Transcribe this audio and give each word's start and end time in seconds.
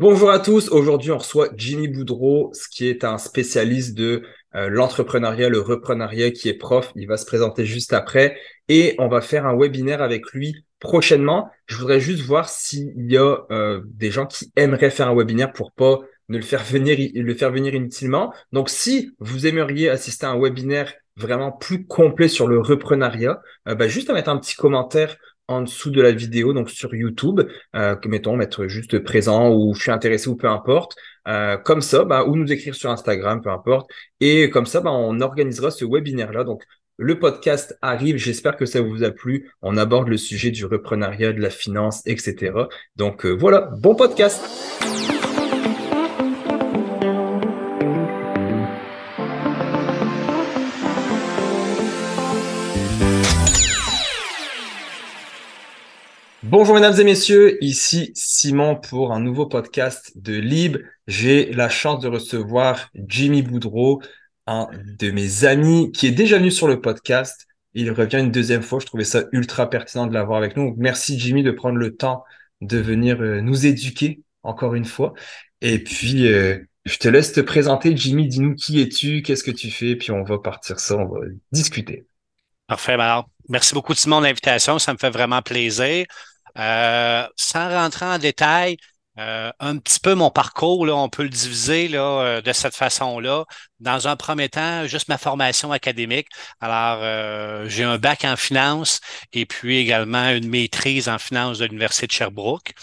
Bonjour 0.00 0.30
à 0.30 0.38
tous. 0.38 0.68
Aujourd'hui, 0.68 1.10
on 1.10 1.18
reçoit 1.18 1.48
Jimmy 1.56 1.88
Boudreau, 1.88 2.52
ce 2.54 2.68
qui 2.68 2.86
est 2.86 3.02
un 3.02 3.18
spécialiste 3.18 3.98
de 3.98 4.22
euh, 4.54 4.68
l'entrepreneuriat, 4.68 5.48
le 5.48 5.60
reprenariat, 5.60 6.30
qui 6.30 6.48
est 6.48 6.54
prof. 6.54 6.92
Il 6.94 7.08
va 7.08 7.16
se 7.16 7.26
présenter 7.26 7.66
juste 7.66 7.92
après 7.92 8.38
et 8.68 8.94
on 9.00 9.08
va 9.08 9.20
faire 9.20 9.44
un 9.44 9.58
webinaire 9.58 10.00
avec 10.00 10.30
lui 10.30 10.64
prochainement. 10.78 11.50
Je 11.66 11.74
voudrais 11.78 11.98
juste 11.98 12.22
voir 12.22 12.48
s'il 12.48 12.92
y 13.10 13.16
a 13.16 13.38
euh, 13.50 13.80
des 13.86 14.12
gens 14.12 14.26
qui 14.26 14.52
aimeraient 14.54 14.90
faire 14.90 15.08
un 15.08 15.16
webinaire 15.16 15.52
pour 15.52 15.72
pas 15.72 15.98
ne 16.28 16.36
le 16.36 16.44
faire 16.44 16.62
venir, 16.62 16.96
le 17.12 17.34
faire 17.34 17.50
venir 17.50 17.74
inutilement. 17.74 18.32
Donc, 18.52 18.70
si 18.70 19.10
vous 19.18 19.48
aimeriez 19.48 19.88
assister 19.88 20.26
à 20.26 20.30
un 20.30 20.40
webinaire 20.40 20.94
vraiment 21.16 21.50
plus 21.50 21.86
complet 21.86 22.28
sur 22.28 22.46
le 22.46 22.60
reprenariat, 22.60 23.42
euh, 23.66 23.74
bah, 23.74 23.88
juste 23.88 24.10
à 24.10 24.12
mettre 24.12 24.28
un 24.28 24.38
petit 24.38 24.54
commentaire 24.54 25.16
en 25.48 25.62
dessous 25.62 25.90
de 25.90 26.00
la 26.00 26.12
vidéo, 26.12 26.52
donc 26.52 26.70
sur 26.70 26.94
YouTube, 26.94 27.40
euh, 27.74 27.96
que 27.96 28.08
mettons 28.08 28.36
mettre 28.36 28.66
juste 28.68 28.98
présent 29.00 29.50
ou 29.54 29.74
je 29.74 29.82
suis 29.82 29.90
intéressé 29.90 30.28
ou 30.28 30.36
peu 30.36 30.48
importe. 30.48 30.96
Euh, 31.26 31.56
comme 31.56 31.82
ça, 31.82 32.04
bah, 32.04 32.24
ou 32.24 32.36
nous 32.36 32.52
écrire 32.52 32.74
sur 32.74 32.90
Instagram, 32.90 33.40
peu 33.42 33.50
importe. 33.50 33.90
Et 34.20 34.50
comme 34.50 34.66
ça, 34.66 34.80
bah, 34.80 34.92
on 34.92 35.20
organisera 35.20 35.70
ce 35.70 35.84
webinaire-là. 35.84 36.44
Donc, 36.44 36.62
le 36.98 37.18
podcast 37.18 37.78
arrive. 37.80 38.16
J'espère 38.16 38.56
que 38.56 38.66
ça 38.66 38.80
vous 38.80 39.04
a 39.04 39.10
plu. 39.10 39.50
On 39.62 39.76
aborde 39.76 40.08
le 40.08 40.16
sujet 40.16 40.50
du 40.50 40.66
reprenariat, 40.66 41.32
de 41.32 41.40
la 41.40 41.50
finance, 41.50 42.02
etc. 42.06 42.52
Donc 42.96 43.24
euh, 43.24 43.30
voilà, 43.30 43.70
bon 43.78 43.94
podcast. 43.94 44.42
Bonjour 56.50 56.74
mesdames 56.74 56.98
et 56.98 57.04
messieurs, 57.04 57.62
ici 57.62 58.10
Simon 58.14 58.74
pour 58.74 59.12
un 59.12 59.20
nouveau 59.20 59.44
podcast 59.44 60.12
de 60.14 60.32
Lib. 60.32 60.78
J'ai 61.06 61.52
la 61.52 61.68
chance 61.68 62.00
de 62.00 62.08
recevoir 62.08 62.88
Jimmy 62.94 63.42
Boudreau, 63.42 64.00
un 64.46 64.66
de 64.98 65.10
mes 65.10 65.44
amis 65.44 65.92
qui 65.92 66.06
est 66.06 66.10
déjà 66.10 66.38
venu 66.38 66.50
sur 66.50 66.66
le 66.66 66.80
podcast. 66.80 67.46
Il 67.74 67.92
revient 67.92 68.20
une 68.20 68.30
deuxième 68.30 68.62
fois. 68.62 68.78
Je 68.78 68.86
trouvais 68.86 69.04
ça 69.04 69.24
ultra 69.32 69.68
pertinent 69.68 70.06
de 70.06 70.14
l'avoir 70.14 70.38
avec 70.38 70.56
nous. 70.56 70.74
merci 70.78 71.18
Jimmy 71.18 71.42
de 71.42 71.50
prendre 71.50 71.76
le 71.76 71.94
temps 71.94 72.24
de 72.62 72.78
venir 72.78 73.20
euh, 73.20 73.42
nous 73.42 73.66
éduquer 73.66 74.22
encore 74.42 74.74
une 74.74 74.86
fois. 74.86 75.12
Et 75.60 75.78
puis, 75.78 76.28
euh, 76.28 76.56
je 76.86 76.96
te 76.96 77.08
laisse 77.08 77.34
te 77.34 77.42
présenter. 77.42 77.94
Jimmy, 77.94 78.26
dis-nous 78.26 78.54
qui 78.54 78.80
es-tu, 78.80 79.20
qu'est-ce 79.20 79.44
que 79.44 79.50
tu 79.50 79.70
fais, 79.70 79.96
puis 79.96 80.12
on 80.12 80.22
va 80.22 80.38
partir 80.38 80.80
ça, 80.80 80.96
on 80.96 81.08
va 81.08 81.20
discuter. 81.52 82.06
Parfait. 82.68 82.96
Merci 83.50 83.74
beaucoup 83.74 83.92
Simon 83.92 84.20
de 84.20 84.26
l'invitation. 84.26 84.78
Ça 84.78 84.94
me 84.94 84.98
fait 84.98 85.10
vraiment 85.10 85.42
plaisir. 85.42 86.06
Euh, 86.58 87.26
sans 87.36 87.68
rentrer 87.70 88.06
en 88.06 88.18
détail, 88.18 88.76
euh, 89.18 89.50
un 89.58 89.78
petit 89.78 89.98
peu 90.00 90.14
mon 90.14 90.30
parcours, 90.30 90.86
là, 90.86 90.94
on 90.94 91.08
peut 91.08 91.24
le 91.24 91.28
diviser 91.28 91.88
là, 91.88 92.22
euh, 92.22 92.40
de 92.40 92.52
cette 92.52 92.76
façon-là. 92.76 93.44
Dans 93.80 94.06
un 94.08 94.16
premier 94.16 94.48
temps, 94.48 94.86
juste 94.86 95.08
ma 95.08 95.18
formation 95.18 95.72
académique. 95.72 96.28
Alors, 96.60 97.68
j'ai 97.68 97.84
un 97.84 97.98
bac 97.98 98.24
en 98.24 98.36
finance 98.36 99.00
et 99.32 99.46
puis 99.46 99.78
également 99.78 100.30
une 100.30 100.48
maîtrise 100.48 101.08
en 101.08 101.18
finance 101.18 101.58
de 101.58 101.66
l'Université 101.66 102.06
de 102.06 102.12
Sherbrooke. 102.12 102.74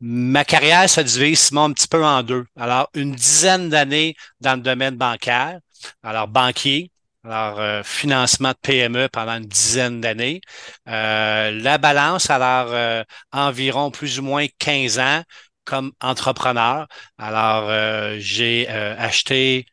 ma 0.00 0.44
carrière 0.44 0.88
se 0.88 1.00
divise 1.00 1.40
Simon, 1.40 1.64
un 1.64 1.72
petit 1.72 1.88
peu 1.88 2.04
en 2.04 2.22
deux. 2.22 2.44
Alors, 2.58 2.88
une 2.94 3.12
dizaine 3.12 3.68
d'années 3.70 4.14
dans 4.40 4.54
le 4.54 4.62
domaine 4.62 4.96
bancaire. 4.96 5.58
Alors, 6.02 6.28
banquier, 6.28 6.90
alors, 7.24 7.58
euh, 7.58 7.82
financement 7.82 8.50
de 8.50 8.56
PME 8.60 9.08
pendant 9.08 9.32
une 9.38 9.46
dizaine 9.46 10.00
d'années. 10.00 10.40
Euh, 10.88 11.50
la 11.52 11.78
balance, 11.78 12.28
alors, 12.30 12.68
euh, 12.72 13.02
environ 13.32 13.90
plus 13.90 14.18
ou 14.18 14.22
moins 14.22 14.46
15 14.58 14.98
ans 14.98 15.22
comme 15.64 15.92
entrepreneur. 16.02 16.86
Alors, 17.16 17.70
j'ai 18.18 18.68
acheté 18.68 19.64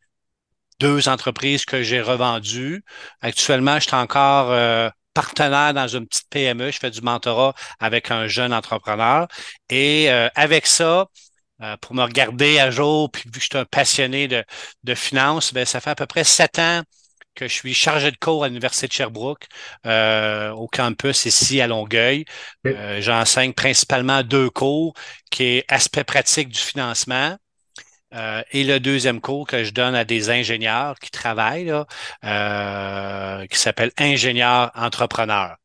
deux 0.80 1.10
entreprises 1.10 1.66
que 1.66 1.84
j'ai 1.84 2.02
revendues. 2.02 2.84
Actuellement, 3.22 3.76
je 3.76 3.88
suis 3.88 3.96
encore 3.96 4.92
partenaire 5.14 5.74
dans 5.74 5.88
une 5.90 6.08
petite 6.08 6.30
PME. 6.30 6.72
Je 6.72 6.80
fais 6.80 6.92
du 6.92 7.02
mentorat 7.02 7.54
avec 7.80 8.12
un 8.12 8.28
jeune 8.28 8.54
entrepreneur. 8.54 9.28
Et 9.70 10.10
avec 10.10 10.66
ça, 10.66 11.08
pour 11.82 11.94
me 11.96 12.04
regarder 12.04 12.60
à 12.60 12.72
jour, 12.72 13.12
puis 13.12 13.24
vu 13.26 13.32
que 13.32 13.40
je 13.40 13.46
suis 13.52 13.58
un 13.58 13.66
passionné 13.66 14.30
de, 14.30 14.46
de 14.86 14.96
finance, 14.96 15.54
ben, 15.54 15.66
ça 15.66 15.82
fait 15.82 15.90
à 15.90 15.96
peu 15.96 16.06
près 16.06 16.24
sept 16.24 16.58
ans 16.60 16.84
que 17.36 17.48
je 17.48 17.54
suis 17.54 17.74
chargé 17.74 18.12
de 18.12 18.18
cours 18.18 18.44
à 18.44 18.48
l'Université 18.48 18.88
de 18.88 18.94
Sherbrooke, 18.94 19.48
euh, 19.86 20.52
au 20.52 20.68
campus 20.68 21.26
ici 21.26 21.62
à 21.62 21.68
Longueuil. 21.68 22.26
Euh, 22.68 23.02
j'enseigne 23.02 23.54
principalement 23.54 24.24
deux 24.24 24.50
cours, 24.50 24.94
qui 25.30 25.44
est 25.44 25.66
aspect 25.72 26.04
pratique 26.04 26.50
du 26.50 26.60
financement. 26.60 27.38
Euh, 28.14 28.44
et 28.52 28.66
le 28.66 28.80
deuxième 28.82 29.22
cours 29.22 29.48
que 29.48 29.64
je 29.64 29.72
donne 29.72 29.96
à 29.96 30.04
des 30.04 30.30
ingénieurs 30.30 31.00
qui 31.00 31.12
travaillent, 31.12 31.66
là, 31.66 33.46
qui 33.48 33.58
s'appelle 33.58 33.92
ingénieur 33.98 34.72
entrepreneur. 34.76 35.56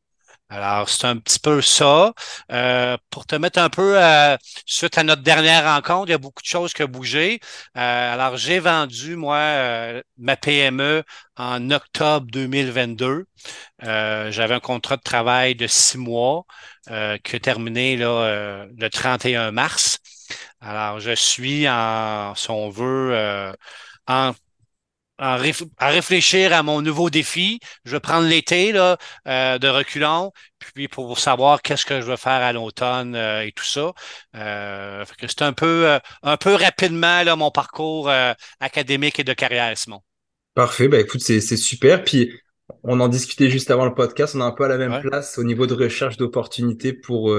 Alors, 0.49 0.89
c'est 0.89 1.07
un 1.07 1.17
petit 1.17 1.41
peu 1.41 1.61
ça. 1.61 2.15
Euh, 2.53 2.97
pour 3.11 3.27
te 3.27 3.35
mettre 3.35 3.59
un 3.59 3.69
peu 3.69 4.01
euh, 4.03 4.37
suite 4.65 4.97
à 4.97 5.03
notre 5.03 5.23
dernière 5.23 5.65
rencontre, 5.65 6.09
il 6.09 6.13
y 6.13 6.15
a 6.15 6.19
beaucoup 6.19 6.43
de 6.43 6.47
choses 6.47 6.73
qui 6.73 6.85
ont 6.85 6.89
bougé. 6.89 7.41
Euh, 7.77 8.15
alors, 8.15 8.37
j'ai 8.37 8.61
vendu, 8.61 9.17
moi, 9.17 10.01
ma 10.19 10.37
PME 10.37 11.03
en 11.37 11.71
octobre 11.71 12.27
2022. 12.31 13.27
J'avais 13.81 14.55
un 14.55 14.61
contrat 14.61 14.97
de 14.97 15.03
travail 15.03 15.57
de 15.57 15.67
six 15.67 15.99
mois 15.99 16.45
qui 16.87 17.37
a 17.37 17.41
terminé 17.41 17.97
le 17.97 18.89
31 18.89 19.51
mars. 19.51 19.99
Alors, 20.61 21.01
je 21.01 21.15
suis 21.15 21.69
en, 21.69 22.35
si 22.37 22.51
on 22.51 22.71
veut, 22.71 23.55
en 24.07 24.33
à, 25.19 25.37
réfléchir 25.37 26.53
à 26.53 26.63
mon 26.63 26.83
nouveau 26.83 27.11
défi. 27.11 27.61
Je 27.85 27.93
vais 27.93 28.01
prendre 28.01 28.27
l'été 28.27 28.73
là, 28.73 28.97
euh, 29.27 29.59
de 29.59 29.69
reculons, 29.69 30.33
puis 30.75 30.89
pour 30.89 31.19
savoir 31.19 31.63
qu'est-ce 31.63 31.87
que 31.87 32.01
je 32.01 32.07
veux 32.07 32.17
faire 32.17 32.43
à 32.43 32.53
l'automne 32.53 33.15
euh, 33.15 33.47
et 33.47 33.53
tout 33.53 33.65
ça. 33.65 33.93
Euh, 34.35 35.05
c'est 35.21 35.43
un 35.43 35.53
peu, 35.53 35.89
euh, 35.89 35.99
un 36.23 36.37
peu 36.37 36.55
rapidement 36.55 37.23
là, 37.23 37.37
mon 37.37 37.51
parcours 37.51 38.11
académique 38.61 39.19
et 39.21 39.25
de 39.25 39.33
carrière, 39.33 39.77
Simon. 39.77 40.01
Parfait. 40.55 40.89
Ben, 40.89 41.01
écoute, 41.01 41.21
c'est 41.21 41.41
super. 41.41 42.03
Puis 42.03 42.33
on 42.83 43.01
en 43.01 43.09
discutait 43.09 43.51
juste 43.51 43.71
avant 43.71 43.85
le 43.85 43.95
podcast. 43.95 44.35
On 44.35 44.41
est 44.41 44.45
un 44.45 44.53
peu 44.53 44.65
à 44.65 44.69
la 44.69 44.79
même 44.79 45.01
place 45.01 45.39
au 45.39 45.45
niveau 45.45 45.67
de 45.67 45.75
recherche 45.75 46.17
d'opportunités 46.17 46.93
pour, 46.93 47.35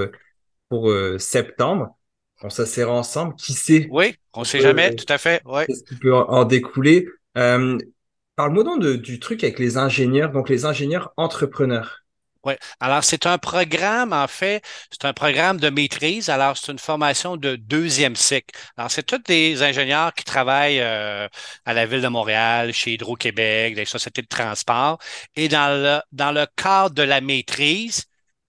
pour 0.69 0.91
septembre. 1.17 1.97
On 2.43 2.51
s'assère 2.51 2.91
ensemble. 2.91 3.33
Qui 3.35 3.53
sait? 3.53 3.87
Oui, 3.89 4.15
on 4.33 4.41
ne 4.41 4.45
sait 4.45 4.61
jamais, 4.61 4.93
tout 4.93 5.11
à 5.11 5.17
fait. 5.17 5.41
Ouais. 5.45 5.65
Qu'est-ce 5.65 5.83
qui 5.83 5.95
peut 5.95 6.13
en 6.13 6.45
découler? 6.45 7.07
Euh, 7.37 7.77
Parle-moi 8.37 8.63
donc 8.63 8.83
du 8.83 9.19
truc 9.19 9.43
avec 9.43 9.57
les 9.57 9.77
ingénieurs, 9.77 10.31
donc 10.31 10.47
les 10.47 10.65
ingénieurs 10.65 11.11
entrepreneurs. 11.17 12.03
Oui. 12.45 12.53
Alors, 12.79 13.03
c'est 13.03 13.25
un 13.25 13.39
programme, 13.39 14.13
en 14.13 14.27
fait, 14.27 14.63
c'est 14.91 15.05
un 15.05 15.13
programme 15.13 15.59
de 15.59 15.69
maîtrise. 15.71 16.29
Alors, 16.29 16.55
c'est 16.55 16.71
une 16.71 16.77
formation 16.77 17.35
de 17.35 17.55
deuxième 17.55 18.15
cycle. 18.15 18.55
Alors, 18.77 18.91
c'est 18.91 19.01
tous 19.01 19.17
des 19.17 19.63
ingénieurs 19.63 20.13
qui 20.13 20.23
travaillent 20.23 20.79
euh, 20.79 21.27
à 21.65 21.73
la 21.73 21.87
Ville 21.87 22.01
de 22.01 22.07
Montréal, 22.09 22.73
chez 22.73 22.93
Hydro-Québec, 22.93 23.73
des 23.73 23.85
sociétés 23.85 24.21
de 24.21 24.27
transport. 24.27 24.99
Et 25.35 25.49
dans 25.49 26.03
le, 26.13 26.45
cadre 26.55 26.93
de 26.93 27.01
la 27.01 27.21
maîtrise, 27.21 28.05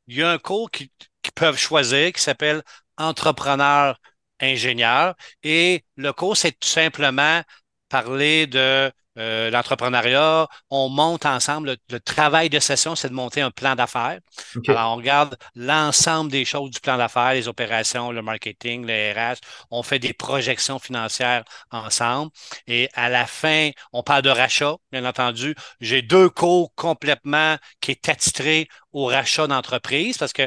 il 0.07 0.19
y 0.19 0.23
a 0.23 0.31
un 0.31 0.39
cours 0.39 0.71
qu'ils 0.71 0.91
peuvent 1.35 1.59
choisir 1.59 2.13
qui 2.13 2.21
s'appelle 2.21 2.63
entrepreneur 2.99 3.99
ingénieur. 4.39 5.15
Et 5.43 5.83
le 5.97 6.13
cours, 6.13 6.37
c'est 6.37 6.53
tout 6.53 6.69
simplement 6.69 7.43
parler 7.89 8.47
de 8.47 8.91
euh, 9.19 9.51
l'entrepreneuriat. 9.51 10.47
On 10.71 10.89
monte 10.89 11.27
ensemble. 11.27 11.77
Le, 11.91 12.01
travail 12.01 12.51
de 12.51 12.61
session, 12.61 12.95
c'est 12.95 13.09
de 13.09 13.15
monter 13.15 13.41
un 13.41 13.51
plan 13.51 13.75
d'affaires. 13.75 14.21
Alors, 14.69 14.93
on 14.93 14.97
regarde 14.97 15.37
l'ensemble 15.57 16.31
des 16.31 16.45
choses 16.45 16.71
du 16.71 16.81
plan 16.81 16.97
d'affaires, 16.97 17.35
les 17.35 17.49
opérations, 17.49 18.13
le 18.13 18.23
marketing, 18.23 18.87
le 18.87 19.13
RH. 19.13 19.39
On 19.73 19.83
fait 19.83 19.99
des 19.99 20.13
projections 20.13 20.79
financières 20.79 21.45
ensemble. 21.73 22.31
Et 22.69 22.89
à 22.95 23.09
la 23.09 23.27
fin, 23.27 23.71
on 23.93 24.05
parle 24.05 24.23
de 24.23 24.31
rachat, 24.31 24.77
bien 24.93 25.05
entendu. 25.05 25.57
J'ai 25.81 26.03
deux 26.03 26.31
cours 26.31 26.73
complètement 26.77 27.57
qui 27.81 27.91
est 27.93 28.09
attitré 28.09 28.69
au 28.93 29.07
rachat 29.07 29.49
d'entreprise 29.49 30.17
parce 30.17 30.33
que 30.33 30.47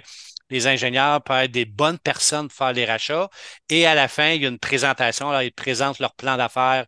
les 0.49 0.67
ingénieurs 0.67 1.21
peuvent 1.23 1.43
être 1.45 1.51
des 1.51 1.65
bonnes 1.65 1.99
personnes 1.99 2.47
pour 2.47 2.57
faire 2.57 2.73
les 2.73 2.85
rachats. 2.85 3.29
Et 3.69 3.85
à 3.85 3.95
la 3.95 4.07
fin, 4.07 4.29
il 4.29 4.43
y 4.43 4.45
a 4.45 4.49
une 4.49 4.59
présentation. 4.59 5.29
Alors, 5.29 5.41
ils 5.41 5.53
présentent 5.53 5.99
leur 5.99 6.13
plan 6.15 6.37
d'affaires 6.37 6.85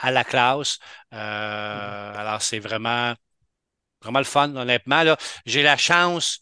à 0.00 0.10
la 0.10 0.24
classe. 0.24 0.78
Euh, 1.14 2.14
alors, 2.16 2.42
c'est 2.42 2.58
vraiment, 2.58 3.14
vraiment 4.02 4.18
le 4.20 4.24
fun, 4.24 4.54
honnêtement. 4.56 5.04
J'ai 5.46 5.62
la 5.62 5.76
chance, 5.76 6.40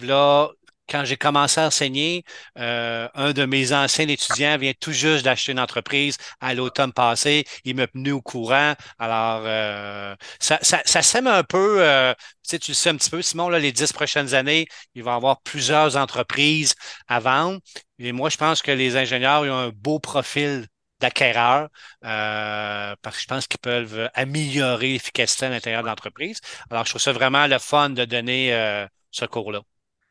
là, 0.00 0.50
quand 0.90 1.04
j'ai 1.04 1.16
commencé 1.16 1.60
à 1.60 1.66
enseigner, 1.66 2.24
euh, 2.58 3.08
un 3.14 3.32
de 3.32 3.44
mes 3.44 3.72
anciens 3.72 4.08
étudiants 4.08 4.58
vient 4.58 4.72
tout 4.78 4.92
juste 4.92 5.24
d'acheter 5.24 5.52
une 5.52 5.60
entreprise 5.60 6.16
à 6.40 6.52
l'automne 6.54 6.92
passé. 6.92 7.44
Il 7.64 7.76
m'a 7.76 7.86
tenu 7.86 8.12
au 8.12 8.20
courant. 8.20 8.74
Alors, 8.98 9.42
euh, 9.44 10.14
ça, 10.40 10.58
ça, 10.62 10.82
ça, 10.84 11.02
sème 11.02 11.28
un 11.28 11.44
peu, 11.44 11.76
euh, 11.80 12.12
tu 12.14 12.20
sais, 12.42 12.58
tu 12.58 12.72
le 12.72 12.74
sais 12.74 12.90
un 12.90 12.96
petit 12.96 13.10
peu, 13.10 13.22
Simon, 13.22 13.48
là, 13.48 13.58
les 13.60 13.72
dix 13.72 13.92
prochaines 13.92 14.34
années, 14.34 14.66
il 14.94 15.02
va 15.04 15.12
y 15.12 15.14
avoir 15.14 15.40
plusieurs 15.42 15.96
entreprises 15.96 16.74
à 17.08 17.20
vendre. 17.20 17.60
Et 17.98 18.12
moi, 18.12 18.28
je 18.30 18.36
pense 18.36 18.60
que 18.62 18.72
les 18.72 18.96
ingénieurs 18.96 19.42
ont 19.42 19.68
un 19.68 19.68
beau 19.70 20.00
profil 20.00 20.66
d'acquéreurs 21.00 21.68
euh, 22.04 22.94
parce 23.02 23.16
que 23.16 23.22
je 23.22 23.26
pense 23.26 23.46
qu'ils 23.46 23.60
peuvent 23.60 24.08
améliorer 24.14 24.92
l'efficacité 24.92 25.46
à 25.46 25.50
l'intérieur 25.50 25.82
de 25.82 25.88
l'entreprise. 25.88 26.40
Alors, 26.70 26.84
je 26.84 26.90
trouve 26.90 27.02
ça 27.02 27.12
vraiment 27.12 27.46
le 27.46 27.58
fun 27.58 27.90
de 27.90 28.04
donner 28.04 28.54
euh, 28.54 28.86
ce 29.10 29.24
cours-là. 29.24 29.62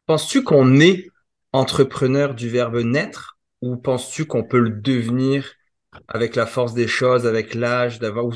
Penses-tu 0.05 0.43
qu'on 0.43 0.79
est 0.79 1.07
entrepreneur 1.53 2.33
du 2.33 2.49
verbe 2.49 2.77
naître 2.77 3.37
ou 3.61 3.77
penses-tu 3.77 4.25
qu'on 4.25 4.43
peut 4.43 4.59
le 4.59 4.69
devenir 4.69 5.53
avec 6.07 6.35
la 6.35 6.45
force 6.45 6.73
des 6.73 6.87
choses, 6.87 7.25
avec 7.25 7.53
l'âge, 7.53 7.99
d'avoir. 7.99 8.27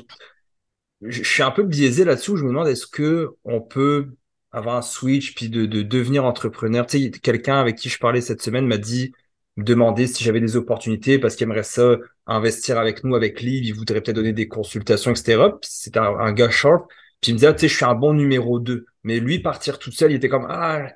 Je 1.02 1.24
suis 1.24 1.44
un 1.44 1.52
peu 1.52 1.64
biaisé 1.64 2.06
là-dessus 2.06 2.32
où 2.32 2.38
je 2.38 2.44
me 2.44 2.50
demande 2.50 2.68
est-ce 2.68 2.88
que 2.88 3.32
on 3.44 3.62
peut 3.62 4.16
avoir 4.52 4.78
un 4.78 4.82
switch 4.82 5.36
puis 5.36 5.50
de, 5.50 5.66
de 5.66 5.82
devenir 5.82 6.26
entrepreneur? 6.26 6.86
Tu 6.86 7.04
sais, 7.04 7.12
quelqu'un 7.12 7.60
avec 7.60 7.78
qui 7.78 7.90
je 7.90 8.00
parlais 8.00 8.22
cette 8.22 8.42
semaine 8.42 8.68
m'a 8.68 8.78
dit 8.78 9.14
demander 9.58 10.08
si 10.08 10.24
j'avais 10.24 10.40
des 10.40 10.56
opportunités 10.56 11.20
parce 11.20 11.36
qu'il 11.36 11.46
aimerait 11.46 11.64
ça 11.64 11.98
investir 12.26 12.78
avec 12.78 13.04
nous, 13.04 13.16
avec 13.16 13.42
Liv, 13.42 13.64
il 13.66 13.74
voudrait 13.74 14.02
peut-être 14.02 14.16
donner 14.16 14.34
des 14.34 14.48
consultations, 14.48 15.12
etc. 15.12 15.44
C'est 15.62 15.98
un, 15.98 16.18
un, 16.20 16.34
gars 16.34 16.50
short. 16.50 16.90
Puis 17.22 17.32
il 17.32 17.34
me 17.36 17.38
disait, 17.40 17.48
ah, 17.48 17.54
tu 17.54 17.62
sais, 17.62 17.68
je 17.68 17.76
suis 17.76 17.86
un 17.86 17.96
bon 17.96 18.14
numéro 18.14 18.60
2. 18.60 18.86
Mais 19.04 19.20
lui, 19.20 19.40
partir 19.40 19.80
tout 19.80 19.92
seul, 19.92 20.12
il 20.12 20.16
était 20.16 20.30
comme, 20.30 20.48
ah, 20.50 20.88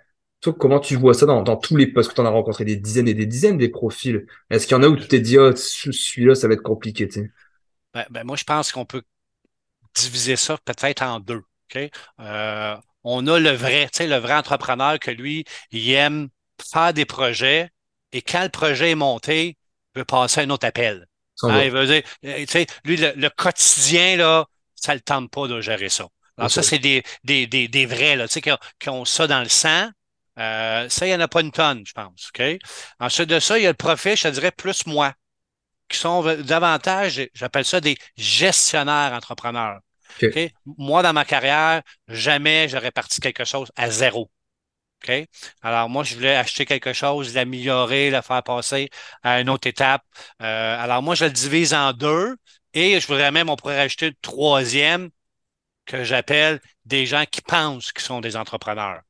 toi, 0.42 0.54
comment 0.58 0.80
tu 0.80 0.96
vois 0.96 1.14
ça 1.14 1.26
dans, 1.26 1.42
dans 1.42 1.58
tous 1.58 1.76
les 1.76 1.88
postes 1.88 2.10
que 2.10 2.16
tu 2.16 2.22
en 2.22 2.26
as 2.26 2.30
rencontré 2.30 2.66
des 2.66 2.76
dizaines 2.76 3.08
et 3.08 3.14
des 3.14 3.26
dizaines 3.26 3.58
des 3.58 3.70
profils? 3.70 4.26
Est-ce 4.50 4.68
qu'il 4.68 4.76
y 4.76 4.80
en 4.80 4.84
a 4.84 4.88
où 4.88 4.96
tu 4.96 5.08
t'es 5.08 5.20
dit, 5.20 5.38
oh, 5.38 5.56
celui-là, 5.56 6.36
ça 6.36 6.48
va 6.48 6.54
être 6.54 6.64
compliqué? 6.64 7.08
Ben, 7.94 8.06
ben, 8.10 8.24
moi, 8.24 8.36
je 8.36 8.44
pense 8.44 8.72
qu'on 8.72 8.86
peut 8.86 9.04
diviser 9.96 10.36
ça 10.36 10.58
peut-être 10.66 11.04
en 11.04 11.20
deux. 11.20 11.44
Euh, 12.20 12.78
on 13.04 13.28
a 13.28 13.40
le 13.40 13.52
vrai, 13.52 13.90
tu 13.92 13.98
sais, 13.98 14.08
le 14.08 14.18
vrai 14.18 14.34
entrepreneur 14.34 15.00
que 15.00 15.12
lui, 15.12 15.46
il 15.72 15.92
aime 15.92 16.30
faire 16.62 16.94
des 16.94 17.06
projets, 17.06 17.70
et 18.12 18.22
quand 18.22 18.44
le 18.44 18.50
projet 18.50 18.92
est 18.92 18.96
monté, 18.96 19.58
il 19.96 20.00
veut 20.00 20.06
passer 20.06 20.42
à 20.42 20.44
un 20.44 20.50
autre 20.50 20.66
appel. 20.66 21.08
Hein, 21.44 21.64
il 21.64 21.72
veut 21.72 21.86
dire, 21.86 22.04
euh, 22.26 22.66
lui, 22.84 22.98
le, 22.98 23.30
quotidien, 23.30 24.18
là, 24.18 24.46
ça 24.76 24.94
ne 24.94 24.98
le 24.98 25.02
tente 25.02 25.32
pas 25.32 25.48
de 25.48 25.62
gérer 25.62 25.90
ça. 25.90 26.08
Alors, 26.38 26.52
ça, 26.52 26.64
c'est 26.64 26.80
des, 26.80 27.04
des, 27.24 27.48
des, 27.48 27.68
des, 27.68 27.86
vrais, 27.86 28.16
là, 28.16 28.28
qui, 28.28 28.52
ont, 28.52 28.58
qui 28.80 28.90
ont 28.90 29.06
ça 29.06 29.28
dans 29.28 29.42
le 29.42 29.50
sang. 29.50 29.90
Euh, 30.40 30.88
ça, 30.90 31.06
il 31.06 31.10
n'y 31.10 31.16
en 31.16 31.20
a 31.20 31.28
pas 31.28 31.42
une 31.42 31.52
tonne, 31.52 31.84
je 31.86 31.94
pense. 31.94 32.32
Ensuite 33.00 33.30
de 33.30 33.40
ça, 33.40 33.58
il 33.58 33.64
y 33.64 33.68
a 33.68 33.72
le 33.72 33.76
profit, 33.76 34.16
je 34.16 34.24
te 34.24 34.28
dirais, 34.28 34.52
plus 34.52 34.86
moi, 34.86 35.14
qui 35.90 35.98
sont 35.98 36.24
davantage, 36.44 37.28
j'appelle 37.34 37.66
ça 37.66 37.82
des 37.82 37.98
gestionnaires 38.18 39.14
entrepreneurs. 39.14 39.80
Moi, 40.78 41.02
dans 41.02 41.14
ma 41.14 41.26
carrière, 41.26 41.82
jamais 42.08 42.68
j'aurais 42.70 42.92
parti 42.92 43.20
quelque 43.20 43.46
chose 43.46 43.72
à 43.76 43.90
zéro. 43.90 44.30
Alors, 45.62 45.90
moi, 45.90 46.04
je 46.04 46.16
voulais 46.16 46.36
acheter 46.36 46.66
quelque 46.66 46.94
chose, 46.94 47.34
l'améliorer, 47.34 48.10
le 48.12 48.22
faire 48.22 48.44
passer 48.44 48.90
à 49.24 49.40
une 49.42 49.50
autre 49.50 49.68
étape. 49.68 50.04
Euh, 50.42 50.78
alors, 50.84 51.02
moi, 51.02 51.16
je 51.16 51.26
le 51.26 51.32
divise 51.32 51.74
en 51.74 51.94
deux 51.94 52.36
et 52.74 53.00
je 53.00 53.08
voudrais 53.08 53.32
même, 53.32 53.50
on 53.50 53.56
pourrait 53.56 53.78
rajouter 53.78 54.08
une 54.08 54.16
troisième 54.22 55.10
que 55.86 56.04
j'appelle 56.04 56.60
des 56.86 57.06
gens 57.06 57.26
qui 57.30 57.42
pensent 57.42 57.92
qu'ils 57.94 58.04
sont 58.04 58.22
des 58.22 58.36
entrepreneurs. 58.38 59.02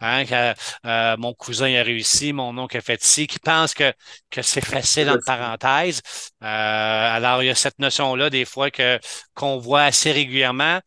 Hein, 0.00 0.24
que, 0.24 0.54
euh, 0.86 1.16
mon 1.18 1.34
cousin 1.34 1.72
a 1.74 1.82
réussi, 1.82 2.32
mon 2.32 2.56
oncle 2.58 2.76
a 2.76 2.80
fait 2.80 3.02
ci, 3.02 3.26
qui 3.26 3.38
pense 3.38 3.74
que, 3.74 3.92
que 4.30 4.42
c'est 4.42 4.64
facile 4.64 5.10
entre 5.10 5.24
parenthèses. 5.24 6.00
Euh, 6.42 6.46
alors, 6.46 7.42
il 7.42 7.46
y 7.46 7.50
a 7.50 7.54
cette 7.54 7.78
notion-là, 7.78 8.30
des 8.30 8.44
fois, 8.44 8.70
que 8.70 8.98
qu'on 9.34 9.58
voit 9.58 9.82
assez 9.84 10.12
régulièrement. 10.12 10.80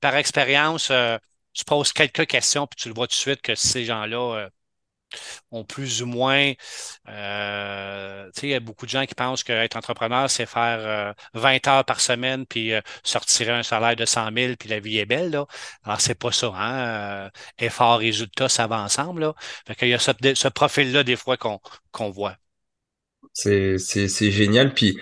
par 0.00 0.16
expérience, 0.16 0.90
euh, 0.90 1.16
tu 1.56 1.64
poses 1.64 1.92
quelques 1.92 2.26
questions, 2.26 2.66
puis 2.66 2.76
tu 2.76 2.88
le 2.88 2.94
vois 2.94 3.06
tout 3.06 3.12
de 3.12 3.14
suite 3.14 3.42
que 3.42 3.54
ces 3.54 3.84
gens-là 3.86 4.36
euh, 4.36 4.50
ont 5.50 5.64
plus 5.64 6.02
ou 6.02 6.06
moins. 6.06 6.52
Euh, 7.08 8.30
il 8.42 8.48
y 8.50 8.54
a 8.54 8.60
beaucoup 8.60 8.84
de 8.86 8.90
gens 8.90 9.06
qui 9.06 9.14
pensent 9.14 9.42
qu'être 9.42 9.76
entrepreneur, 9.76 10.28
c'est 10.30 10.46
faire 10.46 11.14
20 11.34 11.66
euh, 11.66 11.70
heures 11.70 11.84
par 11.84 12.00
semaine, 12.00 12.46
puis 12.46 12.72
sortir 13.04 13.54
un 13.54 13.62
salaire 13.62 13.96
de 13.96 14.04
100 14.04 14.32
000, 14.36 14.56
puis 14.58 14.68
la 14.68 14.80
vie 14.80 14.98
est 14.98 15.06
belle. 15.06 15.30
Là. 15.30 15.46
Alors, 15.84 16.00
c'est 16.00 16.14
pas 16.14 16.32
ça. 16.32 16.52
Hein? 16.54 17.30
effort, 17.58 17.98
résultat, 17.98 18.48
ça 18.48 18.66
va 18.66 18.80
ensemble. 18.80 19.22
Là. 19.22 19.34
Fait 19.66 19.74
qu'il 19.74 19.88
y 19.88 19.94
a 19.94 19.98
ce, 19.98 20.12
ce 20.34 20.48
profil-là, 20.48 21.04
des 21.04 21.16
fois, 21.16 21.36
qu'on 21.38 22.10
voit. 22.10 22.36
C'est 23.32 23.78
génial. 24.30 24.74
Puis 24.74 24.98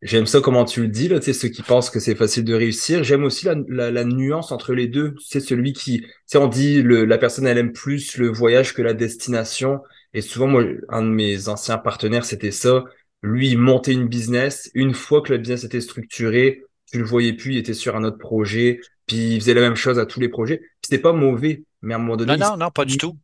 J'aime 0.00 0.26
ça 0.26 0.40
comment 0.40 0.64
tu 0.64 0.82
le 0.82 0.88
dis, 0.88 1.08
là, 1.08 1.20
ceux 1.20 1.48
qui 1.48 1.62
pensent 1.62 1.90
que 1.90 1.98
c'est 1.98 2.14
facile 2.14 2.44
de 2.44 2.54
réussir. 2.54 3.02
J'aime 3.02 3.24
aussi 3.24 3.46
la, 3.46 3.56
la, 3.68 3.90
la, 3.90 4.04
nuance 4.04 4.52
entre 4.52 4.72
les 4.72 4.86
deux. 4.86 5.16
C'est 5.18 5.40
celui 5.40 5.72
qui, 5.72 6.02
tu 6.02 6.08
sais, 6.26 6.38
on 6.38 6.46
dit 6.46 6.82
le, 6.82 7.04
la 7.04 7.18
personne, 7.18 7.48
elle 7.48 7.58
aime 7.58 7.72
plus 7.72 8.16
le 8.16 8.28
voyage 8.28 8.74
que 8.74 8.82
la 8.82 8.94
destination. 8.94 9.80
Et 10.14 10.20
souvent, 10.20 10.46
moi, 10.46 10.62
un 10.88 11.02
de 11.02 11.08
mes 11.08 11.48
anciens 11.48 11.78
partenaires, 11.78 12.24
c'était 12.24 12.52
ça. 12.52 12.84
Lui, 13.22 13.48
il 13.48 13.58
montait 13.58 13.92
une 13.92 14.06
business. 14.06 14.70
Une 14.74 14.94
fois 14.94 15.20
que 15.20 15.32
le 15.32 15.38
business 15.38 15.64
était 15.64 15.80
structuré, 15.80 16.62
tu 16.92 16.98
le 16.98 17.04
voyais 17.04 17.32
plus, 17.32 17.54
il 17.54 17.58
était 17.58 17.74
sur 17.74 17.96
un 17.96 18.04
autre 18.04 18.18
projet. 18.18 18.80
Puis 19.06 19.34
il 19.34 19.40
faisait 19.40 19.54
la 19.54 19.62
même 19.62 19.74
chose 19.74 19.98
à 19.98 20.06
tous 20.06 20.20
les 20.20 20.28
projets. 20.28 20.62
C'était 20.82 21.02
pas 21.02 21.12
mauvais, 21.12 21.64
mais 21.82 21.94
à 21.94 21.96
un 21.96 22.00
moment 22.00 22.16
donné. 22.16 22.36
Non, 22.36 22.50
non, 22.50 22.56
non, 22.56 22.70
pas 22.70 22.84
du 22.84 22.98
tout. 22.98 23.16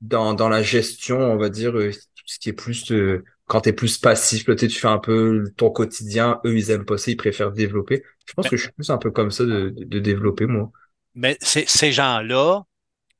Dans, 0.00 0.34
dans 0.34 0.48
la 0.48 0.62
gestion, 0.62 1.18
on 1.18 1.36
va 1.36 1.48
dire, 1.48 1.76
euh, 1.76 1.90
ce 2.24 2.38
qui 2.38 2.50
est 2.50 2.54
plus 2.54 2.92
euh, 2.92 3.24
quand 3.50 3.62
tu 3.62 3.70
es 3.70 3.72
plus 3.72 3.98
passif, 3.98 4.44
tu, 4.44 4.54
tu 4.54 4.78
fais 4.78 4.86
un 4.86 5.00
peu 5.00 5.52
ton 5.56 5.70
quotidien, 5.70 6.40
eux, 6.44 6.56
ils 6.56 6.70
aiment 6.70 6.84
pas 6.84 6.98
ça, 6.98 7.10
ils 7.10 7.16
préfèrent 7.16 7.50
développer. 7.50 8.04
Je 8.24 8.32
pense 8.34 8.48
que 8.48 8.56
je 8.56 8.62
suis 8.62 8.72
plus 8.72 8.90
un 8.90 8.96
peu 8.96 9.10
comme 9.10 9.32
ça 9.32 9.44
de, 9.44 9.74
de, 9.76 9.98
développer, 9.98 10.46
moi. 10.46 10.70
Mais 11.16 11.36
ces 11.40 11.90
gens-là, 11.90 12.62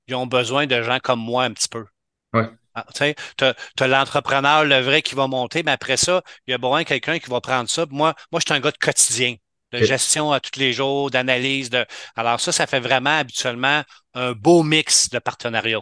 ils 0.06 0.14
ont 0.14 0.28
besoin 0.28 0.68
de 0.68 0.82
gens 0.82 1.00
comme 1.02 1.18
moi 1.18 1.42
un 1.42 1.52
petit 1.52 1.68
peu. 1.68 1.84
Ouais. 2.32 2.48
Ah, 2.76 2.86
tu 2.94 3.02
as, 3.44 3.88
l'entrepreneur, 3.88 4.64
le 4.64 4.78
vrai, 4.78 5.02
qui 5.02 5.16
va 5.16 5.26
monter, 5.26 5.64
mais 5.64 5.72
après 5.72 5.96
ça, 5.96 6.22
il 6.46 6.52
y 6.52 6.54
a 6.54 6.58
besoin 6.58 6.82
de 6.82 6.86
quelqu'un 6.86 7.18
qui 7.18 7.28
va 7.28 7.40
prendre 7.40 7.68
ça. 7.68 7.84
Moi, 7.90 8.14
moi, 8.30 8.40
je 8.40 8.44
suis 8.46 8.56
un 8.56 8.60
gars 8.60 8.70
de 8.70 8.78
quotidien, 8.78 9.34
de 9.72 9.78
gestion 9.78 10.30
à 10.30 10.38
tous 10.38 10.60
les 10.60 10.72
jours, 10.72 11.10
d'analyse. 11.10 11.70
De... 11.70 11.84
Alors 12.14 12.38
ça, 12.38 12.52
ça 12.52 12.68
fait 12.68 12.78
vraiment 12.78 13.18
habituellement 13.18 13.82
un 14.14 14.30
beau 14.30 14.62
mix 14.62 15.10
de 15.10 15.18
partenariat. 15.18 15.80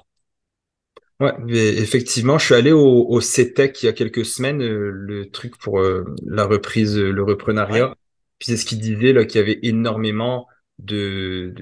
Ouais, 1.21 1.33
effectivement, 1.49 2.39
je 2.39 2.45
suis 2.45 2.55
allé 2.55 2.71
au, 2.71 3.07
au 3.09 3.21
CETEC 3.21 3.83
il 3.83 3.87
y 3.87 3.89
a 3.89 3.93
quelques 3.93 4.25
semaines, 4.25 4.63
euh, 4.63 4.91
le 4.93 5.29
truc 5.31 5.59
pour 5.59 5.81
euh, 5.81 6.05
la 6.25 6.45
reprise, 6.45 6.97
euh, 6.97 7.11
le 7.11 7.25
reprenariat. 7.25 7.97
Puis 8.39 8.53
c'est 8.53 8.57
ce 8.57 8.65
qu'il 8.65 8.79
disait 8.79 9.13
là, 9.13 9.25
qu'il 9.25 9.41
y 9.41 9.43
avait 9.43 9.59
énormément 9.65 10.47
de, 10.79 11.55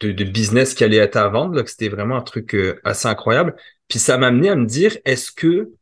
de, 0.00 0.12
de, 0.12 0.24
business 0.24 0.72
qui 0.72 0.82
allait 0.82 0.96
être 0.96 1.16
à 1.16 1.28
vendre, 1.28 1.54
là, 1.54 1.62
que 1.62 1.68
c'était 1.68 1.90
vraiment 1.90 2.16
un 2.16 2.22
truc 2.22 2.56
assez 2.84 3.06
incroyable. 3.06 3.54
Puis 3.88 3.98
ça 3.98 4.16
m'a 4.16 4.28
amené 4.28 4.48
à 4.48 4.56
me 4.56 4.64
dire, 4.64 4.96
est-ce 5.04 5.30
que 5.30 5.72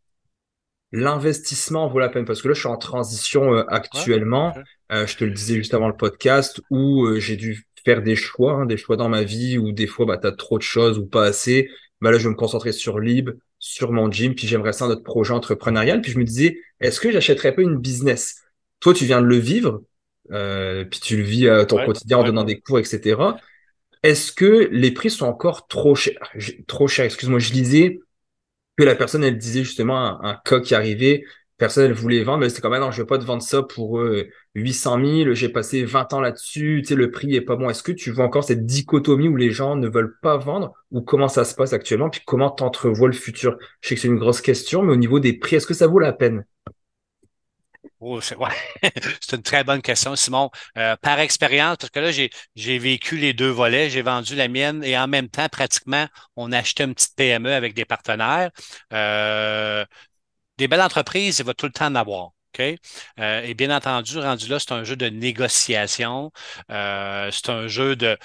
l'investissement 0.91 1.87
vaut 1.87 2.01
la 2.01 2.09
peine? 2.09 2.25
Parce 2.25 2.43
que 2.43 2.49
là, 2.49 2.55
je 2.55 2.59
suis 2.59 2.69
en 2.69 2.77
transition 2.77 3.53
actuellement. 3.69 4.53
je 4.91 5.17
te 5.17 5.23
le 5.23 5.31
disais 5.31 5.55
juste 5.55 5.73
avant 5.75 5.87
le 5.87 5.97
podcast, 5.97 6.61
où 6.69 7.07
j'ai 7.19 7.37
dû 7.37 7.65
faire 7.85 8.03
des 8.03 8.17
choix, 8.17 8.55
hein, 8.55 8.67
des 8.67 8.77
choix 8.77 8.97
dans 8.97 9.09
ma 9.09 9.23
vie, 9.23 9.57
où 9.57 9.71
des 9.71 9.87
fois, 9.87 10.05
bah, 10.05 10.19
tu 10.19 10.27
as 10.27 10.33
trop 10.33 10.59
de 10.59 10.65
choses 10.65 10.99
ou 10.99 11.07
pas 11.07 11.27
assez 11.27 11.69
bah 12.05 12.11
là, 12.11 12.19
je 12.19 12.25
vais 12.25 12.31
me 12.31 12.37
concentrer 12.37 12.73
sur 12.73 13.01
Lib, 13.01 13.31
sur 13.59 13.91
mon 13.91 14.11
gym, 14.11 14.35
puis 14.35 14.47
j'aimerais 14.47 14.75
ça 14.75 14.87
notre 14.87 15.03
projet 15.03 15.33
entrepreneurial. 15.33 16.03
Puis 16.03 16.13
je 16.13 16.19
me 16.19 16.25
disais, 16.25 16.59
est-ce 16.81 17.01
que 17.01 17.11
j'achèterais 17.11 17.55
pas 17.55 17.63
une 17.63 17.79
business? 17.79 18.43
Toi, 18.81 18.93
tu 18.93 19.07
viens 19.07 19.23
de 19.23 19.27
le 19.27 19.37
vivre, 19.37 19.83
euh, 20.31 20.85
puis 20.85 21.01
tu 21.01 21.17
le 21.17 21.23
vis 21.23 21.49
ton 21.67 21.85
quotidien 21.85 22.19
en 22.19 22.25
donnant 22.25 22.45
des 22.45 22.61
cours, 22.61 22.79
etc. 22.79 23.17
Est-ce 24.03 24.33
que 24.33 24.69
les 24.71 24.91
prix 24.91 25.09
sont 25.11 25.25
encore 25.25 25.67
trop 25.67 25.95
chers? 25.95 26.31
Trop 26.67 26.89
chers, 26.89 27.07
excuse-moi, 27.07 27.39
je 27.39 27.55
lisais 27.55 28.01
que 28.77 28.85
la 28.85 28.95
personne, 28.95 29.25
elle 29.25 29.39
disait 29.39 29.65
justement 29.65 29.97
un, 29.97 30.31
un 30.31 30.41
cas 30.45 30.61
qui 30.61 30.75
arrivait, 30.75 31.25
personne 31.65 31.89
ne 31.89 31.95
voulait 31.95 32.23
vendre, 32.25 32.41
mais 32.41 32.51
c'était 32.51 32.61
comme, 32.61 32.75
ah 32.75 32.79
non, 32.79 32.91
je 32.91 33.01
vais 33.01 33.07
pas 33.07 33.17
te 33.17 33.25
vendre 33.25 33.43
ça 33.43 33.63
pour 33.63 33.99
800 34.55 35.01
000, 35.03 35.33
j'ai 35.33 35.49
passé 35.49 35.83
20 35.87 36.13
ans 36.13 36.21
là-dessus, 36.21 36.83
tu 36.83 36.89
sais, 36.89 36.95
le 36.95 37.11
prix 37.11 37.35
est 37.35 37.41
pas 37.41 37.57
bon. 37.57 37.71
Est-ce 37.71 37.83
que 37.83 37.93
tu 37.93 38.11
vois 38.11 38.27
encore 38.27 38.45
cette 38.45 38.67
dichotomie 38.67 39.29
où 39.29 39.37
les 39.37 39.51
gens 39.51 39.75
ne 39.75 39.89
veulent 39.89 40.19
pas 40.21 40.37
vendre 40.37 40.75
ou 40.91 41.01
comment 41.01 41.29
ça 41.29 41.45
se 41.45 41.55
passe 41.55 41.73
actuellement, 41.73 42.11
puis 42.11 42.21
comment 42.27 42.51
t'entrevois 42.51 43.09
le 43.09 43.15
futur? 43.15 43.57
Je 43.81 43.89
sais 43.89 43.95
que 43.95 44.01
c'est 44.03 44.09
une 44.09 44.19
grosse 44.19 44.43
question, 44.43 44.83
mais 44.83 44.93
au 44.93 44.97
niveau 44.97 45.21
des 45.21 45.33
prix, 45.33 45.57
est-ce 45.57 45.67
que 45.67 45.73
ça 45.73 45.87
vaut 45.87 46.01
la 46.01 46.13
peine? 46.13 46.45
Oh, 48.07 48.21
c'est 48.21 48.37
une 49.33 49.43
très 49.43 49.65
bonne 49.65 49.81
question, 49.81 50.15
Simon. 50.17 50.51
Euh, 50.77 50.95
par 51.01 51.21
expérience, 51.21 51.79
parce 51.79 51.91
que 51.91 52.01
là, 52.01 52.11
j'ai 52.11 52.79
vécu 52.79 53.17
les 53.17 53.33
deux 53.33 53.49
volets, 53.49 53.89
j'ai 53.89 54.03
vendu 54.03 54.37
la 54.37 54.49
mienne 54.49 54.85
et 54.85 54.99
en 54.99 55.09
même 55.09 55.31
temps, 55.31 55.49
pratiquement, 55.49 56.07
on 56.37 56.53
a 56.53 56.59
acheté 56.59 56.85
une 56.85 56.93
petite 56.95 57.17
PME 57.17 57.51
avec 57.51 57.73
des 57.73 57.87
partenaires. 57.87 58.51
Euh, 58.93 59.87
des 60.59 60.69
belles 60.69 60.81
entreprises, 60.83 61.39
il 61.39 61.45
va 61.45 61.55
tout 61.55 61.67
le 61.67 61.73
temps 61.73 61.87
en 61.87 61.95
avoir. 61.95 62.31
Euh, 62.61 63.43
et 63.43 63.55
bien 63.55 63.75
entendu, 63.75 64.19
rendu 64.19 64.49
là, 64.49 64.59
c'est 64.59 64.73
un 64.73 64.85
jeu 64.85 64.97
de 64.97 65.07
négociation. 65.07 66.33
Euh, 66.71 67.31
c'est 67.33 67.51
un 67.51 67.67
jeu 67.69 67.97
de 67.97 68.17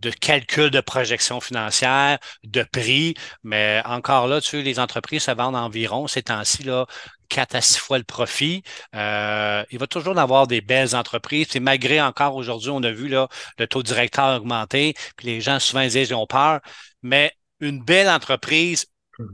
de 0.00 0.10
calcul 0.10 0.70
de 0.70 0.80
projection 0.80 1.40
financière, 1.40 2.18
de 2.42 2.62
prix, 2.64 3.14
mais 3.42 3.80
encore 3.86 4.26
là, 4.26 4.40
tu 4.40 4.60
les 4.60 4.78
entreprises 4.78 5.22
se 5.22 5.30
vendent 5.30 5.56
environ 5.56 6.06
ces 6.08 6.22
temps-ci, 6.24 6.64
là, 6.64 6.86
4 7.28 7.54
à 7.54 7.60
6 7.62 7.78
fois 7.78 7.98
le 7.98 8.04
profit. 8.04 8.62
Euh, 8.94 9.64
il 9.70 9.78
va 9.78 9.86
toujours 9.86 10.14
y 10.16 10.18
avoir 10.18 10.46
des 10.46 10.60
belles 10.60 10.94
entreprises. 10.94 11.56
Et 11.56 11.60
malgré 11.60 12.02
encore 12.02 12.36
aujourd'hui, 12.36 12.70
on 12.70 12.82
a 12.82 12.90
vu 12.90 13.08
là, 13.08 13.28
le 13.58 13.66
taux 13.66 13.82
directeur 13.82 14.36
augmenter, 14.36 14.94
puis 15.16 15.28
les 15.28 15.40
gens 15.40 15.58
souvent 15.60 15.82
disent 15.82 16.10
ils 16.10 16.14
ont 16.14 16.26
peur, 16.26 16.60
mais 17.02 17.32
une 17.60 17.82
belle 17.82 18.08
entreprise. 18.08 18.86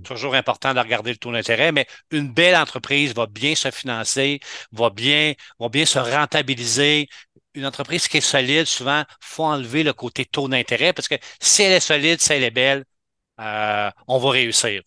Toujours 0.04 0.34
important 0.34 0.74
de 0.74 0.80
regarder 0.80 1.10
le 1.12 1.16
taux 1.16 1.32
d'intérêt, 1.32 1.72
mais 1.72 1.86
une 2.10 2.32
belle 2.32 2.56
entreprise 2.56 3.14
va 3.14 3.26
bien 3.26 3.54
se 3.54 3.70
financer, 3.70 4.40
va 4.72 4.90
bien, 4.90 5.34
se 5.86 5.98
rentabiliser, 5.98 7.08
une 7.54 7.66
entreprise 7.66 8.08
qui 8.08 8.18
est 8.18 8.20
solide, 8.20 8.66
souvent, 8.66 9.04
faut 9.20 9.44
enlever 9.44 9.82
le 9.82 9.92
côté 9.92 10.24
taux 10.24 10.48
d'intérêt 10.48 10.92
parce 10.92 11.08
que 11.08 11.16
si 11.40 11.62
elle 11.62 11.72
est 11.72 11.80
solide, 11.80 12.20
si 12.20 12.32
elle 12.32 12.44
est 12.44 12.50
belle, 12.50 12.84
euh, 13.40 13.90
on 14.06 14.18
va 14.18 14.30
réussir. 14.30 14.82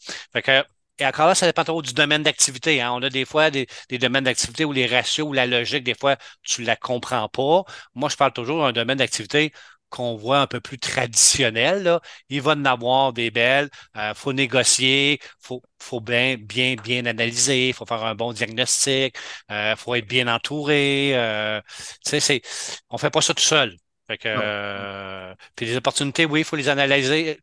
Et 0.99 1.05
encore 1.05 1.27
là, 1.27 1.35
ça 1.35 1.47
dépend 1.47 1.63
trop 1.63 1.81
du 1.81 1.93
domaine 1.93 2.21
d'activité. 2.23 2.79
Hein. 2.81 2.91
On 2.93 3.01
a 3.01 3.09
des 3.09 3.25
fois 3.25 3.49
des, 3.49 3.67
domaines 3.91 4.25
d'activité 4.25 4.63
où 4.63 4.71
les 4.71 4.85
ratios 4.85 5.27
ou 5.27 5.33
la 5.33 5.47
logique, 5.47 5.83
des 5.83 5.95
fois, 5.95 6.17
tu 6.43 6.61
ne 6.61 6.67
la 6.67 6.75
comprends 6.75 7.27
pas. 7.29 7.63
Moi, 7.95 8.09
je 8.09 8.15
parle 8.15 8.31
toujours 8.33 8.61
d'un 8.61 8.71
domaine 8.73 8.99
d'activité 8.99 9.51
qu'on 9.93 10.15
voit 10.15 10.39
un 10.39 10.47
peu 10.47 10.59
plus 10.59 10.79
traditionnel. 10.79 11.83
Là. 11.83 12.01
Il 12.29 12.41
va 12.41 12.53
en 12.53 12.65
avoir 12.65 13.13
des 13.13 13.29
belles. 13.31 13.69
Il 13.95 14.01
euh, 14.01 14.13
faut 14.15 14.33
négocier, 14.33 15.19
il 15.21 15.27
faut, 15.39 15.61
faut 15.79 16.01
bien, 16.01 16.35
bien, 16.37 16.75
bien 16.75 17.05
analyser, 17.05 17.69
il 17.69 17.73
faut 17.73 17.85
faire 17.85 18.03
un 18.03 18.15
bon 18.15 18.33
diagnostic, 18.33 19.15
il 19.49 19.53
euh, 19.53 19.75
faut 19.75 19.93
être 19.95 20.07
bien 20.07 20.27
entouré. 20.27 21.11
Euh, 21.15 21.61
c'est, 22.01 22.41
on 22.89 22.95
ne 22.95 22.99
fait 22.99 23.11
pas 23.11 23.21
ça 23.21 23.33
tout 23.35 23.43
seul. 23.43 23.77
Fait 24.07 24.17
que, 24.17 25.33
puis 25.55 25.65
les 25.67 25.77
opportunités, 25.77 26.25
oui, 26.25 26.41
il 26.41 26.43
faut 26.43 26.55
les 26.55 26.69
analyser. 26.69 27.39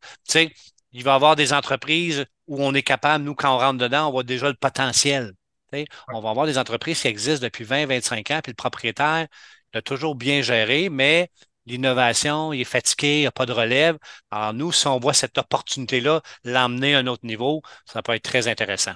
il 0.92 1.04
va 1.04 1.12
y 1.12 1.14
avoir 1.14 1.36
des 1.36 1.52
entreprises 1.52 2.26
où 2.48 2.62
on 2.62 2.74
est 2.74 2.82
capable, 2.82 3.24
nous, 3.24 3.34
quand 3.34 3.54
on 3.54 3.58
rentre 3.58 3.78
dedans, 3.78 4.08
on 4.08 4.12
voit 4.12 4.24
déjà 4.24 4.48
le 4.48 4.54
potentiel. 4.54 5.32
On 6.08 6.20
va 6.20 6.30
avoir 6.30 6.46
des 6.46 6.58
entreprises 6.58 7.00
qui 7.00 7.08
existent 7.08 7.44
depuis 7.44 7.64
20, 7.64 7.86
25 7.86 8.30
ans, 8.32 8.40
puis 8.42 8.52
le 8.52 8.56
propriétaire 8.56 9.26
l'a 9.72 9.82
toujours 9.82 10.14
bien 10.16 10.42
géré, 10.42 10.88
mais 10.88 11.30
l'innovation, 11.66 12.52
il 12.52 12.60
est 12.62 12.64
fatigué, 12.64 13.18
il 13.18 13.20
n'y 13.20 13.26
a 13.26 13.32
pas 13.32 13.46
de 13.46 13.52
relève. 13.52 13.98
Alors, 14.30 14.54
nous, 14.54 14.72
si 14.72 14.86
on 14.86 14.98
voit 14.98 15.14
cette 15.14 15.38
opportunité-là, 15.38 16.22
l'emmener 16.44 16.94
à 16.94 16.98
un 16.98 17.06
autre 17.06 17.26
niveau, 17.26 17.62
ça 17.86 18.02
peut 18.02 18.12
être 18.14 18.22
très 18.24 18.48
intéressant. 18.48 18.94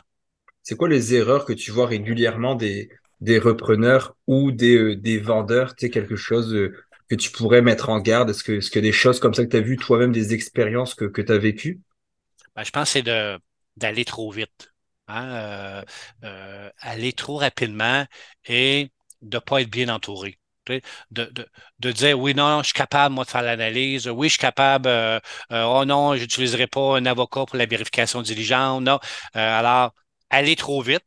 C'est 0.63 0.77
quoi 0.77 0.89
les 0.89 1.15
erreurs 1.15 1.45
que 1.45 1.53
tu 1.53 1.71
vois 1.71 1.87
régulièrement 1.87 2.55
des, 2.57 2.89
des 3.21 3.39
repreneurs 3.39 4.17
ou 4.27 4.51
des, 4.51 4.77
euh, 4.77 4.97
des 4.97 5.19
vendeurs? 5.19 5.77
Tu 5.77 5.87
sais, 5.87 5.91
quelque 5.91 6.17
chose 6.17 6.53
euh, 6.55 6.75
que 7.09 7.15
tu 7.15 7.31
pourrais 7.31 7.63
mettre 7.63 7.89
en 7.91 8.01
garde? 8.01 8.31
Est-ce 8.31 8.43
que, 8.43 8.53
est 8.53 8.73
que 8.73 8.81
des 8.81 8.93
choses 8.93 9.21
comme 9.21 9.35
ça 9.35 9.45
que 9.45 9.51
tu 9.51 9.57
as 9.57 9.61
vues 9.61 9.77
toi-même, 9.77 10.13
des 10.13 10.35
expériences 10.35 10.95
que, 10.95 11.05
que 11.05 11.23
tu 11.23 11.33
as 11.33 11.39
vécues? 11.39 11.81
Ben, 12.57 12.65
je 12.65 12.71
pense 12.71 12.93
que 12.93 13.01
c'est 13.05 13.39
d'aller 13.77 14.05
trop 14.05 14.31
vite. 14.31 14.73
Hein? 15.09 15.85
Euh, 16.25 16.71
aller 16.79 17.13
trop 17.13 17.37
rapidement 17.37 18.07
et 18.47 18.91
de 19.23 19.37
ne 19.37 19.41
pas 19.41 19.61
être 19.63 19.71
bien 19.71 19.89
entouré. 19.89 20.39
De, 20.67 20.81
de, 21.11 21.49
de, 21.79 21.93
dire 21.93 22.19
oui, 22.19 22.35
non, 22.35 22.61
je 22.61 22.67
suis 22.67 22.75
capable, 22.75 23.15
moi, 23.15 23.25
de 23.25 23.31
faire 23.31 23.43
l'analyse. 23.43 24.09
Oui, 24.09 24.29
je 24.29 24.33
suis 24.35 24.41
capable. 24.41 24.89
Euh, 24.89 25.21
euh, 25.53 25.65
oh 25.65 25.85
non, 25.85 26.15
je 26.17 26.23
n'utiliserai 26.23 26.67
pas 26.67 26.97
un 26.97 27.07
avocat 27.07 27.45
pour 27.47 27.57
la 27.57 27.67
vérification 27.67 28.23
diligente. 28.23 28.83
Non. 28.83 28.99
Euh, 29.37 29.59
alors, 29.59 29.95
aller 30.31 30.57
trop 30.57 30.83
vite, 30.83 31.05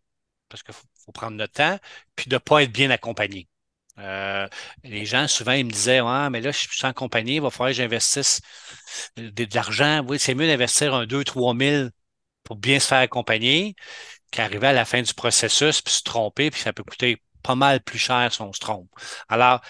parce 0.49 0.63
qu'il 0.63 0.73
faut, 0.73 1.11
prendre 1.13 1.37
notre 1.37 1.53
temps, 1.53 1.79
puis 2.15 2.27
de 2.29 2.35
ne 2.35 2.39
pas 2.39 2.63
être 2.63 2.71
bien 2.71 2.89
accompagné. 2.91 3.47
les 4.83 5.05
gens, 5.05 5.27
souvent, 5.27 5.53
ils 5.53 5.65
me 5.65 5.71
disaient 5.71 5.99
Ah, 6.03 6.29
mais 6.29 6.41
là, 6.41 6.51
je 6.51 6.57
suis 6.59 6.77
sans 6.77 6.93
compagnie, 6.93 7.35
il 7.35 7.41
va 7.41 7.49
falloir 7.49 7.69
que 7.69 7.75
j'investisse 7.77 8.41
de, 9.17 9.47
l'argent. 9.55 10.03
Oui, 10.07 10.19
c'est 10.19 10.35
mieux 10.35 10.47
d'investir 10.47 10.93
un 10.93 11.05
2-3 11.05 11.57
000 11.57 11.89
pour 12.43 12.57
bien 12.57 12.79
se 12.79 12.87
faire 12.87 12.99
accompagner 12.99 13.75
qu'arriver 14.31 14.67
à 14.67 14.73
la 14.73 14.85
fin 14.85 15.01
du 15.01 15.13
processus 15.13 15.81
puis 15.81 15.93
se 15.93 16.03
tromper, 16.03 16.51
puis 16.51 16.61
ça 16.61 16.73
peut 16.73 16.83
coûter 16.83 17.21
pas 17.47 17.55
mal 17.55 17.81
plus 17.81 17.97
cher 17.97 18.33
si 18.33 18.41
on 18.41 18.51
se 18.51 18.59
trompe. 18.59 18.89
Alors, 19.29 19.61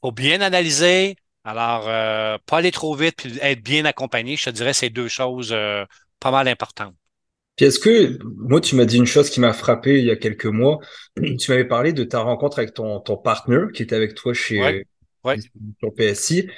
faut 0.00 0.12
bien 0.12 0.40
analyser. 0.40 1.16
Alors, 1.44 1.88
euh, 1.88 2.36
pas 2.46 2.58
aller 2.58 2.72
trop 2.72 2.94
vite 2.96 3.16
puis 3.18 3.38
être 3.40 3.62
bien 3.62 3.84
accompagné, 3.84 4.36
je 4.36 4.44
te 4.46 4.50
dirais, 4.50 4.72
c'est 4.72 4.90
deux 4.90 5.08
choses 5.08 5.52
euh, 5.52 5.84
pas 6.18 6.30
mal 6.30 6.48
importantes. 6.48 6.94
Puis 7.56 7.66
est-ce 7.66 7.78
que, 7.78 8.18
moi, 8.24 8.60
tu 8.60 8.74
m'as 8.74 8.86
dit 8.86 8.96
une 8.96 9.06
chose 9.06 9.30
qui 9.30 9.38
m'a 9.38 9.52
frappé 9.52 10.00
il 10.00 10.04
y 10.04 10.10
a 10.10 10.16
quelques 10.16 10.46
mois. 10.46 10.80
Tu 11.38 11.50
m'avais 11.50 11.66
parlé 11.66 11.92
de 11.92 12.02
ta 12.02 12.20
rencontre 12.20 12.58
avec 12.58 12.74
ton, 12.74 12.98
ton 12.98 13.16
partenaire 13.16 13.68
qui 13.72 13.82
était 13.84 13.94
avec 13.94 14.14
toi 14.14 14.34
chez 14.34 14.84
ton 15.80 15.90
PSI. 15.90 16.48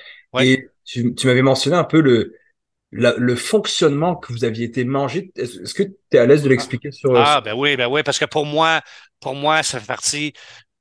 Et 0.40 0.68
tu, 0.84 1.14
tu 1.14 1.26
m'avais 1.26 1.42
mentionné 1.42 1.76
un 1.76 1.84
peu 1.84 2.00
le, 2.00 2.32
le 2.92 3.34
fonctionnement 3.34 4.16
que 4.16 4.32
vous 4.32 4.44
aviez 4.44 4.64
été 4.64 4.84
mangé. 4.84 5.32
Est-ce 5.36 5.74
que 5.74 5.82
tu 5.82 5.94
es 6.12 6.18
à 6.18 6.26
l'aise 6.26 6.42
de 6.42 6.48
l'expliquer 6.48 6.90
sur 6.92 7.16
Ah, 7.16 7.40
ben 7.40 7.54
oui, 7.54 7.76
ben 7.76 7.88
oui, 7.88 8.02
parce 8.02 8.18
que 8.18 8.24
pour 8.24 8.46
moi, 8.46 8.80
pour 9.20 9.34
moi, 9.34 9.62
ça 9.62 9.80
fait 9.80 9.86
partie, 9.86 10.32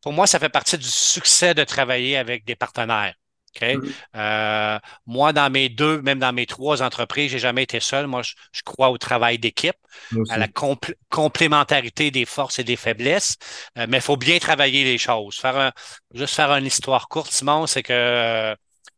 pour 0.01 0.13
moi, 0.13 0.27
ça 0.27 0.39
fait 0.39 0.49
partie 0.49 0.77
du 0.77 0.87
succès 0.87 1.53
de 1.53 1.63
travailler 1.63 2.17
avec 2.17 2.45
des 2.45 2.55
partenaires. 2.55 3.15
Mm-hmm. 3.61 3.91
Euh, 4.15 4.79
moi, 5.05 5.33
dans 5.33 5.49
mes 5.49 5.69
deux, 5.69 6.01
même 6.01 6.19
dans 6.19 6.33
mes 6.33 6.45
trois 6.45 6.81
entreprises, 6.81 7.31
j'ai 7.31 7.39
jamais 7.39 7.63
été 7.63 7.79
seul. 7.79 8.07
Moi, 8.07 8.21
je, 8.23 8.61
crois 8.63 8.89
au 8.89 8.97
travail 8.97 9.39
d'équipe, 9.39 9.75
à 10.29 10.37
la 10.37 10.47
complémentarité 11.09 12.11
des 12.11 12.25
forces 12.25 12.59
et 12.59 12.63
des 12.63 12.75
faiblesses. 12.75 13.35
Euh, 13.77 13.85
mais 13.89 13.97
il 13.97 14.03
faut 14.03 14.17
bien 14.17 14.39
travailler 14.39 14.83
les 14.83 14.97
choses. 14.97 15.35
Faire 15.35 15.57
un, 15.57 15.71
juste 16.13 16.35
faire 16.35 16.51
une 16.51 16.65
histoire 16.65 17.07
courte, 17.07 17.31
Simon, 17.31 17.67
c'est 17.67 17.83
que 17.83 17.93
euh, 17.93 18.55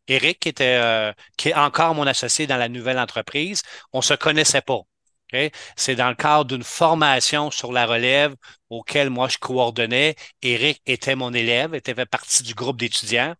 Eric, 0.08 0.39
qui 0.39 0.50
était, 0.50 1.13
qui 1.38 1.50
est 1.50 1.53
encore 1.53 1.94
mon 1.94 2.08
associé 2.08 2.48
dans 2.48 2.56
la 2.56 2.70
nouvelle 2.70 2.98
entreprise, 2.98 3.62
on 3.91 4.01
se 4.01 4.13
connaissait 4.13 4.62
pas. 4.62 4.82
C'est 5.76 5.96
dans 5.96 6.10
le 6.10 6.16
cadre 6.16 6.46
d'une 6.46 6.64
formation 6.64 7.52
sur 7.52 7.72
la 7.72 7.86
relève 7.86 8.36
auquel 8.70 9.10
moi 9.10 9.28
je 9.28 9.38
coordonnais. 9.38 10.16
Eric 10.42 10.82
était 10.86 11.16
mon 11.16 11.34
élève, 11.34 11.76
était 11.76 11.94
fait 11.94 12.06
partie 12.06 12.44
du 12.44 12.54
groupe 12.54 12.78
d'étudiants. 12.78 13.36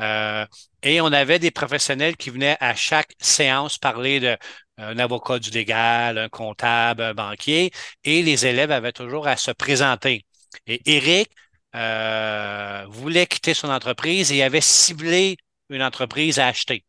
Euh, 0.00 0.46
et 0.82 1.00
on 1.00 1.06
avait 1.06 1.38
des 1.38 1.50
professionnels 1.50 2.16
qui 2.16 2.30
venaient 2.30 2.56
à 2.60 2.74
chaque 2.74 3.12
séance 3.20 3.78
parler 3.78 4.20
de 4.20 4.36
un 4.78 4.98
avocat 4.98 5.38
du 5.38 5.50
légal, 5.50 6.18
un 6.18 6.28
comptable, 6.28 7.02
un 7.02 7.14
banquier, 7.14 7.70
et 8.04 8.22
les 8.22 8.46
élèves 8.46 8.70
avaient 8.70 8.92
toujours 8.92 9.26
à 9.28 9.36
se 9.36 9.50
présenter. 9.50 10.24
Et 10.66 10.80
Eric 10.86 11.30
euh, 11.74 12.84
voulait 12.88 13.26
quitter 13.26 13.54
son 13.54 13.70
entreprise 13.70 14.32
et 14.32 14.42
avait 14.42 14.60
ciblé 14.60 15.36
une 15.68 15.82
entreprise 15.82 16.38
à 16.38 16.48
acheter. 16.48 16.84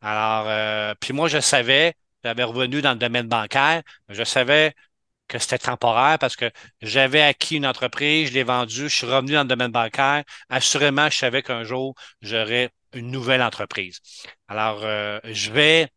Alors, 0.00 0.46
euh, 0.48 0.94
puis 1.00 1.12
moi, 1.12 1.28
je 1.28 1.40
savais, 1.40 1.94
j'avais 2.24 2.44
revenu 2.44 2.82
dans 2.82 2.92
le 2.92 2.98
domaine 2.98 3.28
bancaire, 3.28 3.82
je 4.08 4.24
savais 4.24 4.74
que 5.28 5.38
c'était 5.38 5.58
temporaire 5.58 6.18
parce 6.18 6.36
que 6.36 6.50
j'avais 6.82 7.22
acquis 7.22 7.56
une 7.56 7.66
entreprise, 7.66 8.28
je 8.28 8.34
l'ai 8.34 8.42
vendue, 8.44 8.88
je 8.88 8.96
suis 8.96 9.06
revenu 9.06 9.32
dans 9.32 9.42
le 9.42 9.48
domaine 9.48 9.72
bancaire. 9.72 10.24
Assurément, 10.48 11.10
je 11.10 11.18
savais 11.18 11.42
qu'un 11.42 11.64
jour, 11.64 11.94
j'aurais 12.22 12.70
une 12.92 13.10
nouvelle 13.10 13.42
entreprise. 13.42 14.00
Alors, 14.48 14.80
euh, 14.84 15.20
je 15.24 15.50
vais 15.50 15.88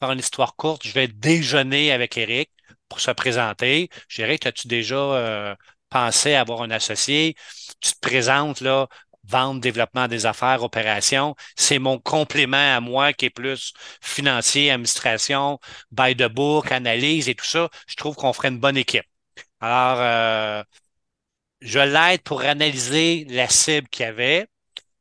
faire 0.00 0.12
une 0.12 0.18
histoire 0.18 0.56
courte, 0.56 0.86
je 0.86 0.92
vais 0.92 1.08
déjeuner 1.08 1.92
avec 1.92 2.16
Eric 2.18 2.50
pour 2.88 3.00
se 3.00 3.10
présenter. 3.12 3.88
Eric, 4.18 4.46
as-tu 4.46 4.68
déjà 4.68 4.96
euh, 4.96 5.54
pensé 5.90 6.34
avoir 6.34 6.62
un 6.62 6.70
associé? 6.70 7.36
Tu 7.80 7.92
te 7.92 8.00
présentes 8.00 8.60
là, 8.60 8.88
vente, 9.24 9.60
développement 9.60 10.08
des 10.08 10.26
affaires, 10.26 10.62
opérations. 10.62 11.34
C'est 11.56 11.78
mon 11.78 11.98
complément 11.98 12.76
à 12.76 12.80
moi 12.80 13.12
qui 13.12 13.26
est 13.26 13.30
plus 13.30 13.72
financier, 14.00 14.70
administration, 14.70 15.58
by 15.90 16.16
the 16.16 16.28
book, 16.28 16.72
analyse 16.72 17.28
et 17.28 17.34
tout 17.34 17.44
ça. 17.44 17.68
Je 17.86 17.96
trouve 17.96 18.16
qu'on 18.16 18.32
ferait 18.32 18.48
une 18.48 18.60
bonne 18.60 18.76
équipe. 18.76 19.04
Alors, 19.60 19.98
euh, 20.00 20.62
je 21.60 21.78
l'aide 21.78 22.22
pour 22.22 22.42
analyser 22.42 23.24
la 23.30 23.48
cible 23.48 23.88
qu'il 23.88 24.04
y 24.06 24.08
avait. 24.08 24.46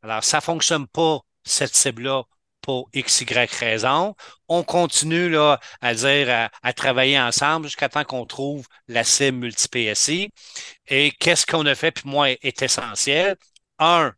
Alors, 0.04 0.24
ça 0.24 0.42
fonctionne 0.42 0.88
pas, 0.88 1.20
cette 1.44 1.76
cible-là, 1.76 2.24
pour 2.62 2.90
X, 2.94 3.22
Y 3.22 3.52
raison. 3.56 4.16
On 4.48 4.64
continue 4.64 5.30
là, 5.30 5.60
à 5.82 5.94
dire, 5.96 6.50
à, 6.62 6.74
travailler 6.74 7.20
ensemble 7.20 7.68
jusqu'à 7.68 7.90
temps 7.90 8.04
qu'on 8.04 8.26
trouve 8.26 8.68
la 8.88 9.04
cible 9.04 9.40
multi-PSI. 9.40 10.32
Et 10.88 11.12
qu'est-ce 11.12 11.46
qu'on 11.46 11.66
a 11.66 11.76
fait, 11.76 11.92
puis 11.92 12.04
moi, 12.08 12.30
est 12.32 12.62
essentiel 12.62 13.36
un, 13.82 14.14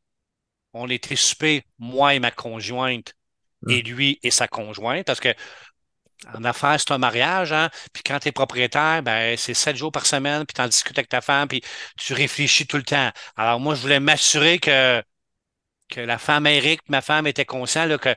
on 0.74 0.90
était 0.90 1.16
souper, 1.16 1.66
moi 1.80 2.14
et 2.14 2.20
ma 2.20 2.32
conjointe, 2.32 3.14
et 3.68 3.82
hum. 3.82 3.82
lui 3.82 4.20
et 4.24 4.32
sa 4.32 4.48
conjointe, 4.48 5.06
parce 5.06 5.20
que 5.20 5.34
en 6.34 6.44
affaires, 6.44 6.80
c'est 6.80 6.92
un 6.92 6.98
mariage, 6.98 7.52
hein? 7.52 7.70
Puis 7.92 8.04
quand 8.04 8.20
tu 8.20 8.30
es 8.30 8.32
propriétaire, 8.32 9.04
ben, 9.04 9.36
c'est 9.38 9.54
sept 9.54 9.76
jours 9.76 9.92
par 9.92 10.06
semaine, 10.06 10.46
puis 10.46 10.54
tu 10.54 10.62
en 10.62 10.68
discutes 10.68 10.98
avec 10.98 11.10
ta 11.10 11.22
femme, 11.22 11.48
puis 11.48 11.62
tu 11.98 12.14
réfléchis 12.14 12.66
tout 12.68 12.78
le 12.78 12.84
temps. 12.84 13.12
Alors 13.36 13.60
moi, 13.60 13.76
je 13.76 13.82
voulais 13.82 14.00
m'assurer 14.00 14.60
que, 14.60 15.04
que 15.90 16.02
la 16.02 16.18
femme 16.18 16.48
Eric, 16.48 16.82
ma 16.90 17.02
femme, 17.02 17.28
était 17.28 17.46
consciente 17.46 17.90
là, 17.90 17.98
que 17.98 18.16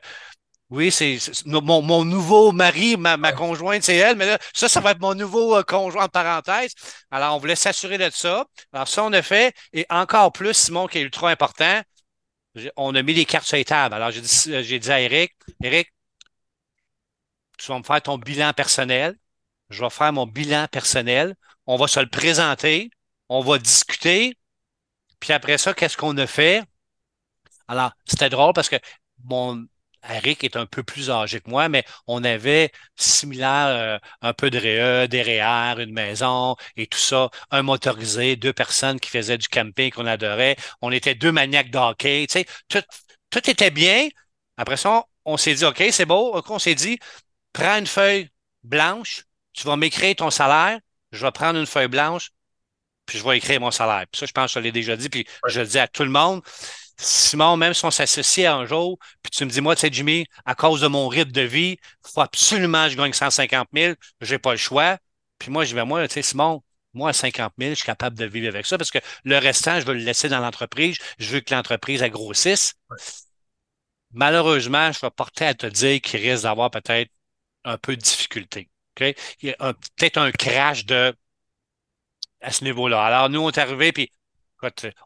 oui, 0.69 0.91
c'est 0.91 1.17
mon, 1.45 1.81
mon, 1.81 2.03
nouveau 2.03 2.51
mari, 2.51 2.97
ma, 2.97 3.15
ma 3.15 3.31
conjointe, 3.31 3.83
c'est 3.83 3.95
elle, 3.95 4.17
mais 4.17 4.25
là, 4.25 4.37
ça, 4.53 4.67
ça 4.67 4.81
va 4.81 4.91
être 4.91 4.99
mon 4.99 5.15
nouveau 5.15 5.55
euh, 5.55 5.63
conjoint 5.63 6.05
en 6.05 6.09
parenthèse. 6.09 6.73
Alors, 7.09 7.35
on 7.35 7.39
voulait 7.39 7.55
s'assurer 7.55 7.97
de 7.97 8.09
ça. 8.09 8.45
Alors, 8.73 8.87
ça, 8.87 9.03
on 9.05 9.13
a 9.13 9.21
fait. 9.21 9.55
Et 9.71 9.85
encore 9.89 10.33
plus, 10.33 10.53
Simon, 10.53 10.87
qui 10.87 10.97
est 10.97 11.01
ultra 11.01 11.29
important, 11.29 11.81
on 12.75 12.95
a 12.95 13.01
mis 13.01 13.13
les 13.13 13.25
cartes 13.25 13.47
sur 13.47 13.57
les 13.57 13.65
tables. 13.65 13.95
Alors, 13.95 14.11
j'ai 14.11 14.21
dit, 14.21 14.63
j'ai 14.63 14.79
dit 14.79 14.91
à 14.91 14.99
Eric, 14.99 15.33
Eric, 15.63 15.93
tu 17.57 17.67
vas 17.71 17.79
me 17.79 17.83
faire 17.83 18.01
ton 18.01 18.17
bilan 18.17 18.53
personnel. 18.53 19.15
Je 19.69 19.83
vais 19.83 19.89
faire 19.89 20.13
mon 20.13 20.27
bilan 20.27 20.67
personnel. 20.71 21.35
On 21.65 21.77
va 21.77 21.87
se 21.87 21.99
le 21.99 22.09
présenter. 22.09 22.89
On 23.29 23.41
va 23.41 23.57
discuter. 23.57 24.37
Puis 25.19 25.33
après 25.33 25.57
ça, 25.57 25.73
qu'est-ce 25.73 25.97
qu'on 25.97 26.17
a 26.17 26.27
fait? 26.27 26.63
Alors, 27.67 27.91
c'était 28.05 28.29
drôle 28.29 28.53
parce 28.53 28.69
que 28.69 28.77
mon 29.23 29.65
Eric 30.09 30.43
est 30.43 30.55
un 30.55 30.65
peu 30.65 30.83
plus 30.83 31.09
âgé 31.09 31.39
que 31.41 31.49
moi, 31.49 31.69
mais 31.69 31.83
on 32.07 32.23
avait 32.23 32.71
similaire 32.95 33.67
euh, 33.67 33.99
un 34.21 34.33
peu 34.33 34.49
de 34.49 34.57
REE, 34.57 35.07
des 35.07 35.21
REER, 35.21 35.81
une 35.81 35.93
maison 35.93 36.55
et 36.75 36.87
tout 36.87 36.97
ça, 36.97 37.29
un 37.51 37.61
motorisé, 37.63 38.35
deux 38.35 38.53
personnes 38.53 38.99
qui 38.99 39.09
faisaient 39.09 39.37
du 39.37 39.47
camping 39.47 39.91
qu'on 39.91 40.05
adorait. 40.05 40.55
On 40.81 40.91
était 40.91 41.15
deux 41.15 41.31
maniaques 41.31 41.71
de 41.71 41.77
hockey. 41.77 42.25
Tu 42.27 42.39
sais, 42.39 42.45
tout, 42.69 42.81
tout 43.29 43.49
était 43.49 43.71
bien. 43.71 44.07
Après 44.57 44.77
ça, 44.77 45.03
on, 45.25 45.37
s'est 45.37 45.53
dit, 45.55 45.65
OK, 45.65 45.83
c'est 45.91 46.05
beau. 46.05 46.41
On 46.49 46.59
s'est 46.59 46.75
dit, 46.75 46.99
prends 47.53 47.77
une 47.77 47.87
feuille 47.87 48.29
blanche, 48.63 49.23
tu 49.53 49.65
vas 49.67 49.77
m'écrire 49.77 50.15
ton 50.15 50.29
salaire, 50.31 50.79
je 51.11 51.25
vais 51.25 51.31
prendre 51.31 51.59
une 51.59 51.65
feuille 51.65 51.87
blanche, 51.87 52.31
puis 53.05 53.17
je 53.19 53.23
vais 53.23 53.37
écrire 53.37 53.61
mon 53.61 53.71
salaire. 53.71 54.05
Puis 54.11 54.19
ça, 54.19 54.25
je 54.25 54.31
pense 54.31 54.53
que 54.53 54.59
je 54.59 54.63
l'ai 54.63 54.71
déjà 54.71 54.95
dit, 54.95 55.09
puis 55.09 55.27
je 55.47 55.61
le 55.61 55.67
dis 55.67 55.79
à 55.79 55.87
tout 55.87 56.03
le 56.03 56.09
monde. 56.09 56.41
Simon, 56.97 57.57
même 57.57 57.73
si 57.73 57.85
on 57.85 57.91
s'associe 57.91 58.47
un 58.47 58.65
jour, 58.65 58.97
puis 59.21 59.31
tu 59.31 59.45
me 59.45 59.49
dis, 59.49 59.61
moi, 59.61 59.75
tu 59.75 59.81
sais, 59.81 59.89
Jimmy, 59.91 60.25
à 60.45 60.55
cause 60.55 60.81
de 60.81 60.87
mon 60.87 61.07
rythme 61.07 61.31
de 61.31 61.41
vie, 61.41 61.77
il 61.81 62.11
faut 62.11 62.21
absolument 62.21 62.85
que 62.85 62.91
je 62.91 62.97
gagne 62.97 63.13
150 63.13 63.67
000, 63.73 63.93
j'ai 64.21 64.39
pas 64.39 64.51
le 64.51 64.57
choix. 64.57 64.97
Puis 65.39 65.51
moi, 65.51 65.63
je 65.65 65.75
vais, 65.75 65.85
moi, 65.85 66.07
tu 66.07 66.15
sais, 66.15 66.21
Simon, 66.23 66.63
moi, 66.93 67.09
à 67.11 67.13
50 67.13 67.53
000, 67.59 67.71
je 67.71 67.75
suis 67.75 67.85
capable 67.85 68.17
de 68.17 68.25
vivre 68.25 68.47
avec 68.47 68.65
ça 68.65 68.77
parce 68.77 68.91
que 68.91 68.99
le 69.23 69.37
restant, 69.37 69.79
je 69.79 69.85
veux 69.85 69.93
le 69.93 69.99
laisser 69.99 70.29
dans 70.29 70.39
l'entreprise. 70.39 70.97
Je 71.19 71.29
veux 71.29 71.41
que 71.41 71.53
l'entreprise 71.53 72.01
grossisse. 72.03 72.73
Malheureusement, 74.11 74.91
je 74.91 74.99
vais 75.01 75.11
porter 75.11 75.45
à 75.45 75.53
te 75.53 75.67
dire 75.67 76.01
qu'il 76.01 76.19
risque 76.21 76.43
d'avoir 76.43 76.71
peut-être 76.71 77.11
un 77.63 77.77
peu 77.77 77.95
de 77.95 78.01
difficulté. 78.01 78.69
Il 78.99 79.15
y 79.43 79.51
a 79.59 79.73
peut-être 79.73 80.17
un 80.17 80.31
crash 80.31 80.85
de 80.85 81.13
à 82.41 82.51
ce 82.51 82.63
niveau-là. 82.63 83.03
Alors, 83.03 83.29
nous, 83.29 83.41
on 83.41 83.49
est 83.49 83.57
arrivés, 83.57 83.91
puis 83.91 84.11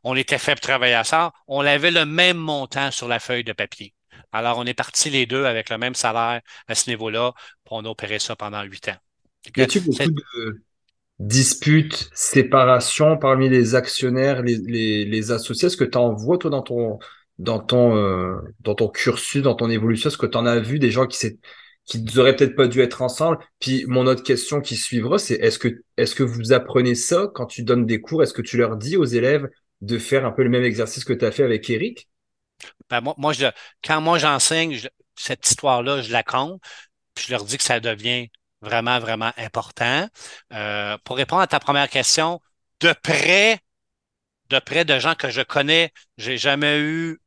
on 0.04 0.16
était 0.16 0.38
fait 0.38 0.54
pour 0.54 0.62
travailler 0.62 0.94
à 0.94 1.04
ça. 1.04 1.34
On 1.48 1.62
avait 1.62 1.92
le 1.92 2.06
même 2.06 2.38
montant 2.38 2.92
sur 2.92 3.08
la 3.08 3.20
feuille 3.20 3.44
de 3.44 3.54
papier. 3.54 3.94
Alors, 4.32 4.58
on 4.58 4.66
est 4.66 4.74
partis 4.74 5.10
les 5.10 5.26
deux 5.26 5.46
avec 5.46 5.70
le 5.70 5.78
même 5.78 5.96
salaire 5.96 6.42
à 6.68 6.76
ce 6.76 6.90
niveau-là, 6.90 7.34
puis 7.36 7.72
on 7.72 7.86
a 7.86 7.90
opéré 7.90 8.20
ça 8.20 8.36
pendant 8.36 8.64
huit 8.64 8.88
ans. 8.88 8.96
Y 9.56 9.62
a-t-il 9.62 9.86
beaucoup 9.86 10.12
de 10.12 10.62
disputes, 11.20 12.10
séparations 12.14 13.18
parmi 13.18 13.50
les 13.50 13.76
actionnaires, 13.76 14.42
les, 14.42 15.32
associés? 15.32 15.68
Est-ce 15.68 15.78
que 15.78 15.84
tu 15.84 15.98
en 15.98 16.14
vois, 16.14 16.38
toi, 16.38 16.50
dans 16.50 16.62
ton, 16.62 17.00
dans 17.40 17.60
ton, 17.60 17.96
euh, 17.96 18.36
dans 18.62 18.76
ton 18.76 18.88
cursus, 18.88 19.42
dans 19.42 19.56
ton 19.56 19.70
évolution? 19.70 20.10
Est-ce 20.10 20.18
que 20.18 20.26
tu 20.26 20.38
en 20.38 20.46
as 20.46 20.60
vu 20.60 20.80
des 20.80 20.92
gens 20.92 21.08
qui 21.08 21.18
s'est 21.18 21.38
qui 21.86 22.02
n'auraient 22.02 22.36
peut-être 22.36 22.56
pas 22.56 22.68
dû 22.68 22.82
être 22.82 23.02
ensemble. 23.02 23.40
Puis 23.60 23.86
mon 23.88 24.08
autre 24.08 24.24
question 24.24 24.62
qui 24.62 24.76
suivra, 24.76 25.18
c'est 25.18 25.36
est-ce 25.36 25.60
que, 25.60 25.84
est-ce 25.98 26.16
que 26.16 26.24
vous 26.24 26.54
apprenez 26.54 26.96
ça 26.96 27.30
quand 27.34 27.46
tu 27.46 27.64
donnes 27.64 27.86
des 27.86 28.02
cours? 28.02 28.24
Est-ce 28.24 28.34
que 28.34 28.42
tu 28.42 28.58
leur 28.58 28.78
dis 28.78 28.98
aux 28.98 29.06
élèves 29.06 29.50
de 29.82 29.98
faire 29.98 30.26
un 30.26 30.32
peu 30.32 30.44
le 30.44 30.50
même 30.50 30.64
exercice 30.64 31.04
que 31.04 31.14
tu 31.14 31.26
as 31.26 31.32
fait 31.32 31.44
avec 31.44 31.70
Eric? 31.70 32.08
Ben, 32.90 33.02
moi, 33.18 33.34
quand 33.84 34.02
moi 34.02 34.20
j'enseigne 34.20 34.80
cette 35.16 35.48
histoire-là, 35.48 36.02
je 36.02 36.12
la 36.12 36.24
compte, 36.24 36.62
puis 37.16 37.26
je 37.28 37.32
leur 37.32 37.44
dis 37.44 37.58
que 37.58 37.64
ça 37.64 37.80
devient 37.80 38.30
vraiment, 38.62 39.00
vraiment 39.00 39.32
important. 39.38 40.08
Euh, 40.54 40.98
pour 41.04 41.18
répondre 41.18 41.42
à 41.42 41.48
ta 41.48 41.60
première 41.60 41.90
question, 41.90 42.40
de 42.80 42.94
près, 43.04 43.60
de 44.50 44.60
près 44.60 44.86
de 44.86 45.00
gens 45.00 45.16
que 45.16 45.30
je 45.30 45.42
connais, 45.42 45.92
j'ai 46.18 46.38
jamais 46.38 46.80
eu 46.80 47.21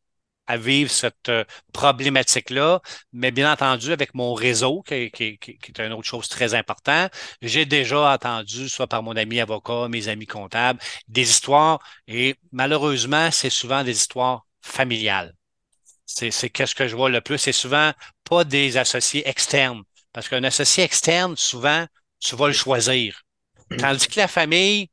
à 0.47 0.57
vivre 0.57 0.91
cette 0.91 1.29
euh, 1.29 1.45
problématique-là, 1.73 2.81
mais 3.13 3.31
bien 3.31 3.51
entendu, 3.53 3.93
avec 3.93 4.15
mon 4.15 4.35
réseau, 4.35 4.83
qui, 4.83 5.11
qui, 5.11 5.39
est 5.51 5.79
une 5.79 5.93
autre 5.93 6.09
chose 6.09 6.29
très 6.29 6.55
importante, 6.55 7.13
j'ai 7.41 7.65
déjà 7.65 8.13
entendu, 8.13 8.69
soit 8.69 8.87
par 8.87 9.03
mon 9.03 9.17
ami 9.17 9.41
avocat, 9.41 9.89
mes 9.89 10.09
amis 10.09 10.27
comptables, 10.27 10.81
des 11.09 11.29
histoires, 11.29 11.81
et 12.07 12.37
malheureusement, 12.53 13.31
c'est 13.31 13.51
souvent 13.51 13.85
des 13.85 13.97
histoires 13.97 14.47
familiales. 14.61 15.35
C'est, 16.07 16.31
c'est 16.31 16.51
qu'est-ce 16.51 16.75
que 16.75 16.87
je 16.87 16.97
vois 16.97 17.09
le 17.09 17.21
plus, 17.21 17.39
c'est 17.39 17.53
souvent 17.53 17.93
pas 18.25 18.45
des 18.45 18.77
associés 18.77 19.27
externes, 19.29 19.83
parce 20.13 20.29
qu'un 20.29 20.45
associé 20.45 20.85
externe, 20.85 21.37
souvent, 21.37 21.87
tu 22.21 22.37
vas 22.37 22.47
le 22.49 22.53
choisir. 22.53 23.23
Tandis 23.79 24.07
que 24.09 24.21
la 24.21 24.29
famille, 24.29 24.89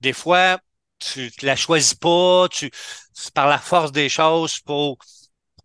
des 0.00 0.12
fois, 0.12 0.60
tu 0.98 1.30
la 1.42 1.56
choisis 1.56 1.94
pas, 1.94 2.48
tu 2.50 2.70
par 3.34 3.48
la 3.48 3.58
force 3.58 3.92
des 3.92 4.08
choses 4.08 4.60
pour 4.60 4.98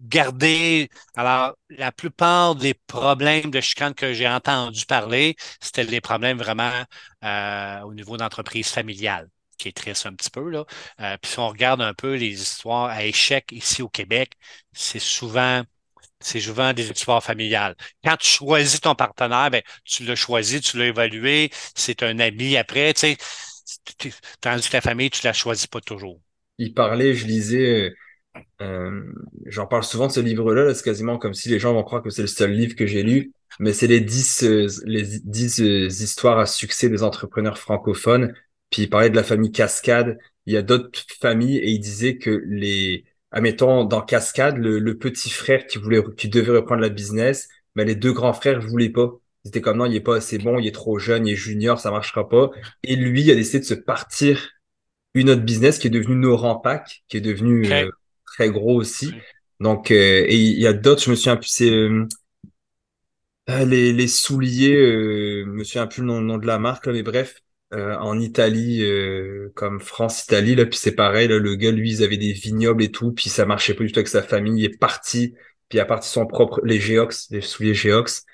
garder. 0.01 0.89
Alors, 1.15 1.55
la 1.69 1.91
plupart 1.91 2.55
des 2.55 2.73
problèmes 2.73 3.51
de 3.51 3.61
chicane 3.61 3.93
que 3.93 4.13
j'ai 4.13 4.27
entendu 4.27 4.85
parler, 4.85 5.35
c'était 5.61 5.85
des 5.85 6.01
problèmes 6.01 6.37
vraiment 6.37 6.71
euh, 7.23 7.81
au 7.81 7.93
niveau 7.93 8.17
d'entreprise 8.17 8.69
familiale 8.69 9.29
qui 9.57 9.69
est 9.69 9.71
triste 9.77 10.05
un 10.05 10.13
petit 10.13 10.29
peu. 10.29 10.49
Là. 10.49 10.65
Euh, 10.99 11.17
puis 11.21 11.31
si 11.31 11.39
on 11.39 11.47
regarde 11.49 11.81
un 11.81 11.93
peu 11.93 12.15
les 12.15 12.41
histoires 12.41 12.89
à 12.89 13.05
échec 13.05 13.51
ici 13.51 13.81
au 13.81 13.89
Québec, 13.89 14.33
c'est 14.73 14.99
souvent 14.99 15.63
c'est 16.19 16.39
souvent 16.39 16.73
des 16.73 16.89
histoires 16.89 17.23
familiales. 17.23 17.75
Quand 18.03 18.15
tu 18.17 18.27
choisis 18.27 18.79
ton 18.79 18.95
partenaire, 18.95 19.49
ben, 19.51 19.61
tu 19.83 20.05
l'as 20.05 20.15
choisi, 20.15 20.61
tu 20.61 20.77
l'as 20.77 20.85
évalué, 20.85 21.51
c'est 21.75 22.01
un 22.01 22.17
ami 22.19 22.55
après, 22.57 22.93
tu 22.93 23.01
sais, 23.01 23.17
Tandis 24.41 24.69
que 24.69 24.75
la 24.75 24.81
famille, 24.81 25.09
tu 25.09 25.25
la 25.25 25.33
choisis 25.33 25.67
pas 25.67 25.81
toujours. 25.81 26.19
Il 26.57 26.73
parlait, 26.73 27.13
je 27.13 27.25
lisais, 27.25 27.93
euh, 28.61 29.01
j'en 29.45 29.67
parle 29.67 29.83
souvent 29.83 30.07
de 30.07 30.11
ce 30.11 30.19
livre-là, 30.19 30.73
c'est 30.73 30.83
quasiment 30.83 31.17
comme 31.17 31.33
si 31.33 31.49
les 31.49 31.59
gens 31.59 31.73
vont 31.73 31.83
croire 31.83 32.01
que 32.01 32.09
c'est 32.09 32.21
le 32.21 32.27
seul 32.27 32.51
livre 32.51 32.75
que 32.75 32.85
j'ai 32.85 33.03
lu, 33.03 33.33
mais 33.59 33.73
c'est 33.73 33.87
les 33.87 34.01
dix, 34.01 34.43
euh, 34.43 34.67
les 34.85 35.21
euh, 35.61 35.87
histoires 35.87 36.39
à 36.39 36.45
succès 36.45 36.89
des 36.89 37.03
entrepreneurs 37.03 37.57
francophones. 37.57 38.33
Puis 38.69 38.83
il 38.83 38.89
parlait 38.89 39.09
de 39.09 39.15
la 39.15 39.23
famille 39.23 39.51
Cascade. 39.51 40.17
Il 40.45 40.53
y 40.53 40.57
a 40.57 40.61
d'autres 40.61 41.05
familles 41.21 41.57
et 41.57 41.69
il 41.69 41.79
disait 41.79 42.17
que 42.17 42.43
les, 42.47 43.05
admettons, 43.31 43.85
dans 43.85 44.01
Cascade, 44.01 44.57
le, 44.57 44.97
petit 44.97 45.29
frère 45.29 45.67
qui 45.67 45.77
voulait, 45.77 46.01
qui 46.17 46.29
devait 46.29 46.51
reprendre 46.57 46.81
la 46.81 46.89
business, 46.89 47.49
mais 47.75 47.85
les 47.85 47.95
deux 47.95 48.13
grands 48.13 48.33
frères 48.33 48.59
voulaient 48.61 48.89
pas. 48.89 49.11
C'était 49.45 49.61
comme 49.61 49.77
non, 49.77 49.85
il 49.85 49.95
est 49.95 50.01
pas 50.01 50.15
assez 50.15 50.37
bon, 50.37 50.59
il 50.59 50.67
est 50.67 50.71
trop 50.71 50.99
jeune, 50.99 51.27
il 51.27 51.33
est 51.33 51.35
junior, 51.35 51.79
ça 51.79 51.91
marchera 51.91 52.29
pas. 52.29 52.49
Et 52.83 52.95
lui 52.95 53.21
il 53.23 53.31
a 53.31 53.35
décidé 53.35 53.59
de 53.59 53.65
se 53.65 53.73
partir 53.73 54.49
une 55.13 55.29
autre 55.29 55.41
business 55.41 55.79
qui 55.79 55.87
est 55.87 55.91
devenu 55.91 56.15
Noran 56.15 56.55
Pack, 56.55 57.03
qui 57.07 57.17
est 57.17 57.21
devenu 57.21 57.71
euh, 57.71 57.89
très 58.25 58.49
gros 58.49 58.75
aussi. 58.75 59.13
Donc, 59.59 59.91
euh, 59.91 60.25
et 60.27 60.35
il 60.35 60.59
y 60.59 60.67
a 60.67 60.73
d'autres, 60.73 61.03
je 61.03 61.11
me 61.11 61.15
souviens 61.15 61.37
plus, 61.37 61.49
c'est 61.49 61.69
euh, 61.69 62.05
les, 63.47 63.93
les 63.93 64.07
souliers, 64.07 64.75
je 64.75 65.45
me 65.45 65.63
souviens 65.63 65.87
plus 65.87 66.01
le 66.01 66.07
nom, 66.07 66.37
de 66.37 66.47
la 66.47 66.59
marque, 66.59 66.87
mais 66.87 67.03
bref, 67.03 67.39
en 67.71 68.19
Italie, 68.19 68.83
comme 69.55 69.79
France-Italie, 69.79 70.55
là, 70.55 70.65
puis 70.65 70.77
c'est 70.77 70.93
pareil, 70.95 71.27
là, 71.27 71.39
le 71.39 71.55
gars, 71.55 71.71
lui, 71.71 71.91
ils 71.91 72.03
avaient 72.03 72.17
des 72.17 72.31
vignobles 72.31 72.83
et 72.83 72.91
tout, 72.91 73.11
puis 73.11 73.29
ça 73.29 73.45
marchait 73.45 73.73
pas 73.73 73.83
du 73.83 73.91
tout 73.91 73.99
avec 73.99 74.07
sa 74.07 74.21
famille, 74.21 74.61
il 74.61 74.65
est 74.65 74.77
parti, 74.77 75.33
puis 75.69 75.77
il 75.77 75.81
a 75.81 75.85
parti 75.85 76.07
son 76.07 76.25
propre, 76.27 76.61
les 76.63 76.79
Geox, 76.79 77.27
les 77.31 77.41
souliers 77.41 77.73
Geox. 77.73 78.25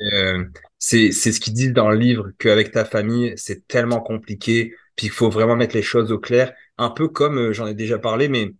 Euh, 0.00 0.44
c'est 0.78 1.12
ce 1.12 1.40
qu'ils 1.40 1.52
disent 1.54 1.72
dans 1.72 1.90
le 1.90 1.96
livre, 1.96 2.30
qu'avec 2.38 2.72
ta 2.72 2.84
famille, 2.84 3.34
c'est 3.36 3.66
tellement 3.66 4.00
compliqué, 4.00 4.74
puis 4.96 5.06
il 5.06 5.12
faut 5.12 5.30
vraiment 5.30 5.56
mettre 5.56 5.74
les 5.74 5.82
choses 5.82 6.12
au 6.12 6.18
clair. 6.18 6.52
Un 6.78 6.90
peu 6.90 7.08
comme, 7.08 7.38
euh, 7.38 7.52
j'en 7.52 7.66
ai 7.66 7.74
déjà 7.74 7.98
parlé, 7.98 8.28
mais 8.28 8.52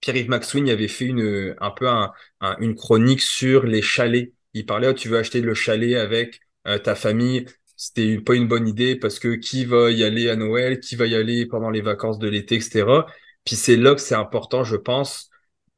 Pierre-Yves 0.00 0.28
Maxwin 0.30 0.68
avait 0.70 0.88
fait 0.88 1.06
une, 1.06 1.54
un 1.60 1.70
peu 1.70 1.88
un, 1.88 2.12
une 2.60 2.74
chronique 2.74 3.20
sur 3.20 3.64
les 3.64 3.82
chalets. 3.82 4.32
Il 4.54 4.66
parlait, 4.66 4.88
oh, 4.88 4.92
tu 4.94 5.08
veux 5.08 5.18
acheter 5.18 5.40
le 5.40 5.54
chalet 5.54 5.96
avec 5.96 6.40
euh, 6.66 6.78
ta 6.78 6.94
famille? 6.94 7.46
C'était 7.76 8.18
pas 8.18 8.34
une 8.34 8.48
bonne 8.48 8.68
idée 8.68 8.96
parce 8.96 9.18
que 9.18 9.34
qui 9.36 9.64
va 9.64 9.90
y 9.90 10.04
aller 10.04 10.28
à 10.30 10.36
Noël, 10.36 10.80
qui 10.80 10.96
va 10.96 11.06
y 11.06 11.14
aller 11.14 11.46
pendant 11.46 11.70
les 11.70 11.80
vacances 11.82 12.18
de 12.18 12.28
l'été, 12.28 12.56
etc. 12.56 13.06
Puis 13.44 13.56
c'est 13.56 13.76
là 13.76 13.94
que 13.94 14.00
c'est 14.00 14.14
important, 14.14 14.64
je 14.64 14.76
pense, 14.76 15.30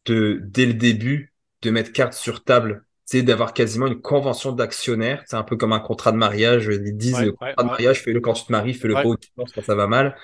de, 0.07 0.41
dès 0.45 0.67
le 0.67 0.75
début, 0.75 1.33
de 1.63 1.71
mettre 1.71 1.93
carte 1.93 2.15
sur 2.15 2.45
table 2.45 2.85
c'est 3.05 3.23
d'avoir 3.23 3.53
quasiment 3.53 3.87
une 3.87 4.01
convention 4.01 4.53
d'actionnaire. 4.53 5.23
C'est 5.27 5.37
un 5.37 5.43
peu 5.43 5.57
comme 5.57 5.73
un 5.73 5.81
contrat 5.81 6.13
de 6.13 6.17
mariage. 6.17 6.69
Ils 6.71 6.97
disent 6.97 7.21
le 7.21 7.33
contrat 7.33 7.63
de 7.63 7.69
mariage, 7.69 8.03
fais-le 8.03 8.21
quand 8.21 8.33
tu 8.35 8.45
te 8.47 8.53
maries, 8.53 8.75
fais-le 8.75 8.95
pas 8.95 9.03
quand 9.03 9.63
ça 9.63 9.75
va 9.75 9.87
mal. 9.87 10.17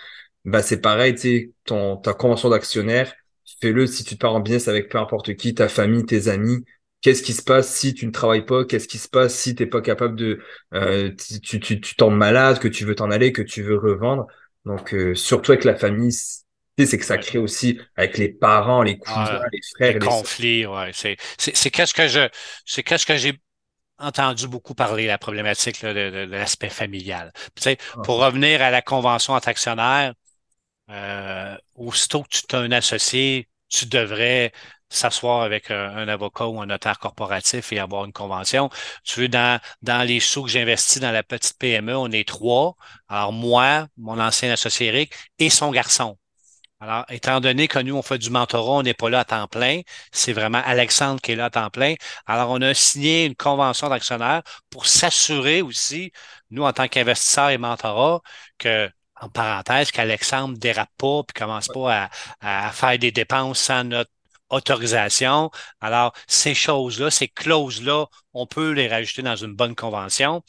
Bah, 0.45 0.63
c'est 0.63 0.81
pareil, 0.81 1.15
tu 1.15 1.21
sais, 1.21 1.53
ton, 1.65 1.97
ta 1.97 2.15
convention 2.15 2.49
d'actionnaire, 2.49 3.13
fais-le 3.61 3.87
si 3.87 4.05
tu 4.05 4.15
te 4.15 4.21
pars 4.21 4.35
en 4.35 4.41
business 4.41 4.69
avec 4.69 4.89
peu 4.89 4.99
importe 4.99 5.35
qui, 5.35 5.55
ta 5.55 5.69
famille, 5.69 6.07
tes 6.07 6.29
amis. 6.29 6.65
Qu'est-ce 7.01 7.23
qui 7.23 7.33
se 7.33 7.43
passe 7.43 7.73
si 7.73 7.95
tu 7.95 8.07
ne 8.07 8.11
travailles 8.11 8.45
pas? 8.45 8.65
Qu'est-ce 8.65 8.89
qui 8.89 8.99
se 8.99 9.09
passe 9.09 9.35
si 9.35 9.55
tu 9.55 9.63
n'es 9.63 9.69
pas 9.69 9.81
capable 9.81 10.17
de, 10.17 10.41
euh, 10.75 11.13
tu, 11.43 11.61
tu, 11.61 11.81
tu 11.81 11.97
tombes 11.97 12.17
malade, 12.17 12.59
que 12.59 12.69
tu 12.69 12.85
veux 12.85 12.95
t'en 12.95 13.11
aller, 13.11 13.33
que 13.33 13.43
tu 13.43 13.63
veux 13.63 13.79
revendre? 13.79 14.27
Donc, 14.65 14.95
euh, 14.95 15.15
surtout 15.15 15.53
avec 15.53 15.65
la 15.65 15.77
famille, 15.77 16.13
c'est 16.87 16.99
que 16.99 17.05
ça 17.05 17.19
crée 17.19 17.39
aussi 17.39 17.81
avec 17.97 18.19
les 18.19 18.29
parents, 18.29 18.83
les 18.83 18.99
cousins, 18.99 19.41
les 19.53 19.61
frères. 19.75 19.93
Les, 19.95 19.99
conflits, 19.99 20.67
ouais. 20.67 20.91
C'est 20.93 21.71
qu'est-ce 21.71 21.95
que 21.95 22.09
je, 22.09 22.29
c'est 22.65 22.83
qu'est-ce 22.83 23.07
que 23.07 23.17
j'ai 23.17 23.41
entendu 23.99 24.47
beaucoup 24.47 24.75
parler, 24.75 25.07
la 25.07 25.19
problématique 25.19 25.85
de, 25.85 26.27
l'aspect 26.31 26.69
familial. 26.69 27.33
Ah. 27.67 27.71
Pour 28.05 28.19
revenir 28.19 28.63
à 28.63 28.71
la 28.71 28.83
convention 28.83 29.35
entre 29.35 29.49
actionnaires, 29.49 30.15
euh, 30.91 31.57
aussitôt 31.75 32.23
que 32.23 32.29
tu 32.31 32.57
as 32.57 32.61
un 32.61 32.73
associé, 32.73 33.49
tu 33.69 33.87
devrais 33.87 34.53
s'asseoir 34.89 35.43
avec 35.43 35.71
un, 35.71 36.09
avocat 36.09 36.47
ou 36.47 36.61
un 36.61 36.67
notaire 36.67 36.99
corporatif 36.99 37.73
et 37.73 37.79
avoir 37.79 38.05
une 38.05 38.13
convention. 38.13 38.71
Tu 39.05 39.21
veux, 39.21 39.29
dans, 39.29 39.61
dans 39.83 40.07
les 40.07 40.21
sous 40.21 40.45
que 40.45 40.49
j'investis 40.49 41.01
dans 41.01 41.11
la 41.11 41.23
petite 41.23 41.59
PME, 41.59 41.95
on 41.95 42.11
est 42.11 42.27
trois. 42.27 42.75
Alors, 43.09 43.33
moi, 43.33 43.89
mon 43.99 44.19
ancien 44.19 44.51
associé 44.53 44.87
Eric 44.87 45.13
et 45.39 45.51
son 45.51 45.71
garçon. 45.71 46.17
Alors, 46.81 47.05
étant 47.09 47.41
donné 47.41 47.67
que 47.67 47.81
nous, 47.81 47.97
on 47.97 48.03
fait 48.03 48.19
du 48.19 48.31
mentorat, 48.31 48.71
on 48.79 48.83
n'est 48.83 48.95
pas 48.95 49.11
là 49.11 49.21
à 49.21 49.25
temps 49.25 49.49
plein, 49.49 49.81
c'est 50.13 50.33
vraiment 50.33 50.63
Alexandre 50.65 51.21
qui 51.21 51.33
est 51.33 51.37
là 51.37 51.47
à 51.47 51.51
temps 51.51 51.71
plein. 51.71 51.95
Alors, 52.27 52.51
on 52.51 52.63
a 52.63 52.73
signé 52.73 53.25
une 53.25 53.35
convention 53.35 53.89
d'actionnaire 53.89 54.43
pour 54.71 54.87
s'assurer 54.87 55.61
aussi, 55.61 56.13
nous, 56.51 56.63
en 56.63 56.73
tant 56.73 56.87
qu'investisseurs 56.87 57.51
et 57.51 57.59
mentorat, 57.59 58.21
que, 58.59 58.89
en 59.21 59.29
parenthèse, 59.29 59.91
qu'Alexandre 59.91 60.55
ne 60.55 60.59
dérape 60.59 60.91
pas 60.97 61.23
puis 61.25 61.35
commence 61.35 61.67
pas 61.69 62.09
à, 62.41 62.71
faire 62.73 62.99
des 62.99 63.11
dépenses 63.11 63.59
sans 63.59 63.83
notre 63.85 64.11
autorisation. 64.51 65.51
Alors, 65.81 66.13
ces 66.29 66.55
choses-là, 66.55 67.11
ces 67.11 67.29
clauses-là, 67.29 68.07
on 68.35 68.47
peut 68.47 68.71
les 68.71 68.89
rajouter 68.89 69.23
dans 69.23 69.37
une 69.37 69.55
bonne 69.55 69.75
convention. 69.75 70.43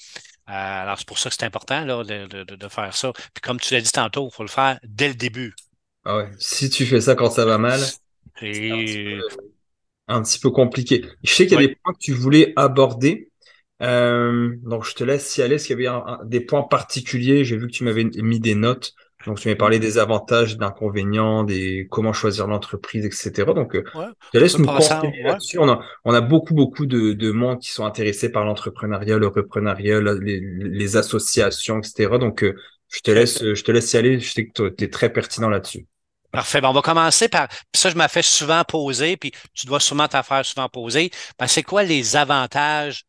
Euh, 0.49 0.51
alors, 0.83 0.97
c'est 0.99 1.07
pour 1.07 1.17
ça 1.19 1.29
que 1.29 1.35
c'est 1.35 1.45
important 1.45 1.83
là, 1.85 2.03
de, 2.03 2.27
de, 2.43 2.67
faire 2.69 2.95
ça. 2.95 3.11
Puis 3.13 3.41
comme 3.41 3.59
tu 3.59 3.73
l'as 3.73 3.81
dit 3.81 3.91
tantôt, 3.91 4.29
il 4.31 4.35
faut 4.35 4.43
le 4.43 4.49
faire 4.49 4.79
dès 4.83 5.07
le 5.07 5.15
début. 5.15 5.55
Ah 6.09 6.17
ouais. 6.17 6.29
Si 6.39 6.71
tu 6.71 6.87
fais 6.87 7.01
ça 7.01 7.13
quand 7.13 7.29
ça 7.29 7.45
va 7.45 7.59
mal, 7.59 7.79
c'est 8.39 9.19
un, 10.07 10.23
petit 10.23 10.39
peu 10.39 10.49
compliqué. 10.49 11.05
Je 11.23 11.31
sais 11.31 11.45
qu'il 11.45 11.61
y 11.61 11.63
a 11.63 11.67
des 11.67 11.75
points 11.75 11.93
que 11.93 11.99
tu 11.99 12.13
voulais 12.13 12.51
aborder. 12.55 13.29
Euh, 13.83 14.55
donc, 14.63 14.85
je 14.85 14.95
te 14.95 15.03
laisse 15.03 15.37
y 15.37 15.43
aller. 15.43 15.55
Est-ce 15.55 15.67
qu'il 15.67 15.79
y 15.79 15.85
avait 15.85 16.01
des 16.25 16.41
points 16.41 16.63
particuliers? 16.63 17.45
J'ai 17.45 17.57
vu 17.57 17.67
que 17.67 17.73
tu 17.73 17.83
m'avais 17.83 18.05
mis 18.05 18.39
des 18.39 18.55
notes. 18.55 18.95
Donc, 19.27 19.39
tu 19.39 19.49
m'avais 19.49 19.55
parlé 19.55 19.77
des 19.77 19.99
avantages, 19.99 20.57
des 20.57 20.65
inconvénients, 20.65 21.43
des 21.43 21.87
comment 21.91 22.11
choisir 22.11 22.47
l'entreprise, 22.47 23.05
etc. 23.05 23.53
Donc, 23.53 23.75
euh, 23.75 23.83
je 23.93 24.29
te 24.31 24.37
laisse 24.39 24.57
nous 24.57 24.65
continuer 24.65 25.21
là-dessus. 25.21 25.59
On 25.59 25.69
a, 25.69 25.79
on 26.05 26.13
a 26.15 26.21
beaucoup, 26.21 26.55
beaucoup 26.55 26.87
de, 26.87 27.13
de 27.13 27.31
monde 27.31 27.59
qui 27.59 27.69
sont 27.69 27.85
intéressés 27.85 28.31
par 28.31 28.45
l'entrepreneuriat, 28.45 29.19
le 29.19 29.27
reprenariat, 29.27 30.01
les, 30.01 30.39
les, 30.39 30.97
associations, 30.97 31.77
etc. 31.77 32.17
Donc, 32.17 32.43
euh, 32.43 32.55
je 32.87 33.01
te 33.01 33.11
laisse, 33.11 33.43
je 33.43 33.63
te 33.63 33.71
laisse 33.71 33.93
y 33.93 33.97
aller. 33.97 34.19
Je 34.19 34.31
sais 34.31 34.47
que 34.47 34.69
tu 34.69 34.83
es 34.83 34.89
très 34.89 35.13
pertinent 35.13 35.49
là-dessus. 35.49 35.85
Parfait. 36.31 36.59
on 36.63 36.73
va 36.73 36.81
commencer 36.81 37.27
par. 37.27 37.47
ça, 37.73 37.89
je 37.89 37.95
m'ai 37.95 38.07
fait 38.07 38.21
souvent 38.21 38.63
poser, 38.63 39.17
puis 39.17 39.31
tu 39.53 39.65
dois 39.65 39.79
sûrement 39.79 40.07
t'en 40.07 40.23
faire 40.23 40.45
souvent 40.45 40.69
poser. 40.69 41.11
Ben, 41.37 41.47
c'est 41.47 41.63
quoi 41.63 41.83
les 41.83 42.15
avantages 42.15 43.03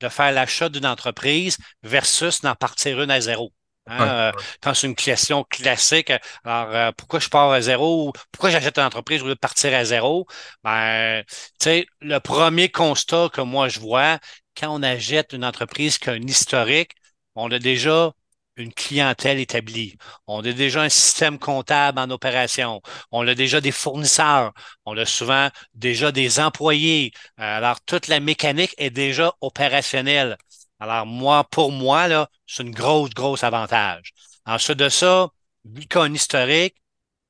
de 0.00 0.08
faire 0.08 0.32
l'achat 0.32 0.68
d'une 0.68 0.86
entreprise 0.86 1.58
versus 1.82 2.40
d'en 2.40 2.54
partir 2.54 3.00
une 3.00 3.10
à 3.10 3.20
zéro? 3.20 3.52
Hein? 3.86 4.08
Euh, 4.08 4.32
quand 4.60 4.74
c'est 4.74 4.86
une 4.88 4.96
question 4.96 5.44
classique, 5.44 6.12
alors 6.44 6.74
euh, 6.74 6.90
pourquoi 6.96 7.20
je 7.20 7.28
pars 7.28 7.52
à 7.52 7.60
zéro 7.60 8.08
ou 8.08 8.12
pourquoi 8.32 8.50
j'achète 8.50 8.78
une 8.78 8.84
entreprise 8.84 9.22
au 9.22 9.26
lieu 9.26 9.34
de 9.34 9.38
partir 9.38 9.72
à 9.74 9.84
zéro? 9.84 10.26
Ben, 10.64 11.22
tu 11.28 11.34
sais, 11.60 11.86
le 12.00 12.18
premier 12.18 12.68
constat 12.68 13.28
que 13.32 13.40
moi 13.40 13.68
je 13.68 13.78
vois, 13.80 14.18
quand 14.56 14.70
on 14.70 14.82
achète 14.82 15.32
une 15.32 15.44
entreprise 15.44 15.98
qui 15.98 16.10
a 16.10 16.14
un 16.14 16.22
historique, 16.22 16.92
on 17.36 17.50
a 17.50 17.58
déjà 17.58 18.12
une 18.56 18.72
clientèle 18.72 19.38
établie. 19.38 19.96
On 20.26 20.40
a 20.40 20.52
déjà 20.52 20.82
un 20.82 20.88
système 20.88 21.38
comptable 21.38 21.98
en 21.98 22.10
opération. 22.10 22.80
On 23.12 23.26
a 23.26 23.34
déjà 23.34 23.60
des 23.60 23.72
fournisseurs. 23.72 24.52
On 24.84 24.96
a 24.96 25.04
souvent 25.06 25.48
déjà 25.74 26.12
des 26.12 26.40
employés. 26.40 27.12
Euh, 27.40 27.58
alors, 27.58 27.80
toute 27.82 28.08
la 28.08 28.20
mécanique 28.20 28.74
est 28.78 28.90
déjà 28.90 29.34
opérationnelle. 29.40 30.36
Alors, 30.80 31.06
moi, 31.06 31.44
pour 31.44 31.72
moi, 31.72 32.08
là, 32.08 32.28
c'est 32.46 32.62
une 32.62 32.72
grosse, 32.74 33.10
grosse 33.10 33.44
avantage. 33.44 34.12
Ensuite 34.46 34.78
de 34.78 34.88
ça, 34.88 35.28
vu 35.64 35.86
qu'on 35.88 36.12
historique, 36.12 36.76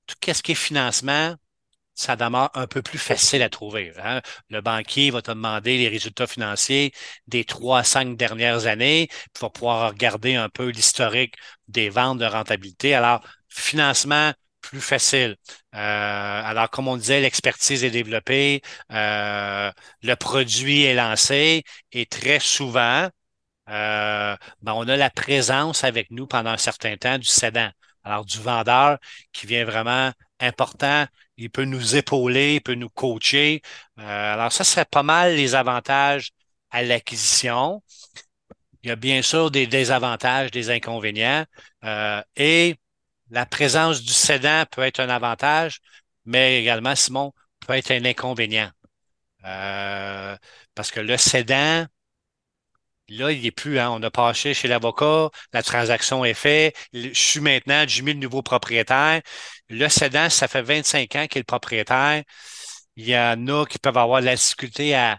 tout 0.06 0.16
ce 0.32 0.42
qui 0.42 0.52
est 0.52 0.54
financement, 0.54 1.34
ça 1.96 2.16
demeure 2.16 2.50
un 2.54 2.66
peu 2.68 2.82
plus 2.82 2.98
facile 2.98 3.42
à 3.42 3.48
trouver. 3.48 3.92
Hein. 4.02 4.20
Le 4.50 4.60
banquier 4.60 5.10
va 5.10 5.22
te 5.22 5.30
demander 5.30 5.78
les 5.78 5.88
résultats 5.88 6.26
financiers 6.26 6.92
des 7.26 7.44
trois 7.44 7.82
cinq 7.84 8.16
dernières 8.16 8.66
années, 8.66 9.08
puis 9.10 9.42
va 9.42 9.50
pouvoir 9.50 9.90
regarder 9.90 10.36
un 10.36 10.48
peu 10.48 10.68
l'historique 10.68 11.34
des 11.68 11.88
ventes 11.90 12.18
de 12.18 12.26
rentabilité. 12.26 12.94
Alors, 12.94 13.22
financement, 13.48 14.32
plus 14.60 14.80
facile. 14.80 15.36
Euh, 15.74 16.42
alors, 16.44 16.70
comme 16.70 16.88
on 16.88 16.96
disait, 16.96 17.20
l'expertise 17.20 17.84
est 17.84 17.90
développée, 17.90 18.62
euh, 18.92 19.70
le 20.02 20.14
produit 20.16 20.84
est 20.84 20.94
lancé 20.94 21.62
et 21.92 22.06
très 22.06 22.40
souvent, 22.40 23.08
euh, 23.68 24.36
ben, 24.62 24.72
on 24.74 24.88
a 24.88 24.96
la 24.96 25.10
présence 25.10 25.84
avec 25.84 26.10
nous 26.10 26.26
pendant 26.26 26.50
un 26.50 26.56
certain 26.58 26.96
temps 26.96 27.18
du 27.18 27.26
cédant. 27.26 27.70
Alors, 28.04 28.24
du 28.24 28.38
vendeur 28.38 28.98
qui 29.32 29.46
vient 29.46 29.64
vraiment 29.64 30.12
important 30.40 31.06
il 31.36 31.50
peut 31.50 31.64
nous 31.64 31.96
épauler, 31.96 32.56
il 32.56 32.60
peut 32.60 32.74
nous 32.74 32.88
coacher. 32.90 33.62
Euh, 33.98 34.34
alors, 34.34 34.52
ça 34.52 34.64
serait 34.64 34.84
pas 34.86 35.02
mal 35.02 35.34
les 35.36 35.54
avantages 35.54 36.32
à 36.70 36.82
l'acquisition. 36.82 37.82
Il 38.82 38.88
y 38.88 38.92
a 38.92 38.96
bien 38.96 39.22
sûr 39.22 39.50
des 39.50 39.66
désavantages, 39.66 40.50
des 40.50 40.70
inconvénients. 40.70 41.44
Euh, 41.84 42.22
et 42.36 42.76
la 43.30 43.46
présence 43.46 44.02
du 44.02 44.12
cédant 44.12 44.64
peut 44.70 44.82
être 44.82 45.00
un 45.00 45.08
avantage, 45.10 45.80
mais 46.24 46.60
également, 46.60 46.94
Simon, 46.94 47.32
peut 47.66 47.74
être 47.74 47.90
un 47.90 48.04
inconvénient. 48.04 48.70
Euh, 49.44 50.36
parce 50.74 50.90
que 50.90 51.00
le 51.00 51.16
cédant, 51.16 51.86
Là, 53.08 53.30
il 53.30 53.46
est 53.46 53.52
plus, 53.52 53.78
hein, 53.78 53.90
on 53.92 54.02
a 54.02 54.10
passé 54.10 54.52
chez 54.52 54.66
l'avocat, 54.66 55.30
la 55.52 55.62
transaction 55.62 56.24
est 56.24 56.34
faite, 56.34 56.74
je 56.92 57.10
suis 57.14 57.38
maintenant, 57.40 57.84
j'ai 57.86 58.02
mis 58.02 58.12
le 58.14 58.18
nouveau 58.18 58.42
propriétaire. 58.42 59.22
Le 59.68 59.88
cédant, 59.88 60.28
ça 60.28 60.48
fait 60.48 60.62
25 60.62 61.14
ans 61.14 61.26
qu'il 61.28 61.38
est 61.38 61.42
le 61.42 61.44
propriétaire. 61.44 62.24
Il 62.96 63.06
y 63.08 63.16
en 63.18 63.46
a 63.48 63.66
qui 63.66 63.78
peuvent 63.78 63.96
avoir 63.98 64.20
de 64.20 64.26
la 64.26 64.36
difficulté 64.36 64.94
à, 64.94 65.18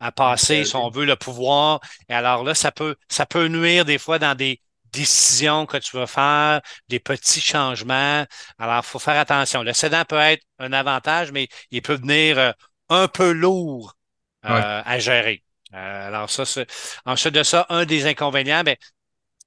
à 0.00 0.12
passer, 0.12 0.64
si 0.64 0.76
on 0.76 0.90
veut, 0.90 1.04
le 1.06 1.16
pouvoir. 1.16 1.80
Et 2.08 2.14
alors 2.14 2.44
là, 2.44 2.54
ça 2.54 2.72
peut, 2.72 2.96
ça 3.08 3.26
peut 3.26 3.48
nuire 3.48 3.84
des 3.84 3.98
fois 3.98 4.18
dans 4.18 4.34
des 4.36 4.60
décisions 4.92 5.66
que 5.66 5.78
tu 5.78 5.96
veux 5.96 6.06
faire, 6.06 6.60
des 6.88 7.00
petits 7.00 7.40
changements. 7.40 8.24
Alors, 8.58 8.78
il 8.84 8.86
faut 8.86 8.98
faire 9.00 9.18
attention. 9.18 9.62
Le 9.62 9.72
cédant 9.74 10.04
peut 10.04 10.16
être 10.18 10.44
un 10.58 10.72
avantage, 10.72 11.32
mais 11.32 11.48
il 11.70 11.82
peut 11.82 11.96
devenir 11.98 12.38
euh, 12.38 12.52
un 12.90 13.08
peu 13.08 13.32
lourd 13.32 13.96
euh, 14.46 14.82
à 14.84 14.98
gérer. 15.00 15.44
Euh, 15.74 16.08
alors, 16.08 16.30
ça, 16.30 16.44
c'est. 16.44 16.66
Ensuite 17.04 17.34
de 17.34 17.42
ça, 17.42 17.66
un 17.68 17.84
des 17.84 18.06
inconvénients, 18.06 18.62
mais 18.64 18.76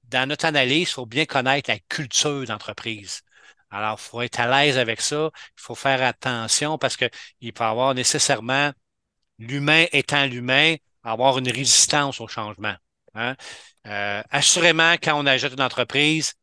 ben, 0.04 0.20
dans 0.20 0.28
notre 0.28 0.46
analyse, 0.46 0.90
il 0.90 0.92
faut 0.92 1.06
bien 1.06 1.26
connaître 1.26 1.70
la 1.70 1.78
culture 1.88 2.44
d'entreprise. 2.44 3.22
Alors, 3.70 3.98
il 3.98 4.02
faut 4.02 4.22
être 4.22 4.40
à 4.40 4.48
l'aise 4.48 4.78
avec 4.78 5.00
ça. 5.00 5.30
Il 5.34 5.60
faut 5.60 5.74
faire 5.74 6.02
attention 6.02 6.78
parce 6.78 6.96
qu'il 6.96 7.52
peut 7.52 7.64
avoir 7.64 7.94
nécessairement, 7.94 8.72
l'humain 9.38 9.86
étant 9.92 10.26
l'humain, 10.26 10.76
avoir 11.02 11.38
une 11.38 11.50
résistance 11.50 12.20
au 12.20 12.28
changement. 12.28 12.74
Hein. 13.14 13.36
Euh, 13.86 14.22
assurément, 14.30 14.94
quand 15.02 15.20
on 15.20 15.26
ajoute 15.26 15.54
une 15.54 15.62
entreprise, 15.62 16.34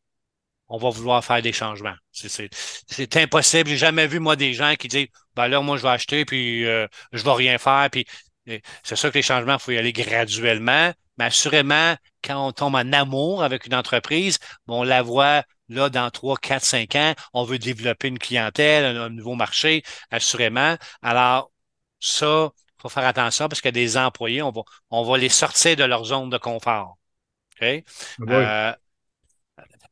on 0.68 0.78
va 0.78 0.90
vouloir 0.90 1.24
faire 1.24 1.42
des 1.42 1.54
changements. 1.54 1.96
C'est 2.12 3.18
impossible. 3.18 3.70
J'ai 3.70 3.78
jamais 3.78 4.08
vu, 4.08 4.20
moi, 4.20 4.36
des 4.36 4.54
gens 4.54 4.76
qui 4.76 4.88
disent, 4.88 5.08
ben 5.36 5.48
là, 5.48 5.62
moi, 5.62 5.78
je 5.78 5.84
vais 5.84 5.90
acheter, 5.90 6.26
puis 6.26 6.66
euh, 6.66 6.88
je 7.12 7.24
vais 7.24 7.34
rien 7.34 7.58
faire, 7.58 7.90
puis 7.92 8.06
c'est 8.46 8.96
sûr 8.96 9.12
que 9.12 9.18
les 9.18 9.22
changements, 9.22 9.54
il 9.54 9.60
faut 9.60 9.72
y 9.72 9.78
aller 9.78 9.94
graduellement, 9.94 10.92
mais 11.18 11.26
assurément, 11.26 11.96
quand 12.24 12.48
on 12.48 12.52
tombe 12.52 12.76
en 12.76 12.94
amour 12.94 13.44
avec 13.44 13.66
une 13.66 13.76
entreprise, 13.76 14.40
on 14.68 14.84
la 14.84 15.02
voit 15.02 15.44
là 15.70 15.90
dans 15.90 16.10
3, 16.10 16.38
4, 16.38 16.64
5 16.64 16.96
ans, 16.96 17.14
on 17.34 17.44
veut 17.44 17.60
développer 17.60 18.08
une 18.08 18.20
clientèle, 18.20 18.98
un, 18.98 19.10
nouveau 19.10 19.36
marché, 19.36 19.84
assurément. 20.10 20.76
Alors, 21.02 21.52
ça, 22.00 22.52
il 22.56 22.82
faut 22.82 22.90
faire 22.90 23.06
attention 23.06 23.48
parce 23.48 23.62
que 23.62 23.70
des 23.70 23.98
employés, 23.98 24.42
on 24.42 24.52
va, 24.52 24.62
on 24.90 25.04
va 25.04 25.18
les 25.18 25.30
sortir 25.30 25.76
de 25.76 25.84
leur 25.84 26.06
zone 26.06 26.30
de 26.30 26.38
confort. 26.38 26.98
Ah 27.62 27.66
euh, 28.30 28.74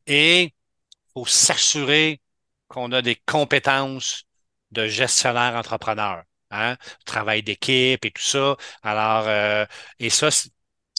et 0.06 0.42
il 0.42 0.52
faut 1.14 1.26
s'assurer 1.26 2.20
qu'on 2.68 2.90
a 2.92 3.02
des 3.02 3.16
compétences 3.26 4.24
de 4.72 4.86
gestionnaire 4.86 5.54
entrepreneur. 5.54 6.24
Hein? 6.50 6.76
Travail 7.04 7.42
d'équipe 7.42 8.04
et 8.04 8.10
tout 8.10 8.22
ça. 8.22 8.56
Alors, 8.82 9.24
euh, 9.28 9.64
et 9.98 10.10
ça, 10.10 10.28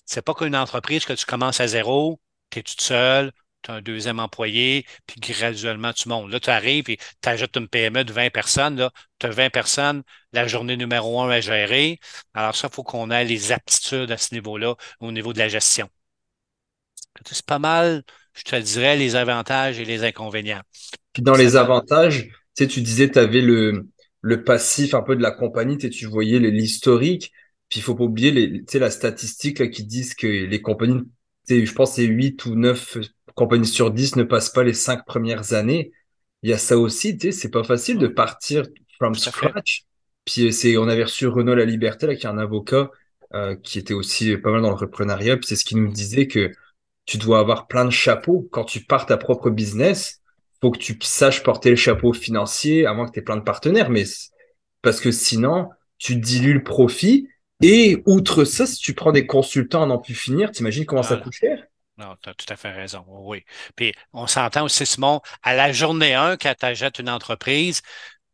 c'est 0.05 0.21
pas 0.21 0.33
qu'une 0.33 0.55
entreprise 0.55 1.05
que 1.05 1.13
tu 1.13 1.25
commences 1.25 1.59
à 1.59 1.67
zéro, 1.67 2.19
tu 2.49 2.59
es 2.59 2.63
toute 2.63 2.81
seule, 2.81 3.31
tu 3.61 3.71
as 3.71 3.75
un 3.75 3.81
deuxième 3.81 4.19
employé, 4.19 4.85
puis 5.05 5.19
graduellement 5.19 5.93
tu 5.93 6.09
montes. 6.09 6.31
Là, 6.31 6.39
tu 6.39 6.49
arrives 6.49 6.89
et 6.89 6.97
tu 7.21 7.29
ajoutes 7.29 7.55
une 7.57 7.67
PME 7.67 8.03
de 8.03 8.13
20 8.13 8.29
personnes. 8.31 8.77
Là, 8.77 8.91
tu 9.19 9.27
as 9.27 9.29
20 9.29 9.49
personnes, 9.49 10.03
la 10.33 10.47
journée 10.47 10.77
numéro 10.77 11.21
un 11.21 11.29
à 11.29 11.41
gérer. 11.41 11.99
Alors, 12.33 12.55
ça, 12.55 12.67
il 12.71 12.75
faut 12.75 12.83
qu'on 12.83 13.11
ait 13.11 13.25
les 13.25 13.51
aptitudes 13.51 14.11
à 14.11 14.17
ce 14.17 14.33
niveau-là, 14.33 14.75
au 14.99 15.11
niveau 15.11 15.33
de 15.33 15.39
la 15.39 15.47
gestion. 15.47 15.89
C'est 17.29 17.45
pas 17.45 17.59
mal, 17.59 18.03
je 18.33 18.43
te 18.43 18.55
dirais, 18.55 18.95
les 18.95 19.15
avantages 19.15 19.79
et 19.79 19.85
les 19.85 20.03
inconvénients. 20.03 20.61
Puis 21.13 21.21
dans 21.21 21.35
les 21.35 21.55
avantages, 21.55 22.23
tu 22.23 22.33
sais, 22.63 22.67
tu 22.67 22.81
disais, 22.81 23.09
tu 23.09 23.19
avais 23.19 23.41
le, 23.41 23.87
le 24.21 24.43
passif 24.43 24.93
un 24.93 25.01
peu 25.01 25.15
de 25.15 25.21
la 25.21 25.31
compagnie, 25.31 25.77
tu 25.77 26.05
voyais 26.05 26.39
l'historique. 26.39 27.31
Puis 27.69 27.79
il 27.79 27.83
faut 27.83 27.95
pas 27.95 28.03
oublier 28.03 28.31
les, 28.31 28.63
la 28.79 28.91
statistique 28.91 29.59
là, 29.59 29.67
qui 29.67 29.83
disent 29.83 30.13
que 30.13 30.27
les 30.27 30.61
compagnies, 30.61 31.01
je 31.49 31.71
pense 31.73 31.95
c'est 31.95 32.03
8 32.03 32.45
ou 32.45 32.55
9 32.55 32.97
compagnies 33.35 33.67
sur 33.67 33.91
10 33.91 34.17
ne 34.17 34.23
passent 34.23 34.49
pas 34.49 34.63
les 34.63 34.73
5 34.73 35.05
premières 35.05 35.53
années. 35.53 35.91
Il 36.43 36.49
y 36.49 36.53
a 36.53 36.57
ça 36.57 36.77
aussi, 36.77 37.17
tu 37.17 37.31
sais, 37.31 37.39
c'est 37.39 37.49
pas 37.49 37.63
facile 37.63 37.97
de 37.97 38.07
partir. 38.07 38.65
from 38.97 39.15
scratch. 39.15 39.85
Puis 40.25 40.53
c'est, 40.53 40.77
on 40.77 40.87
avait 40.87 41.03
reçu 41.03 41.27
Renaud 41.27 41.55
La 41.55 41.65
Liberté, 41.65 42.07
là, 42.07 42.15
qui 42.15 42.25
est 42.25 42.29
un 42.29 42.37
avocat 42.37 42.91
euh, 43.33 43.55
qui 43.55 43.79
était 43.79 43.93
aussi 43.93 44.37
pas 44.37 44.51
mal 44.51 44.61
dans 44.61 44.69
le 44.69 44.75
reprenariat. 44.75 45.37
Puis 45.37 45.47
c'est 45.47 45.55
ce 45.55 45.65
qui 45.65 45.75
nous 45.75 45.91
disait 45.91 46.27
que 46.27 46.51
tu 47.05 47.17
dois 47.17 47.39
avoir 47.39 47.67
plein 47.67 47.85
de 47.85 47.91
chapeaux. 47.91 48.47
Quand 48.51 48.65
tu 48.65 48.83
pars 48.83 49.05
ta 49.05 49.17
propre 49.17 49.49
business, 49.49 50.20
faut 50.61 50.71
que 50.71 50.77
tu 50.77 50.97
saches 51.01 51.43
porter 51.43 51.71
le 51.71 51.75
chapeau 51.75 52.13
financier, 52.13 52.85
à 52.85 52.93
moins 52.93 53.07
que 53.07 53.11
tu 53.11 53.19
aies 53.19 53.23
plein 53.23 53.37
de 53.37 53.43
partenaires. 53.43 53.89
Mais 53.89 54.03
parce 54.81 55.01
que 55.01 55.11
sinon, 55.11 55.69
tu 55.97 56.15
dilues 56.15 56.53
le 56.53 56.63
profit. 56.63 57.27
Et 57.63 58.01
outre 58.05 58.43
ça, 58.43 58.65
si 58.65 58.77
tu 58.77 58.93
prends 58.93 59.11
des 59.11 59.27
consultants 59.27 59.83
à 59.83 59.85
n'en 59.85 59.99
plus 59.99 60.15
finir, 60.15 60.51
t'imagines 60.51 60.85
comment 60.85 61.03
ça 61.03 61.17
coûte 61.17 61.33
cher? 61.33 61.63
Non, 61.97 62.15
tu 62.21 62.29
as 62.29 62.33
tout 62.33 62.51
à 62.51 62.55
fait 62.55 62.71
raison. 62.71 63.05
Oui. 63.07 63.43
Puis 63.75 63.93
on 64.13 64.25
s'entend 64.25 64.65
aussi, 64.65 64.85
Simon, 64.85 65.21
à 65.43 65.53
la 65.53 65.71
journée 65.71 66.15
1, 66.15 66.37
quand 66.37 66.53
tu 66.59 66.65
achètes 66.65 66.97
une 66.97 67.09
entreprise, 67.09 67.81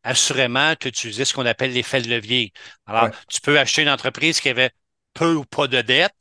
assurément, 0.04 0.76
tu 0.80 0.88
utilises 0.88 1.22
ce 1.24 1.34
qu'on 1.34 1.46
appelle 1.46 1.74
l'effet 1.74 2.02
de 2.02 2.10
levier. 2.10 2.54
Alors, 2.86 3.10
tu 3.28 3.42
peux 3.42 3.60
acheter 3.60 3.82
une 3.82 3.90
entreprise 3.90 4.40
qui 4.40 4.48
avait 4.48 4.72
peu 5.14 5.34
ou 5.34 5.44
pas 5.44 5.68
de 5.68 5.82
dette. 5.82 6.14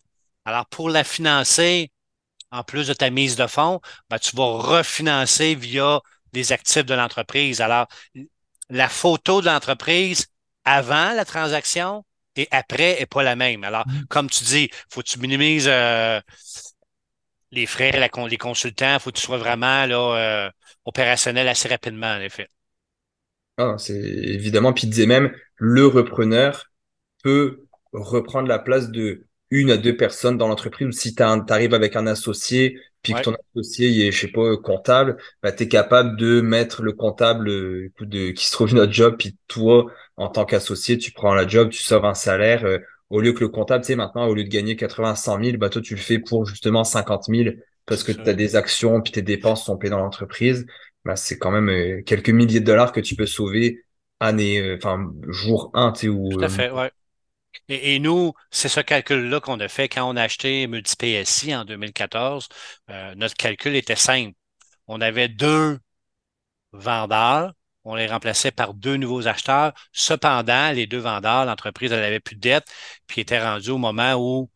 Alors, 0.44 0.66
pour 0.66 0.90
la 0.90 1.04
financer, 1.04 1.90
en 2.50 2.62
plus 2.62 2.88
de 2.88 2.94
ta 2.94 3.10
mise 3.10 3.36
de 3.36 3.46
fonds, 3.46 3.80
ben, 4.10 4.18
tu 4.18 4.36
vas 4.36 4.46
refinancer 4.46 5.54
via 5.54 6.00
les 6.32 6.52
actifs 6.52 6.84
de 6.84 6.94
l'entreprise. 6.94 7.60
Alors, 7.60 7.86
la 8.68 8.88
photo 8.88 9.40
de 9.40 9.46
l'entreprise 9.46 10.26
avant 10.64 11.12
la 11.12 11.24
transaction 11.24 12.04
et 12.36 12.48
après 12.50 12.98
n'est 12.98 13.06
pas 13.06 13.22
la 13.22 13.36
même. 13.36 13.64
Alors, 13.64 13.86
mm. 13.86 14.06
comme 14.08 14.28
tu 14.28 14.44
dis, 14.44 14.70
faut 14.90 15.02
que 15.02 15.08
tu 15.08 15.18
minimises 15.18 15.68
euh, 15.68 16.20
les 17.52 17.66
frais, 17.66 17.92
les 17.92 18.38
consultants, 18.38 18.94
il 18.94 19.00
faut 19.00 19.10
que 19.10 19.16
tu 19.16 19.24
sois 19.24 19.38
vraiment 19.38 19.86
là, 19.86 20.46
euh, 20.46 20.50
opérationnel 20.84 21.48
assez 21.48 21.68
rapidement, 21.68 22.12
en 22.12 22.20
effet. 22.20 22.48
Ah, 23.58 23.76
c'est 23.78 23.94
évidemment, 23.94 24.72
puis 24.74 24.84
il 24.86 24.90
disait 24.90 25.06
même, 25.06 25.34
le 25.56 25.86
repreneur 25.86 26.66
peut 27.22 27.64
reprendre 27.92 28.48
la 28.48 28.58
place 28.58 28.90
de 28.90 29.26
une 29.50 29.70
à 29.70 29.76
deux 29.76 29.96
personnes 29.96 30.38
dans 30.38 30.48
l'entreprise 30.48 30.88
ou 30.88 30.92
si 30.92 31.14
tu 31.14 31.22
arrives 31.22 31.74
avec 31.74 31.96
un 31.96 32.06
associé 32.06 32.78
puis 33.06 33.14
que 33.14 33.22
ton 33.22 33.36
associé 33.54 34.08
est, 34.08 34.12
je 34.12 34.20
sais 34.20 34.32
pas, 34.32 34.56
comptable, 34.56 35.16
bah, 35.42 35.52
tu 35.52 35.62
es 35.64 35.68
capable 35.68 36.16
de 36.16 36.40
mettre 36.40 36.82
le 36.82 36.92
comptable 36.92 37.48
euh, 37.48 37.92
de, 38.00 38.30
qui 38.30 38.46
se 38.46 38.52
trouve 38.52 38.74
notre 38.74 38.92
job, 38.92 39.14
puis 39.18 39.36
toi, 39.46 39.86
en 40.16 40.28
tant 40.28 40.44
qu'associé, 40.44 40.98
tu 40.98 41.12
prends 41.12 41.34
la 41.34 41.46
job, 41.46 41.70
tu 41.70 41.82
sauves 41.82 42.04
un 42.04 42.14
salaire, 42.14 42.64
euh, 42.64 42.78
au 43.10 43.20
lieu 43.20 43.32
que 43.32 43.40
le 43.40 43.48
comptable, 43.48 43.84
tu 43.84 43.88
sais, 43.88 43.96
maintenant, 43.96 44.26
au 44.26 44.34
lieu 44.34 44.42
de 44.42 44.48
gagner 44.48 44.74
80, 44.74 45.14
100 45.14 45.44
000, 45.44 45.56
bah, 45.58 45.68
toi, 45.68 45.80
tu 45.80 45.94
le 45.94 46.00
fais 46.00 46.18
pour 46.18 46.46
justement 46.46 46.82
50 46.82 47.26
000 47.28 47.54
parce 47.86 48.02
que 48.02 48.10
tu 48.10 48.28
as 48.28 48.34
des 48.34 48.56
actions, 48.56 49.00
puis 49.00 49.12
tes 49.12 49.22
dépenses 49.22 49.64
sont 49.64 49.76
payées 49.76 49.92
dans 49.92 50.00
l'entreprise. 50.00 50.66
Bah, 51.04 51.14
c'est 51.14 51.38
quand 51.38 51.52
même 51.52 51.68
euh, 51.68 52.02
quelques 52.04 52.30
milliers 52.30 52.58
de 52.58 52.64
dollars 52.64 52.90
que 52.90 53.00
tu 53.00 53.14
peux 53.14 53.26
sauver 53.26 53.84
année, 54.18 54.74
enfin, 54.76 55.12
jour 55.28 55.70
1, 55.74 55.92
tu 55.92 56.00
sais, 56.00 56.08
ou, 56.08 56.30
Tout 56.30 56.42
à 56.42 56.48
fait, 56.48 56.70
ouais. 56.72 56.90
Et, 57.68 57.98
nous, 57.98 58.32
c'est 58.50 58.68
ce 58.68 58.80
calcul-là 58.80 59.40
qu'on 59.40 59.60
a 59.60 59.68
fait 59.68 59.88
quand 59.88 60.08
on 60.08 60.16
a 60.16 60.22
acheté 60.22 60.66
MultiPSI 60.66 61.54
en 61.54 61.64
2014. 61.64 62.48
Euh, 62.90 63.14
notre 63.16 63.34
calcul 63.34 63.74
était 63.76 63.96
simple. 63.96 64.34
On 64.86 65.00
avait 65.00 65.28
deux 65.28 65.78
vendeurs, 66.72 67.52
on 67.84 67.94
les 67.94 68.06
remplaçait 68.06 68.50
par 68.50 68.74
deux 68.74 68.96
nouveaux 68.96 69.26
acheteurs. 69.28 69.72
Cependant, 69.92 70.72
les 70.72 70.86
deux 70.86 70.98
vendeurs, 70.98 71.44
l'entreprise 71.46 71.90
n'avait 71.92 72.20
plus 72.20 72.36
de 72.36 72.40
dette, 72.40 72.66
puis 73.06 73.20
était 73.20 73.42
rendu 73.42 73.70
au 73.70 73.78
moment 73.78 74.14
où 74.14 74.50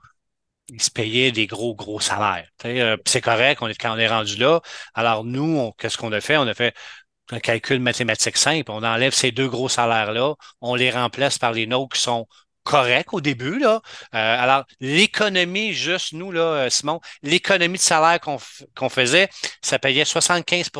ils 0.68 0.82
se 0.82 0.90
payaient 0.90 1.32
des 1.32 1.46
gros, 1.46 1.74
gros 1.74 2.00
salaires. 2.00 2.48
Euh, 2.64 2.96
c'est 3.06 3.20
correct 3.20 3.60
on 3.62 3.68
est, 3.68 3.74
quand 3.74 3.94
on 3.94 3.98
est 3.98 4.08
rendu 4.08 4.36
là. 4.36 4.60
Alors 4.94 5.24
nous, 5.24 5.72
qu'est-ce 5.78 5.98
qu'on 5.98 6.12
a 6.12 6.20
fait? 6.20 6.36
On 6.36 6.46
a 6.46 6.54
fait 6.54 6.74
un 7.30 7.40
calcul 7.40 7.80
mathématique 7.80 8.36
simple. 8.36 8.70
On 8.70 8.82
enlève 8.82 9.12
ces 9.14 9.32
deux 9.32 9.48
gros 9.48 9.68
salaires-là, 9.68 10.34
on 10.60 10.74
les 10.74 10.90
remplace 10.90 11.38
par 11.38 11.52
les 11.52 11.66
nôtres 11.66 11.96
qui 11.96 12.02
sont 12.02 12.26
correct 12.64 13.08
au 13.12 13.20
début. 13.20 13.58
Là. 13.58 13.80
Euh, 14.14 14.42
alors, 14.42 14.64
l'économie, 14.80 15.72
juste 15.72 16.12
nous, 16.12 16.32
là, 16.32 16.64
euh, 16.64 16.70
Simon, 16.70 17.00
l'économie 17.22 17.78
de 17.78 17.82
salaire 17.82 18.20
qu'on 18.20 18.88
faisait, 18.88 19.28
ça 19.62 19.78
payait 19.78 20.04
75 20.04 20.70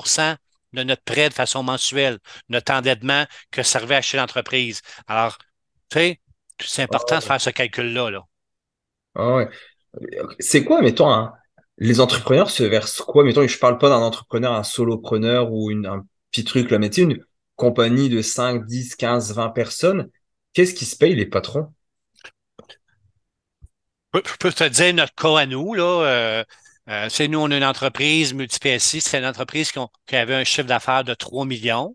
de 0.73 0.83
notre 0.85 1.03
prêt 1.03 1.29
de 1.29 1.35
façon 1.35 1.63
mensuelle, 1.63 2.19
notre 2.49 2.73
endettement 2.73 3.25
que 3.51 3.63
servait 3.63 3.97
à 3.97 3.99
acheter 3.99 4.19
l'entreprise. 4.19 4.83
Alors, 5.09 5.39
tu 5.91 5.99
sais, 5.99 6.21
c'est 6.61 6.83
important 6.83 7.19
de 7.19 7.23
faire 7.23 7.41
ce 7.41 7.51
calcul-là. 7.51 8.11
Là. 8.11 8.23
Ah 9.15 9.35
ouais. 9.35 9.49
C'est 10.39 10.65
quoi, 10.65 10.83
mettons, 10.83 11.11
hein, 11.11 11.33
les 11.79 12.01
entrepreneurs 12.01 12.51
se 12.51 12.63
versent 12.63 13.01
quoi? 13.01 13.25
Mettons, 13.25 13.47
je 13.47 13.59
parle 13.59 13.79
pas 13.79 13.89
d'un 13.89 13.97
entrepreneur, 13.97 14.53
un 14.53 14.63
solopreneur 14.63 15.51
ou 15.51 15.71
une, 15.71 15.87
un 15.87 16.07
petit 16.31 16.45
truc, 16.45 16.71
là, 16.71 16.79
mais 16.79 16.91
tu 16.91 16.97
sais, 16.97 17.03
une 17.03 17.25
compagnie 17.57 18.09
de 18.09 18.23
5, 18.23 18.67
10, 18.67 18.95
15, 18.95 19.35
20 19.35 19.49
personnes, 19.51 20.09
qu'est-ce 20.53 20.75
qui 20.75 20.85
se 20.85 20.97
paye 20.97 21.15
les 21.15 21.27
patrons? 21.27 21.73
Je 24.15 24.37
peux 24.39 24.53
te 24.53 24.65
dire 24.65 24.95
notre 24.95 25.15
cas 25.15 25.39
à 25.39 25.47
nous, 25.47 25.75
là. 25.75 26.05
Euh, 26.05 26.45
euh, 26.89 27.09
c'est 27.09 27.29
nous, 27.29 27.39
on 27.39 27.51
a 27.51 27.57
une 27.57 27.65
entreprise, 27.65 28.35
MultiPSI, 28.35 29.01
c'est 29.01 29.19
une 29.19 29.27
entreprise 29.27 29.71
qui, 29.71 30.17
avait 30.17 30.35
un 30.35 30.45
chiffre 30.45 30.67
d'affaires 30.67 31.05
de 31.05 31.15
3 31.15 31.45
millions. 31.47 31.95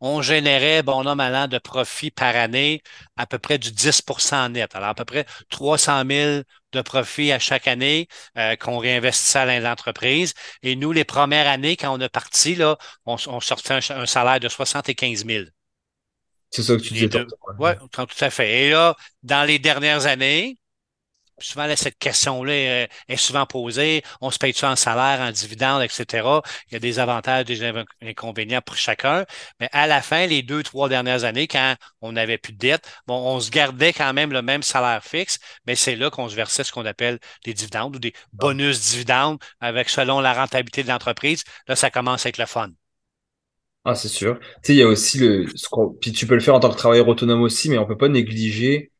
On 0.00 0.22
générait, 0.22 0.82
bon 0.82 1.02
mal 1.14 1.34
an, 1.34 1.48
de 1.48 1.58
profit 1.58 2.10
par 2.10 2.34
année 2.36 2.82
à 3.16 3.26
peu 3.26 3.38
près 3.38 3.58
du 3.58 3.70
10% 3.70 4.52
net. 4.52 4.74
Alors, 4.74 4.90
à 4.90 4.94
peu 4.94 5.04
près 5.04 5.26
300 5.50 6.04
000 6.08 6.42
de 6.72 6.82
profit 6.82 7.32
à 7.32 7.38
chaque 7.38 7.68
année 7.68 8.08
euh, 8.38 8.56
qu'on 8.56 8.78
réinvestissait 8.78 9.38
à 9.40 9.60
l'entreprise. 9.60 10.34
Et 10.62 10.76
nous, 10.76 10.92
les 10.92 11.04
premières 11.04 11.46
années, 11.48 11.76
quand 11.76 11.94
on 11.94 12.00
est 12.00 12.08
parti, 12.08 12.54
là, 12.54 12.76
on, 13.06 13.16
sortait 13.40 13.74
un, 13.90 14.06
salaire 14.06 14.40
de 14.40 14.48
75 14.48 15.26
000. 15.26 15.44
C'est 16.52 16.62
ça 16.62 16.76
que 16.76 16.82
tu 16.82 16.92
disais. 16.92 17.08
Oui, 17.58 17.70
tout 17.90 18.06
à 18.20 18.30
fait. 18.30 18.66
Et 18.66 18.70
là, 18.70 18.94
dans 19.22 19.44
les 19.44 19.58
dernières 19.58 20.06
années, 20.06 20.58
souvent, 21.38 21.66
cette 21.76 21.98
question-là 21.98 22.88
est, 23.08 23.16
souvent 23.16 23.46
posée. 23.46 24.02
On 24.20 24.30
se 24.30 24.38
paye-tu 24.38 24.64
en 24.66 24.76
salaire, 24.76 25.20
en 25.20 25.30
dividende, 25.30 25.82
etc. 25.82 26.28
Il 26.68 26.74
y 26.74 26.76
a 26.76 26.78
des 26.78 26.98
avantages, 26.98 27.46
des 27.46 27.62
inconvénients 28.02 28.60
pour 28.60 28.76
chacun. 28.76 29.24
Mais 29.60 29.68
à 29.72 29.86
la 29.86 30.02
fin, 30.02 30.26
les 30.26 30.42
deux, 30.42 30.62
trois 30.62 30.88
dernières 30.88 31.24
années, 31.24 31.48
quand 31.48 31.74
on 32.02 32.12
n'avait 32.12 32.38
plus 32.38 32.52
de 32.52 32.58
dette, 32.58 32.86
bon, 33.06 33.16
on 33.16 33.40
se 33.40 33.50
gardait 33.50 33.94
quand 33.94 34.12
même 34.12 34.32
le 34.32 34.42
même 34.42 34.62
salaire 34.62 35.02
fixe, 35.02 35.38
mais 35.66 35.74
c'est 35.74 35.96
là 35.96 36.10
qu'on 36.10 36.28
se 36.28 36.36
versait 36.36 36.64
ce 36.64 36.72
qu'on 36.72 36.86
appelle 36.86 37.18
des 37.44 37.54
dividendes 37.54 37.96
ou 37.96 37.98
des 37.98 38.12
bonus 38.32 38.92
dividendes 38.92 39.38
avec 39.60 39.88
selon 39.88 40.20
la 40.20 40.34
rentabilité 40.34 40.82
de 40.82 40.88
l'entreprise. 40.88 41.44
Là, 41.66 41.76
ça 41.76 41.90
commence 41.90 42.26
à 42.26 42.28
être 42.28 42.38
le 42.38 42.46
fun. 42.46 42.70
Ah, 43.84 43.94
c'est 43.96 44.08
sûr. 44.08 44.38
Tu 44.38 44.46
sais, 44.62 44.74
il 44.74 44.78
y 44.78 44.82
a 44.82 44.86
aussi 44.86 45.18
le, 45.18 45.46
puis 46.00 46.12
tu 46.12 46.26
peux 46.26 46.34
le 46.34 46.40
faire 46.40 46.54
en 46.54 46.60
tant 46.60 46.70
que 46.70 46.76
travailleur 46.76 47.08
autonome 47.08 47.42
aussi, 47.42 47.68
mais 47.68 47.78
on 47.78 47.86
peut 47.86 47.96
pas 47.96 48.08
négliger 48.08 48.92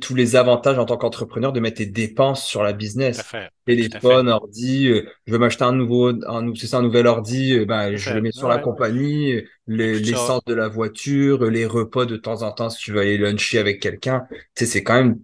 tous 0.00 0.14
les 0.14 0.36
avantages 0.36 0.78
en 0.78 0.84
tant 0.86 0.96
qu'entrepreneur 0.96 1.52
de 1.52 1.60
mettre 1.60 1.78
tes 1.78 1.86
dépenses 1.86 2.46
sur 2.46 2.62
la 2.62 2.72
business. 2.72 3.28
Téléphone, 3.66 4.28
ordi, 4.28 4.88
euh, 4.88 5.02
je 5.26 5.32
veux 5.32 5.38
m'acheter 5.38 5.64
un 5.64 5.72
nouveau, 5.72 6.10
un, 6.28 6.54
c'est 6.54 6.66
ça, 6.68 6.78
un 6.78 6.82
nouvel 6.82 7.06
ordi, 7.06 7.54
euh, 7.58 7.64
ben, 7.64 7.96
je 7.96 8.14
le 8.14 8.20
mets 8.20 8.32
sur 8.32 8.48
la 8.48 8.58
compagnie, 8.58 9.40
l'essence 9.66 10.44
de 10.46 10.54
la 10.54 10.68
voiture, 10.68 11.44
les 11.50 11.66
repas 11.66 12.06
de 12.06 12.16
temps 12.16 12.42
en 12.42 12.52
temps 12.52 12.70
si 12.70 12.78
tu 12.82 12.92
veux 12.92 13.00
aller 13.00 13.18
luncher 13.18 13.58
avec 13.58 13.80
quelqu'un. 13.80 14.26
Tu 14.54 14.64
sais, 14.64 14.66
c'est 14.66 14.82
quand 14.84 14.94
même 14.94 15.20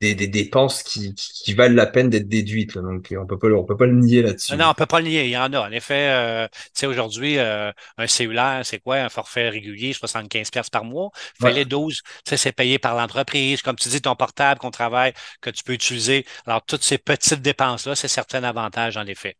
des, 0.00 0.14
des 0.14 0.28
dépenses 0.28 0.82
qui, 0.82 1.14
qui, 1.14 1.52
valent 1.52 1.74
la 1.74 1.86
peine 1.86 2.08
d'être 2.08 2.28
déduites. 2.28 2.78
Donc, 2.78 3.14
on 3.16 3.26
peut 3.26 3.38
pas, 3.38 3.48
on 3.48 3.64
peut 3.64 3.76
pas 3.76 3.84
le 3.84 3.96
nier 3.96 4.22
là-dessus. 4.22 4.56
Non, 4.56 4.70
on 4.70 4.74
peut 4.74 4.86
pas 4.86 5.00
le 5.00 5.06
nier. 5.06 5.24
Il 5.24 5.30
y 5.30 5.36
en 5.36 5.52
a. 5.52 5.60
En 5.60 5.70
effet, 5.70 6.10
euh, 6.10 6.48
tu 6.48 6.70
sais, 6.72 6.86
aujourd'hui, 6.86 7.38
euh, 7.38 7.70
un 7.98 8.06
cellulaire, 8.06 8.62
c'est 8.64 8.78
quoi? 8.78 8.96
Un 8.96 9.08
forfait 9.10 9.50
régulier, 9.50 9.92
75 9.92 10.50
pièces 10.50 10.70
par 10.70 10.84
mois. 10.84 11.10
Fallait 11.38 11.66
12. 11.66 12.00
Tu 12.24 12.30
sais, 12.30 12.36
c'est 12.38 12.52
payé 12.52 12.78
par 12.78 12.96
l'entreprise. 12.96 13.60
Comme 13.60 13.76
tu 13.76 13.90
dis, 13.90 14.00
ton 14.00 14.16
portable 14.16 14.58
qu'on 14.58 14.70
travaille, 14.70 15.12
que 15.42 15.50
tu 15.50 15.62
peux 15.62 15.74
utiliser. 15.74 16.24
Alors, 16.46 16.62
toutes 16.64 16.82
ces 16.82 16.96
petites 16.96 17.42
dépenses-là, 17.42 17.94
c'est 17.94 18.08
certains 18.08 18.42
avantages, 18.42 18.96
en 18.96 19.06
effet. 19.06 19.36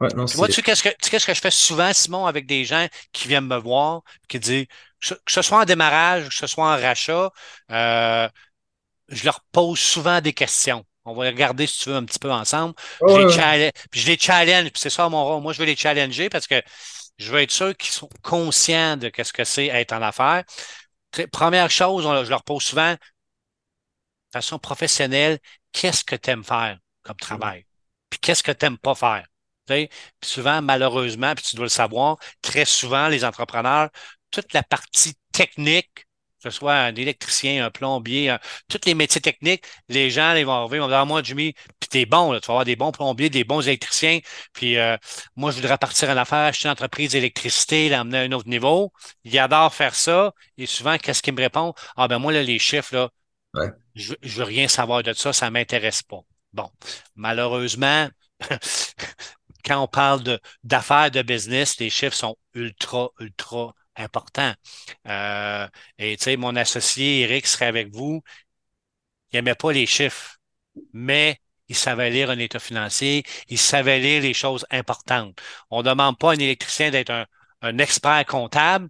Ouais, 0.00 0.08
non, 0.14 0.26
moi, 0.36 0.48
tu 0.48 0.54
sais, 0.54 0.62
qu'est-ce 0.62 0.82
que, 0.82 0.90
qu'est-ce 0.90 1.24
que 1.24 1.32
je 1.32 1.40
fais 1.40 1.50
souvent, 1.50 1.90
Simon, 1.94 2.26
avec 2.26 2.46
des 2.46 2.66
gens 2.66 2.86
qui 3.12 3.28
viennent 3.28 3.46
me 3.46 3.56
voir, 3.56 4.02
qui 4.28 4.38
disent, 4.38 4.66
que 5.00 5.14
ce 5.26 5.42
soit 5.42 5.60
en 5.62 5.64
démarrage, 5.64 6.28
que 6.28 6.34
ce 6.34 6.46
soit 6.46 6.66
en 6.66 6.78
rachat, 6.78 7.30
euh, 7.70 8.28
je 9.08 9.24
leur 9.24 9.40
pose 9.52 9.78
souvent 9.78 10.20
des 10.20 10.32
questions. 10.32 10.84
On 11.04 11.14
va 11.14 11.26
regarder, 11.26 11.66
si 11.66 11.78
tu 11.78 11.90
veux, 11.90 11.94
un 11.94 12.04
petit 12.04 12.18
peu 12.18 12.32
ensemble. 12.32 12.74
je, 13.06 13.16
les 13.16 13.32
challenge, 13.32 13.72
puis 13.90 14.00
je 14.00 14.06
les 14.08 14.18
challenge, 14.18 14.70
puis 14.70 14.80
c'est 14.80 14.90
ça 14.90 15.08
mon 15.08 15.24
rôle. 15.24 15.42
Moi, 15.42 15.52
je 15.52 15.60
veux 15.60 15.64
les 15.66 15.76
challenger 15.76 16.28
parce 16.28 16.46
que 16.48 16.60
je 17.18 17.30
veux 17.30 17.40
être 17.40 17.52
sûr 17.52 17.76
qu'ils 17.76 17.92
sont 17.92 18.08
conscients 18.22 18.96
de 18.96 19.10
ce 19.22 19.32
que 19.32 19.44
c'est 19.44 19.66
être 19.66 19.92
en 19.92 20.02
affaires. 20.02 20.42
Première 21.32 21.70
chose, 21.70 22.02
je 22.02 22.30
leur 22.30 22.42
pose 22.42 22.62
souvent, 22.62 22.92
de 22.92 22.98
façon 24.32 24.58
professionnelle, 24.58 25.38
qu'est-ce 25.72 26.04
que 26.04 26.16
tu 26.16 26.30
aimes 26.30 26.44
faire 26.44 26.78
comme 27.02 27.16
travail? 27.16 27.64
Puis 28.10 28.18
qu'est-ce 28.18 28.42
que 28.42 28.52
tu 28.52 28.66
n'aimes 28.66 28.78
pas 28.78 28.94
faire? 28.94 29.26
Puis 29.66 29.88
souvent, 30.22 30.60
malheureusement, 30.60 31.34
puis 31.34 31.44
tu 31.44 31.56
dois 31.56 31.66
le 31.66 31.70
savoir, 31.70 32.18
très 32.42 32.64
souvent, 32.64 33.08
les 33.08 33.24
entrepreneurs, 33.24 33.90
toute 34.30 34.52
la 34.52 34.62
partie 34.62 35.14
technique, 35.32 35.90
que 35.94 36.05
ce 36.50 36.58
soit 36.58 36.74
un 36.74 36.94
électricien, 36.94 37.64
un 37.66 37.70
plombier, 37.70 38.36
tous 38.68 38.80
les 38.86 38.94
métiers 38.94 39.20
techniques, 39.20 39.64
les 39.88 40.10
gens 40.10 40.34
ils 40.34 40.46
vont 40.46 40.52
arriver, 40.52 40.76
ils 40.78 40.80
vont 40.80 40.88
dire, 40.88 40.98
ah, 40.98 41.04
moi, 41.04 41.22
Jimmy, 41.22 41.54
puis 41.80 41.88
t'es 41.88 42.06
bon, 42.06 42.32
là, 42.32 42.40
tu 42.40 42.46
vas 42.46 42.54
avoir 42.54 42.64
des 42.64 42.76
bons 42.76 42.92
plombiers, 42.92 43.30
des 43.30 43.44
bons 43.44 43.60
électriciens, 43.66 44.20
puis 44.52 44.78
euh, 44.78 44.96
moi, 45.36 45.50
je 45.50 45.56
voudrais 45.56 45.78
partir 45.78 46.10
en 46.10 46.16
affaires, 46.16 46.38
acheter 46.38 46.68
une 46.68 46.72
entreprise 46.72 47.12
d'électricité, 47.12 47.88
l'emmener 47.88 48.18
à 48.18 48.22
un 48.22 48.32
autre 48.32 48.48
niveau. 48.48 48.92
Ils 49.24 49.38
adorent 49.38 49.74
faire 49.74 49.94
ça, 49.94 50.32
et 50.58 50.66
souvent, 50.66 50.98
qu'est-ce 50.98 51.22
qu'ils 51.22 51.34
me 51.34 51.42
répondent? 51.42 51.74
Ah 51.96 52.08
ben 52.08 52.18
moi, 52.18 52.32
là, 52.32 52.42
les 52.42 52.58
chiffres, 52.58 52.94
là, 52.94 53.10
je, 53.94 54.14
je 54.22 54.38
veux 54.38 54.44
rien 54.44 54.68
savoir 54.68 55.02
de 55.02 55.12
ça, 55.12 55.32
ça 55.32 55.50
m'intéresse 55.50 56.02
pas. 56.02 56.20
Bon, 56.52 56.70
malheureusement, 57.14 58.08
quand 59.66 59.82
on 59.82 59.88
parle 59.88 60.38
d'affaires, 60.64 61.10
de, 61.10 61.22
business, 61.22 61.78
les 61.78 61.90
chiffres 61.90 62.16
sont 62.16 62.36
ultra, 62.54 63.10
ultra 63.20 63.74
importants. 63.96 64.54
Euh, 65.08 65.68
et 65.98 66.16
tu 66.16 66.24
sais, 66.24 66.36
mon 66.36 66.56
associé 66.56 67.20
Eric 67.22 67.46
serait 67.46 67.66
avec 67.66 67.92
vous. 67.92 68.22
Il 69.32 69.36
n'aimait 69.36 69.54
pas 69.54 69.72
les 69.72 69.86
chiffres, 69.86 70.38
mais 70.92 71.40
il 71.68 71.76
savait 71.76 72.10
lire 72.10 72.30
un 72.30 72.38
état 72.38 72.58
financier, 72.58 73.24
il 73.48 73.58
savait 73.58 73.98
lire 73.98 74.22
les 74.22 74.34
choses 74.34 74.66
importantes. 74.70 75.40
On 75.70 75.78
ne 75.82 75.88
demande 75.88 76.18
pas 76.18 76.30
à 76.30 76.34
un 76.34 76.38
électricien 76.38 76.90
d'être 76.90 77.10
un, 77.10 77.26
expert 77.78 78.24
comptable, 78.26 78.88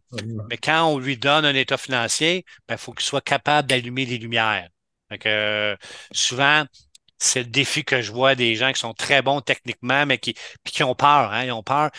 mais 0.51 0.59
quand 0.59 0.85
on 0.87 0.99
lui 0.99 1.17
donne 1.17 1.47
un 1.47 1.55
état 1.55 1.79
financier, 1.79 2.45
il 2.47 2.63
ben, 2.69 2.77
faut 2.77 2.93
qu'il 2.93 3.07
soit 3.07 3.23
capable 3.23 3.69
d'allumer 3.69 4.05
les 4.05 4.19
lumières. 4.19 4.69
Donc, 5.11 5.25
euh, 5.25 5.77
souvent, 6.13 6.65
c'est 7.19 7.45
le 7.45 7.49
défi 7.49 7.85
que 7.85 8.03
je 8.03 8.13
vois 8.13 8.35
des 8.35 8.55
gens 8.57 8.73
qui 8.73 8.81
sont 8.81 8.93
très 8.93 9.23
bons 9.23 9.41
techniquement, 9.41 10.05
mais 10.05 10.19
qui, 10.19 10.35
qui 10.65 10.83
ont 10.83 10.95
peur. 10.95 11.33
Hein, 11.33 11.45
ils 11.45 11.53
ont 11.53 11.63
peur. 11.63 11.91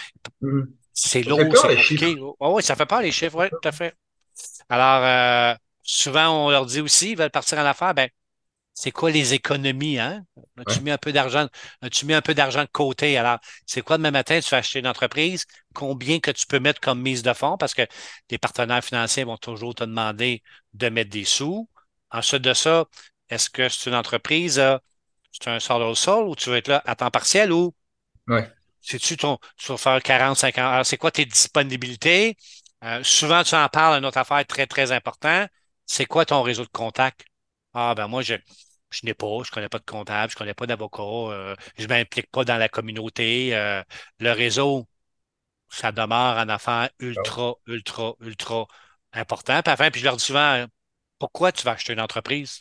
Mm. 0.42 0.64
C'est 1.00 1.22
lourd, 1.22 1.40
c'est 1.56 1.76
compliqué. 1.76 2.18
oui, 2.40 2.64
ça 2.64 2.76
fait 2.76 2.86
peur 2.86 3.02
les 3.02 3.12
chiffres, 3.12 3.38
oui, 3.40 3.50
tout 3.50 3.68
à 3.68 3.72
fait. 3.72 3.96
Alors, 4.68 5.04
euh, 5.04 5.56
souvent, 5.84 6.46
on 6.46 6.50
leur 6.50 6.66
dit 6.66 6.82
aussi, 6.82 7.12
ils 7.12 7.18
veulent 7.18 7.30
partir 7.30 7.60
en 7.60 7.66
affaires, 7.66 7.94
ben, 7.94 8.10
c'est 8.74 8.92
quoi 8.92 9.10
les 9.12 9.34
économies, 9.34 10.00
hein? 10.00 10.24
As-tu 10.58 10.82
mis 10.82 10.92
un 10.92 10.98
peu 10.98 11.12
d'argent, 11.12 11.48
as-tu 11.82 12.06
mis 12.06 12.14
un 12.14 12.22
peu 12.22 12.34
d'argent 12.34 12.62
de 12.62 12.70
côté? 12.72 13.18
Alors, 13.18 13.38
c'est 13.66 13.82
quoi 13.82 13.98
demain 13.98 14.12
matin, 14.12 14.40
tu 14.40 14.50
vas 14.50 14.58
acheter 14.58 14.80
une 14.80 14.88
entreprise? 14.88 15.46
Combien 15.74 16.20
que 16.20 16.32
tu 16.32 16.46
peux 16.46 16.60
mettre 16.60 16.80
comme 16.80 17.02
mise 17.02 17.24
de 17.24 17.34
fonds? 17.34 17.58
Parce 17.58 17.74
que 17.74 17.84
les 18.30 18.38
partenaires 18.38 18.84
financiers 18.84 19.24
vont 19.24 19.38
toujours 19.38 19.76
te 19.76 19.84
demander 19.84 20.44
de 20.74 20.90
mettre 20.90 21.10
des 21.10 21.26
sous. 21.26 21.70
Ensuite 22.12 22.42
de 22.42 22.54
ça, 22.54 22.86
est-ce 23.30 23.50
que 23.50 23.70
c'est 23.70 23.90
une 23.90 23.96
entreprise 23.96 24.62
c'est 25.32 25.50
un 25.50 25.76
au 25.82 25.96
sol 25.96 26.28
ou 26.28 26.36
tu 26.36 26.50
veux 26.50 26.58
être 26.58 26.68
là 26.68 26.82
à 26.86 26.96
temps 26.96 27.12
partiel 27.12 27.52
ou 27.52 27.74
ouais. 28.28 28.50
C'est-tu 28.88 29.18
ton, 29.18 29.38
tu 29.58 29.68
vas 29.68 29.78
faire 29.78 30.02
40, 30.02 30.38
50 30.38 30.64
heures? 30.64 30.86
C'est 30.86 30.98
quoi 30.98 31.12
tes 31.12 31.26
disponibilités? 31.26 32.38
Euh, 32.84 33.04
souvent, 33.04 33.44
tu 33.44 33.56
en 33.56 33.68
parles, 33.70 33.98
une 34.00 34.06
autre 34.06 34.18
affaire 34.18 34.46
très, 34.46 34.66
très 34.68 34.92
important. 34.92 35.46
C'est 35.86 36.06
quoi 36.06 36.26
ton 36.26 36.42
réseau 36.42 36.64
de 36.64 36.70
contact? 36.70 37.26
Ah, 37.74 37.94
ben 37.96 38.08
moi, 38.08 38.22
je, 38.22 38.36
je 38.92 39.02
n'ai 39.06 39.14
pas, 39.14 39.44
je 39.44 39.52
connais 39.52 39.70
pas 39.70 39.80
de 39.80 39.86
comptable, 39.86 40.32
je 40.32 40.38
connais 40.38 40.54
pas 40.54 40.68
d'avocat, 40.68 41.04
euh, 41.04 41.56
je 41.78 41.88
m'implique 41.88 42.32
pas 42.32 42.46
dans 42.46 42.58
la 42.58 42.70
communauté. 42.70 43.56
Euh, 43.56 43.84
le 44.20 44.32
réseau, 44.32 44.88
ça 45.70 45.92
demeure 45.92 46.38
un 46.40 46.50
affaire 46.50 46.90
ultra, 47.00 47.56
ultra, 47.68 48.14
ultra 48.22 48.68
important. 49.14 49.62
Puis 49.64 49.74
enfin, 49.74 49.92
puis 49.92 50.02
je 50.02 50.06
leur 50.06 50.18
dis 50.18 50.26
souvent, 50.26 50.66
pourquoi 51.20 51.52
tu 51.52 51.64
vas 51.66 51.72
acheter 51.74 51.94
une 51.94 52.02
entreprise, 52.02 52.60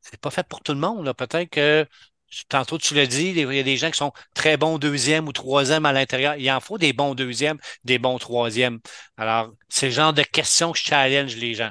c'est 0.00 0.20
pas 0.20 0.30
fait 0.30 0.46
pour 0.48 0.62
tout 0.62 0.72
le 0.72 0.78
monde. 0.80 1.12
Peut-être 1.14 1.50
que 1.50 1.86
tantôt 2.48 2.78
tu 2.78 2.94
l'as 2.94 3.06
dit, 3.06 3.30
il 3.30 3.52
y 3.54 3.58
a 3.58 3.62
des 3.62 3.76
gens 3.76 3.90
qui 3.90 3.98
sont 3.98 4.12
très 4.34 4.56
bons 4.56 4.78
deuxième 4.78 5.28
ou 5.28 5.32
troisième 5.32 5.86
à 5.86 5.92
l'intérieur. 5.92 6.36
Il 6.36 6.50
en 6.50 6.60
faut 6.60 6.78
des 6.78 6.92
bons 6.92 7.14
deuxièmes, 7.14 7.58
des 7.84 7.98
bons 7.98 8.18
troisièmes. 8.18 8.80
Alors, 9.16 9.52
c'est 9.68 9.86
le 9.86 9.92
genre 9.92 10.12
de 10.12 10.22
questions 10.22 10.72
que 10.72 10.78
je 10.78 10.84
challenge 10.84 11.36
les 11.36 11.54
gens. 11.54 11.70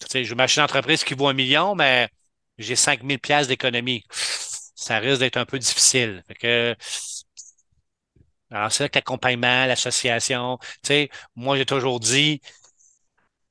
Tu 0.00 0.06
sais, 0.10 0.24
je 0.24 0.34
m'achète 0.34 0.58
une 0.58 0.64
entreprise 0.64 1.04
qui 1.04 1.14
vaut 1.14 1.28
un 1.28 1.32
million, 1.32 1.74
mais 1.74 2.08
j'ai 2.58 2.76
5000 2.76 3.18
pièces 3.18 3.48
d'économie. 3.48 4.04
Ça 4.74 4.98
risque 4.98 5.20
d'être 5.20 5.36
un 5.38 5.46
peu 5.46 5.58
difficile. 5.58 6.22
alors, 8.50 8.70
c'est 8.72 8.84
là 8.84 8.88
que 8.88 8.98
l'accompagnement, 8.98 9.66
l'association, 9.66 10.58
tu 10.60 10.88
sais, 10.88 11.10
moi, 11.34 11.56
j'ai 11.56 11.66
toujours 11.66 12.00
dit, 12.00 12.40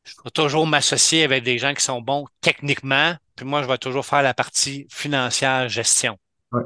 je 0.05 0.23
vais 0.23 0.31
toujours 0.31 0.67
m'associer 0.67 1.23
avec 1.23 1.43
des 1.43 1.57
gens 1.57 1.73
qui 1.73 1.83
sont 1.83 2.01
bons 2.01 2.25
techniquement, 2.41 3.15
puis 3.35 3.45
moi, 3.45 3.63
je 3.63 3.67
vais 3.67 3.77
toujours 3.77 4.05
faire 4.05 4.21
la 4.21 4.33
partie 4.33 4.87
financière, 4.91 5.67
gestion. 5.67 6.17
Ouais. 6.51 6.63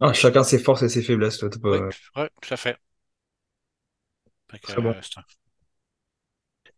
Ah, 0.00 0.12
chacun 0.12 0.42
ses 0.42 0.58
forces 0.58 0.82
et 0.82 0.88
ses 0.88 1.02
faiblesses. 1.02 1.38
Toi, 1.38 1.50
oui, 1.64 2.26
tout 2.40 2.54
à 2.54 2.56
fait. 2.56 2.78
Très 4.62 4.80
bon. 4.80 4.94
Euh, 4.94 5.20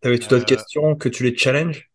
T'avais-tu 0.01 0.29
d'autres 0.29 0.43
euh, 0.43 0.57
questions 0.57 0.97
que 0.97 1.09
tu 1.09 1.23
les 1.23 1.37
challenges? 1.37 1.89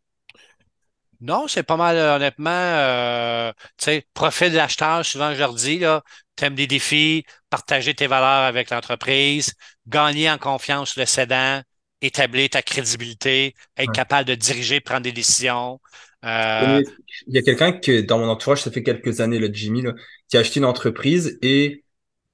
Non, 1.20 1.48
c'est 1.48 1.63
pas 1.63 1.78
mal, 1.78 1.98
honnêtement. 1.98 2.50
Euh, 2.52 3.52
tu 3.78 3.86
sais, 3.86 4.08
profil 4.13 4.52
de 4.52 4.58
l'acheteur, 4.58 5.04
souvent 5.06 5.34
je 5.34 5.39
leur 5.39 5.54
dis, 5.54 5.80
là, 5.80 6.04
t'aimes 6.36 6.56
des 6.56 6.67
défis, 6.67 7.26
partager 7.50 7.93
tes 7.93 8.08
valeurs 8.08 8.46
avec 8.46 8.70
l'entreprise, 8.70 9.54
gagner 9.88 10.30
en 10.30 10.38
confiance 10.38 10.96
le 10.96 11.06
cédant, 11.06 11.62
établir 12.01 12.49
ta 12.49 12.62
crédibilité, 12.62 13.55
être 13.77 13.91
capable 13.91 14.27
de 14.27 14.36
diriger, 14.36 14.79
prendre 14.79 15.01
des 15.01 15.12
décisions. 15.12 15.79
Euh, 16.25 16.81
il 17.27 17.36
y 17.36 17.38
a 17.38 17.41
quelqu'un 17.41 17.71
que 17.71 18.01
dans 18.01 18.19
mon 18.19 18.27
entourage, 18.27 18.62
ça 18.62 18.71
fait 18.71 18.83
quelques 18.83 19.21
années, 19.21 19.39
le 19.39 19.53
Jimmy, 19.53 19.83
qui 20.27 20.38
a 20.38 20.41
acheté 20.41 20.60
une 20.60 20.65
entreprise 20.65 21.38
et 21.41 21.83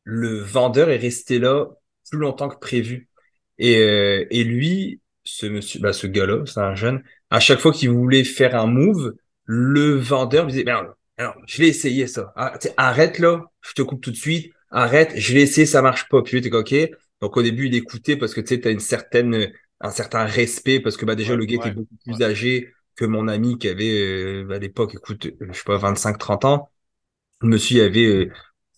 le 0.03 0.39
vendeur 0.39 0.89
est 0.89 0.97
resté 0.97 1.39
là 1.39 1.67
plus 2.09 2.19
longtemps 2.19 2.49
que 2.49 2.59
prévu. 2.59 3.09
Et, 3.57 3.77
euh, 3.77 4.25
et 4.29 4.43
lui, 4.43 4.99
ce 5.23 5.45
monsieur, 5.45 5.79
bah, 5.79 5.93
ce 5.93 6.07
gars-là, 6.07 6.43
c'est 6.45 6.59
un 6.59 6.75
jeune, 6.75 7.03
à 7.29 7.39
chaque 7.39 7.59
fois 7.59 7.71
qu'il 7.71 7.89
voulait 7.89 8.23
faire 8.23 8.55
un 8.55 8.67
move, 8.67 9.13
le 9.45 9.95
vendeur 9.95 10.45
lui 10.45 10.53
disait, 10.53 10.69
alors, 10.69 10.95
alors, 11.17 11.35
je 11.47 11.61
vais 11.61 11.67
essayer 11.67 12.07
ça. 12.07 12.33
Ah, 12.35 12.57
arrête 12.77 13.19
là, 13.19 13.43
je 13.61 13.73
te 13.73 13.81
coupe 13.81 14.01
tout 14.01 14.11
de 14.11 14.15
suite. 14.15 14.51
Arrête, 14.71 15.13
je 15.15 15.33
vais 15.33 15.41
essayer, 15.41 15.67
ça 15.67 15.81
marche 15.81 16.09
pas. 16.09 16.21
Puis 16.23 16.33
lui, 16.37 16.41
t'es 16.41 16.55
OK. 16.55 16.73
Donc 17.23 17.37
au 17.37 17.41
début, 17.41 17.67
il 17.67 17.75
écoutait 17.75 18.17
parce 18.17 18.33
que 18.33 18.41
tu 18.41 18.55
sais, 18.55 18.67
as 18.67 18.69
une 18.69 18.81
certaine, 18.81 19.49
un 19.79 19.91
certain 19.91 20.25
respect 20.25 20.81
parce 20.81 20.97
que 20.97 21.05
bah 21.05 21.15
déjà 21.15 21.37
le 21.37 21.45
gars 21.45 21.55
était 21.55 21.71
beaucoup 21.71 21.95
plus 22.03 22.21
âgé 22.21 22.73
que 22.97 23.05
mon 23.05 23.29
ami 23.29 23.57
qui 23.57 23.69
avait 23.69 23.97
euh, 23.97 24.49
à 24.51 24.59
l'époque, 24.59 24.93
écoute, 24.93 25.27
euh, 25.27 25.47
je 25.51 25.53
sais 25.53 25.63
pas, 25.63 25.77
25-30 25.77 26.45
ans. 26.45 26.69
Monsieur 27.41 27.85
avait 27.85 28.05
euh, 28.05 28.29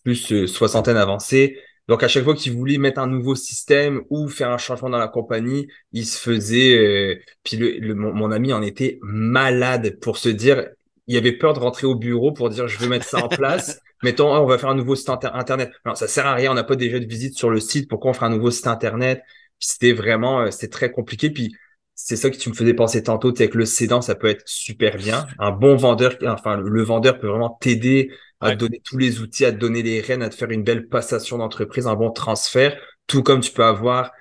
plus 0.04 0.46
soixantaine 0.46 0.96
avancée. 0.96 1.58
Donc 1.88 2.04
à 2.04 2.08
chaque 2.08 2.24
fois 2.24 2.36
qu'il 2.36 2.54
voulait 2.54 2.78
mettre 2.78 3.00
un 3.00 3.08
nouveau 3.08 3.34
système 3.34 4.04
ou 4.12 4.28
faire 4.30 4.52
un 4.52 4.60
changement 4.60 4.92
dans 4.92 5.00
la 5.00 5.08
compagnie, 5.08 5.68
il 5.92 6.06
se 6.06 6.20
faisait. 6.20 7.20
puis 7.44 7.58
le, 7.58 7.96
mon, 7.96 8.30
ami 8.30 8.54
en 8.54 8.62
était 8.62 9.00
malade 9.02 9.98
pour 10.02 10.18
se 10.18 10.30
dire, 10.30 10.68
il 11.08 11.18
avait 11.18 11.34
peur 11.34 11.54
de 11.54 11.60
rentrer 11.60 11.88
au 11.88 11.96
bureau 11.96 12.32
pour 12.32 12.50
dire 12.50 12.68
je 12.68 12.78
veux 12.80 12.88
mettre 12.88 13.06
ça 13.06 13.24
en 13.24 13.28
place. 13.28 13.80
Mettons, 14.04 14.34
on 14.34 14.46
va 14.46 14.58
faire 14.58 14.70
un 14.70 14.76
nouveau 14.76 14.96
site 14.96 15.10
internet. 15.10 15.72
Non, 15.86 15.96
ça 15.96 16.08
sert 16.08 16.26
à 16.26 16.34
rien. 16.34 16.52
On 16.52 16.56
n'a 16.56 16.63
pas 16.63 16.76
déjà 16.76 17.00
de 17.00 17.06
visite 17.06 17.38
sur 17.38 17.50
le 17.50 17.60
site. 17.60 17.89
Pourquoi 17.89 18.12
on 18.12 18.13
ferait 18.13 18.26
un 18.28 18.30
nouveau 18.30 18.52
site 18.52 18.68
internet? 18.68 19.22
Puis 19.60 19.70
c'était 19.70 19.94
vraiment, 19.94 20.41
euh, 20.41 20.52
c'était 20.52 20.70
très 20.70 20.91
compliqué. 20.91 21.30
Puis 21.30 21.56
c'est 21.94 22.15
ça 22.15 22.30
que 22.30 22.38
tu 22.38 22.50
me 22.50 22.54
faisais 22.54 22.74
penser 22.74 23.04
tantôt. 23.04 23.32
Que 23.32 23.58
le 23.58 23.65
cédant, 23.65 24.02
ça 24.02 24.15
peut 24.15 24.28
être 24.28 24.44
super 24.46 24.98
bien. 24.98 25.26
Un 25.39 25.52
bon 25.52 25.76
vendeur, 25.76 26.18
enfin 26.28 26.58
le, 26.58 26.84
vendeur 26.84 27.20
peut 27.20 27.28
vraiment 27.28 27.58
t'aider 27.62 28.12
à 28.41 28.52
te 28.52 28.58
donner 28.58 28.82
tous 28.84 28.98
les 28.98 29.22
outils, 29.22 29.46
à 29.46 29.52
te 29.52 29.58
donner 29.58 29.82
les 29.82 30.02
rênes, 30.02 30.22
à 30.22 30.30
te 30.30 30.36
faire 30.36 30.52
une 30.52 30.63
belle 30.63 30.88
passation 30.88 31.38
d'entreprise, 31.38 31.88
un 31.88 31.96
bon 31.96 32.12
transfert. 32.12 32.78
Tout 33.08 33.24
comme 33.24 33.39
tu 33.39 33.52
peux 33.52 33.63
avoir 33.63 34.12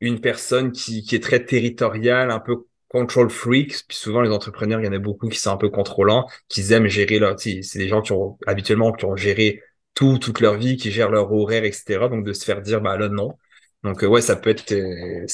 une 0.00 0.20
personne 0.20 0.72
qui, 0.72 1.02
qui 1.02 1.14
est 1.14 1.22
très 1.22 1.44
territoriale, 1.44 2.30
un 2.30 2.40
peu 2.40 2.64
control 2.90 3.30
freaks, 3.30 3.84
puis 3.88 3.96
souvent 3.96 4.20
les 4.20 4.30
entrepreneurs, 4.30 4.80
il 4.80 4.86
y 4.86 4.88
en 4.88 4.92
a 4.92 4.98
beaucoup 4.98 5.28
qui 5.28 5.38
sont 5.38 5.52
un 5.52 5.56
peu 5.56 5.70
contrôlants, 5.70 6.26
qui 6.48 6.72
aiment 6.72 6.88
gérer 6.88 7.18
leur, 7.20 7.38
c'est 7.40 7.60
des 7.76 7.88
gens 7.88 8.02
qui 8.02 8.12
ont 8.12 8.38
habituellement 8.46 8.92
qui 8.92 9.04
ont 9.06 9.16
géré 9.16 9.62
tout 9.94 10.18
toute 10.18 10.40
leur 10.40 10.56
vie, 10.58 10.76
qui 10.76 10.90
gèrent 10.90 11.10
leur 11.10 11.32
horaire, 11.32 11.64
etc. 11.64 12.08
Donc 12.08 12.24
de 12.24 12.32
se 12.32 12.44
faire 12.44 12.62
dire 12.62 12.80
bah 12.80 12.98
là 12.98 13.08
non. 13.08 13.36
Donc 13.84 14.02
euh, 14.04 14.08
ouais, 14.08 14.20
ça 14.22 14.36
peut 14.36 14.50
être 14.50 14.72
euh, 14.72 15.26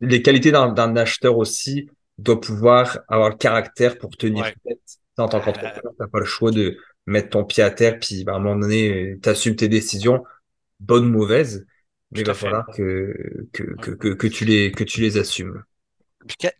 les 0.00 0.22
qualités 0.22 0.52
d'un 0.52 0.96
acheteur 0.96 1.38
aussi 1.38 1.88
doit 2.18 2.40
pouvoir 2.40 3.00
avoir 3.08 3.30
le 3.30 3.36
caractère 3.36 3.98
pour 3.98 4.16
tenir 4.16 4.52
tête. 4.64 4.80
En 5.18 5.28
tant 5.28 5.40
qu'entrepreneur, 5.40 5.94
t'as 5.98 6.08
pas 6.08 6.20
le 6.20 6.24
choix 6.26 6.50
de 6.50 6.78
mettre 7.06 7.30
ton 7.30 7.44
pied 7.44 7.62
à 7.62 7.70
terre, 7.70 7.98
puis 8.00 8.24
bah, 8.24 8.32
à 8.34 8.36
un 8.36 8.38
moment 8.40 8.60
donné, 8.60 9.18
t'assumes 9.22 9.56
tes 9.56 9.68
décisions, 9.68 10.24
bonnes 10.80 11.06
ou 11.06 11.10
mauvaises, 11.10 11.66
mais 12.12 12.20
il 12.20 12.26
va 12.26 12.34
falloir 12.34 12.66
que, 12.74 13.14
que, 13.52 13.62
que, 13.76 14.08
que, 14.14 14.26
tu 14.26 14.44
les, 14.44 14.72
que 14.72 14.84
tu 14.84 15.00
les 15.00 15.18
assumes. 15.18 15.62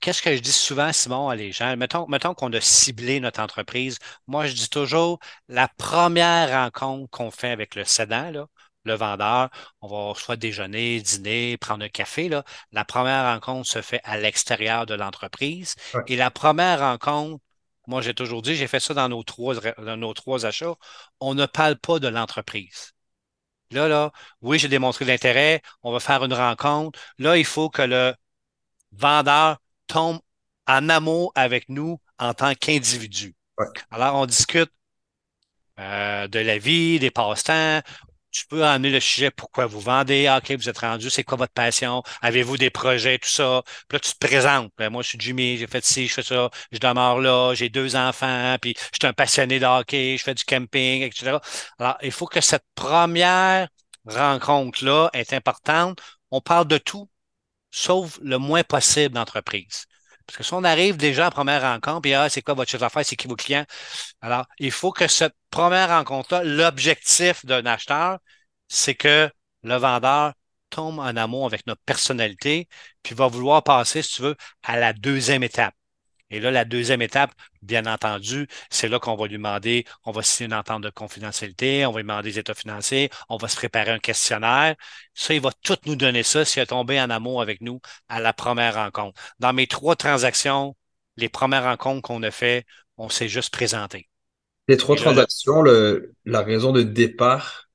Qu'est-ce 0.01 0.23
que 0.23 0.35
je 0.35 0.41
dis 0.41 0.53
souvent, 0.53 0.93
Simon, 0.93 1.29
à 1.29 1.37
les 1.37 1.53
gens? 1.53 1.77
Mettons, 1.77 2.07
mettons 2.09 2.35
qu'on 2.35 2.53
a 2.53 2.61
ciblé 2.61 3.21
notre 3.21 3.41
entreprise. 3.41 3.99
Moi, 4.27 4.47
je 4.47 4.55
dis 4.55 4.69
toujours, 4.69 5.19
la 5.49 5.69
première 5.69 6.51
rencontre 6.51 7.09
qu'on 7.11 7.31
fait 7.31 7.51
avec 7.51 7.75
le 7.75 7.85
cédant, 7.85 8.31
là, 8.31 8.47
le 8.85 8.95
vendeur, 8.95 9.51
on 9.81 9.89
va 9.89 10.19
soit 10.19 10.37
déjeuner, 10.37 11.01
dîner, 11.01 11.57
prendre 11.57 11.85
un 11.85 11.89
café. 11.89 12.29
Là. 12.29 12.45
La 12.73 12.85
première 12.85 13.33
rencontre 13.33 13.69
se 13.69 13.81
fait 13.83 14.01
à 14.05 14.19
l'extérieur 14.19 14.87
de 14.87 14.95
l'entreprise. 14.95 15.77
Et 16.09 16.17
la 16.17 16.31
première 16.31 16.81
rencontre, 16.81 17.43
moi, 17.87 18.01
j'ai 18.03 18.15
toujours 18.15 18.43
dit, 18.43 18.57
j'ai 18.57 18.69
fait 18.69 18.81
ça 18.81 18.95
dans 18.95 19.09
nos 19.09 19.23
trois, 19.23 19.55
dans 19.79 19.97
nos 19.97 20.15
trois 20.15 20.47
achats, 20.47 20.75
on 21.21 21.35
ne 21.35 21.47
parle 21.47 21.77
pas 21.77 21.99
de 21.99 22.09
l'entreprise. 22.09 22.93
Là, 23.71 23.89
là, 23.89 24.13
oui, 24.43 24.59
j'ai 24.59 24.69
démontré 24.69 25.05
l'intérêt, 25.05 25.63
on 25.83 25.93
va 25.93 26.01
faire 26.01 26.25
une 26.25 26.35
rencontre. 26.35 26.99
Là, 27.19 27.37
il 27.39 27.45
faut 27.45 27.71
que 27.71 27.83
le 27.83 28.15
vendeur 28.93 29.59
tombe 29.87 30.21
en 30.67 30.89
amour 30.89 31.33
avec 31.35 31.69
nous 31.69 31.99
en 32.19 32.35
tant 32.35 32.55
qu'individu. 32.55 33.35
Alors, 33.91 34.17
on 34.17 34.27
discute 34.27 34.71
euh, 35.79 36.29
de 36.29 36.39
la 36.39 36.59
vie, 36.59 36.99
des 36.99 37.11
passe-temps. 37.11 37.81
Tu 38.31 38.47
peux 38.47 38.65
amener 38.65 38.91
le 38.91 39.01
sujet 39.01 39.31
pourquoi 39.31 39.67
vous 39.67 39.81
vendez, 39.81 40.27
ah, 40.27 40.39
OK, 40.39 40.53
vous 40.53 40.69
êtes 40.69 40.79
rendu, 40.79 41.11
c'est 41.11 41.23
quoi 41.23 41.37
votre 41.37 41.53
passion, 41.53 42.03
avez-vous 42.23 42.57
des 42.57 42.71
projets, 42.71 43.19
tout 43.19 43.29
ça? 43.29 43.63
Puis 43.89 43.97
là, 43.97 44.01
tu 44.01 44.13
te 44.13 44.27
présentes. 44.27 44.73
Ben, 44.79 44.89
moi, 44.91 45.03
je 45.03 45.09
suis 45.09 45.21
Jimmy, 45.21 45.59
j'ai 45.59 45.67
fait 45.67 45.85
ci, 45.85 46.09
je 46.09 46.15
fais 46.15 46.23
ça, 46.23 46.49
je 46.71 46.79
demeure 46.79 47.21
là, 47.21 47.53
j'ai 47.55 47.69
deux 47.69 47.95
enfants, 47.95 48.57
puis 48.61 48.75
je 48.77 48.99
suis 49.01 49.07
un 49.07 49.13
passionné 49.13 49.61
de 49.61 49.67
hockey, 49.67 50.17
je 50.19 50.23
fais 50.23 50.35
du 50.35 50.45
camping, 50.45 51.03
etc. 51.03 51.41
Alors, 51.79 51.99
il 52.03 52.11
faut 52.13 52.27
que 52.27 52.41
cette 52.41 52.65
première 52.75 53.69
rencontre-là 54.07 55.11
est 55.13 55.33
importante. 55.35 56.01
On 56.31 56.41
parle 56.41 56.67
de 56.69 56.79
tout, 56.79 57.11
sauf 57.73 58.21
le 58.23 58.39
moins 58.39 58.63
possible 58.63 59.15
d'entreprise. 59.15 59.87
Parce 60.27 60.39
que 60.39 60.45
si 60.45 60.55
on 60.55 60.65
arrive 60.65 60.97
déjà 60.97 61.29
en 61.29 61.31
première 61.31 61.63
rencontre, 61.63 62.03
puis 62.03 62.15
ah, 62.15 62.29
c'est 62.29 62.43
quoi 62.43 62.55
votre 62.55 62.71
chose 62.71 62.81
d'affaires, 62.81 63.05
c'est 63.05 63.17
qui 63.17 63.27
vos 63.29 63.37
clients? 63.37 63.67
Alors, 64.21 64.47
il 64.59 64.71
faut 64.71 64.93
que 64.93 65.09
cette 65.09 65.35
première 65.51 65.89
rencontre-là, 65.91 66.45
l'objectif 66.45 67.45
d'un 67.45 67.67
acheteur, 67.67 68.19
c'est 68.69 68.95
que 68.95 69.31
le 69.65 69.77
vendeur 69.77 70.35
tombe 70.71 71.01
en 71.01 71.17
amour 71.17 71.47
avec 71.47 71.67
notre 71.67 71.83
personnalité, 71.83 72.69
puis 73.03 73.15
va 73.15 73.29
vouloir 73.29 73.63
passer, 73.63 74.03
si 74.03 74.15
tu 74.15 74.23
veux, 74.23 74.37
à 74.63 74.79
la 74.79 74.93
deuxième 74.93 75.43
étape. 75.43 75.75
Et 76.33 76.41
là, 76.41 76.51
la 76.51 76.65
deuxième 76.65 77.03
étape, 77.03 77.33
bien 77.63 77.87
entendu, 77.87 78.49
c'est 78.71 78.89
là 78.89 78.99
qu'on 78.99 79.15
va 79.17 79.27
lui 79.27 79.37
demander, 79.37 79.85
on 80.05 80.13
va 80.13 80.23
signer 80.23 80.47
une 80.47 80.55
entente 80.55 80.83
de 80.83 80.91
confidentialité, 80.91 81.87
on 81.87 81.93
va 81.93 81.99
lui 81.99 82.05
demander 82.05 82.31
des 82.33 82.39
états 82.41 82.55
financiers, 82.55 83.11
on 83.29 83.37
va 83.37 83.49
se 83.49 83.57
préparer 83.57 83.93
un 83.93 83.99
questionnaire. 83.99 84.75
Ça, 85.15 85.35
il 85.35 85.41
va 85.41 85.51
tout 85.63 85.77
nous 85.87 85.95
donner 85.95 86.23
ça 86.23 86.45
s'il 86.45 86.63
a 86.63 86.67
tombé 86.67 87.01
en 87.01 87.11
amour 87.11 87.43
avec 87.43 87.61
nous 87.61 87.81
à 88.09 88.19
la 88.21 88.33
première 88.33 88.75
rencontre. 88.75 89.21
Dans 89.39 89.53
mes 89.53 89.67
trois 89.67 89.95
transactions, 89.95 90.75
les 91.17 91.29
premières 91.29 91.65
rencontres 91.65 92.03
qu'on 92.03 92.23
a 92.23 92.31
fait, 92.31 92.65
on 92.97 93.09
s'est 93.09 93.29
juste 93.29 93.53
présenté. 93.53 94.09
Les 94.69 94.77
trois 94.77 94.97
transactions, 94.97 95.61
le, 95.61 96.15
la 96.25 96.43
raison 96.43 96.73
de 96.73 96.83
départ, 96.83 97.69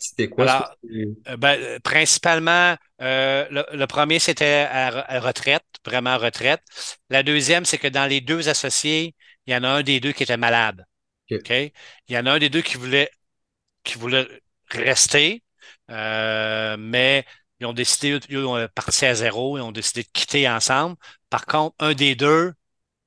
c'était 0.00 0.28
quoi? 0.28 0.74
Euh, 0.90 1.36
ben, 1.36 1.78
principalement, 1.80 2.74
euh, 3.02 3.46
le, 3.50 3.86
premier, 3.86 4.18
c'était 4.18 4.66
à, 4.70 5.20
retraite, 5.20 5.64
vraiment 5.84 6.16
retraite. 6.16 6.62
La 7.10 7.22
deuxième, 7.22 7.66
c'est 7.66 7.78
que 7.78 7.86
dans 7.86 8.06
les 8.06 8.22
deux 8.22 8.48
associés, 8.48 9.14
il 9.46 9.52
y 9.52 9.56
en 9.56 9.62
a 9.62 9.68
un 9.68 9.82
des 9.82 10.00
deux 10.00 10.12
qui 10.12 10.22
était 10.22 10.38
malade. 10.38 10.84
Il 11.28 11.70
y 12.08 12.18
en 12.18 12.26
a 12.26 12.32
un 12.32 12.38
des 12.38 12.48
deux 12.48 12.62
qui 12.62 12.76
voulait, 12.76 13.10
qui 13.84 13.98
voulait 13.98 14.26
rester, 14.70 15.44
euh, 15.90 16.76
mais 16.78 17.26
ils 17.60 17.66
ont 17.66 17.74
décidé, 17.74 18.18
ils 18.30 18.38
ont 18.38 18.66
parti 18.74 19.04
à 19.04 19.14
zéro, 19.14 19.58
ils 19.58 19.60
ont 19.60 19.70
décidé 19.70 20.02
de 20.02 20.08
quitter 20.12 20.48
ensemble. 20.48 20.96
Par 21.28 21.44
contre, 21.44 21.76
un 21.78 21.92
des 21.92 22.14
deux 22.16 22.54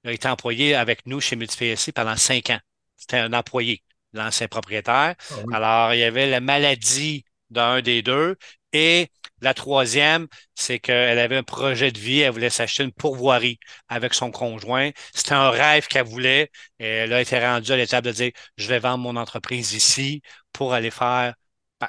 a 0.06 0.12
été 0.12 0.28
employé 0.28 0.76
avec 0.76 1.08
nous 1.08 1.20
chez 1.20 1.36
MultiPSC 1.36 1.92
pendant 1.92 2.16
cinq 2.18 2.52
ans. 2.52 2.60
C'était 2.98 3.18
un 3.18 3.34
employé 3.34 3.84
l'ancien 4.14 4.48
propriétaire. 4.48 5.16
Ah 5.30 5.44
Alors, 5.52 5.94
il 5.94 6.00
y 6.00 6.04
avait 6.04 6.28
la 6.30 6.40
maladie 6.42 7.26
d'un 7.50 7.82
des 7.82 8.02
deux. 8.02 8.36
Et 8.72 9.10
la 9.42 9.54
troisième, 9.54 10.28
c'est 10.56 10.80
qu'elle 10.80 11.20
avait 11.20 11.38
un 11.38 11.44
projet 11.44 11.92
de 11.92 12.00
vie. 12.00 12.22
Elle 12.22 12.32
voulait 12.32 12.50
s'acheter 12.50 12.84
une 12.84 12.92
pourvoirie 12.92 13.60
avec 13.88 14.14
son 14.14 14.32
conjoint. 14.32 14.90
C'était 15.14 15.34
un 15.34 15.50
rêve 15.50 15.88
qu'elle 15.88 16.06
voulait. 16.08 16.50
Et 16.80 16.86
elle 16.86 17.14
a 17.14 17.22
été 17.22 17.40
rendue 17.40 17.72
à 17.72 17.78
l'étape 17.78 18.04
de 18.06 18.12
dire, 18.12 18.32
je 18.58 18.68
vais 18.68 18.80
vendre 18.80 19.00
mon 19.04 19.16
entreprise 19.16 19.74
ici 19.74 20.22
pour 20.54 20.74
aller 20.74 20.92
faire 20.92 21.34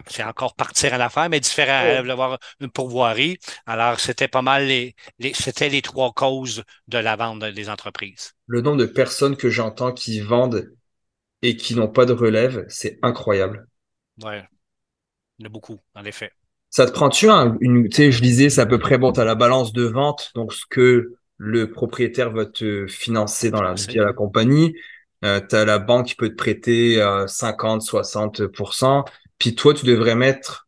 c'est 0.08 0.24
encore 0.24 0.54
partir 0.54 0.94
à 0.94 0.98
l'affaire, 0.98 1.28
mais 1.28 1.40
différent. 1.40 1.82
Elle 1.84 2.00
voulait 2.00 2.12
avoir 2.12 2.38
une 2.60 2.70
pourvoirie. 2.70 3.38
Alors, 3.66 4.00
c'était 4.00 4.28
pas 4.28 4.42
mal 4.42 4.66
les, 4.66 4.94
les 5.18 5.32
c'était 5.34 5.68
les 5.68 5.82
trois 5.82 6.12
causes 6.12 6.64
de 6.88 6.98
la 6.98 7.16
vente 7.16 7.40
des 7.44 7.68
entreprises. 7.68 8.32
Le 8.46 8.60
nombre 8.60 8.78
de 8.78 8.86
personnes 8.86 9.36
que 9.36 9.50
j'entends 9.50 9.92
qui 9.92 10.20
vendent 10.20 10.72
et 11.44 11.56
qui 11.56 11.76
n'ont 11.76 11.88
pas 11.88 12.06
de 12.06 12.14
relève, 12.14 12.64
c'est 12.68 12.98
incroyable. 13.02 13.68
Ouais, 14.22 14.42
il 15.38 15.42
y 15.42 15.46
en 15.46 15.50
a 15.50 15.52
beaucoup, 15.52 15.78
en 15.94 16.04
effet. 16.04 16.32
Ça 16.70 16.86
te 16.86 16.92
prend-tu 16.92 17.28
un, 17.28 17.56
une, 17.60 17.88
tu 17.90 17.96
sais, 17.96 18.10
je 18.10 18.22
disais, 18.22 18.48
c'est 18.48 18.62
à 18.62 18.66
peu 18.66 18.78
près, 18.78 18.96
bon, 18.96 19.12
tu 19.12 19.20
as 19.20 19.24
la 19.24 19.34
balance 19.34 19.74
de 19.74 19.84
vente, 19.84 20.32
donc 20.34 20.54
ce 20.54 20.64
que 20.68 21.12
le 21.36 21.70
propriétaire 21.70 22.30
va 22.30 22.46
te 22.46 22.86
financer 22.86 23.50
dans 23.50 23.60
la, 23.60 23.74
via 23.74 24.02
la 24.02 24.14
compagnie. 24.14 24.74
Euh, 25.22 25.40
tu 25.46 25.54
as 25.54 25.66
la 25.66 25.78
banque 25.78 26.06
qui 26.06 26.14
peut 26.14 26.30
te 26.30 26.34
prêter 26.34 26.98
50, 27.26 27.82
60%. 27.82 29.04
Puis 29.38 29.54
toi, 29.54 29.74
tu 29.74 29.84
devrais 29.84 30.14
mettre 30.14 30.66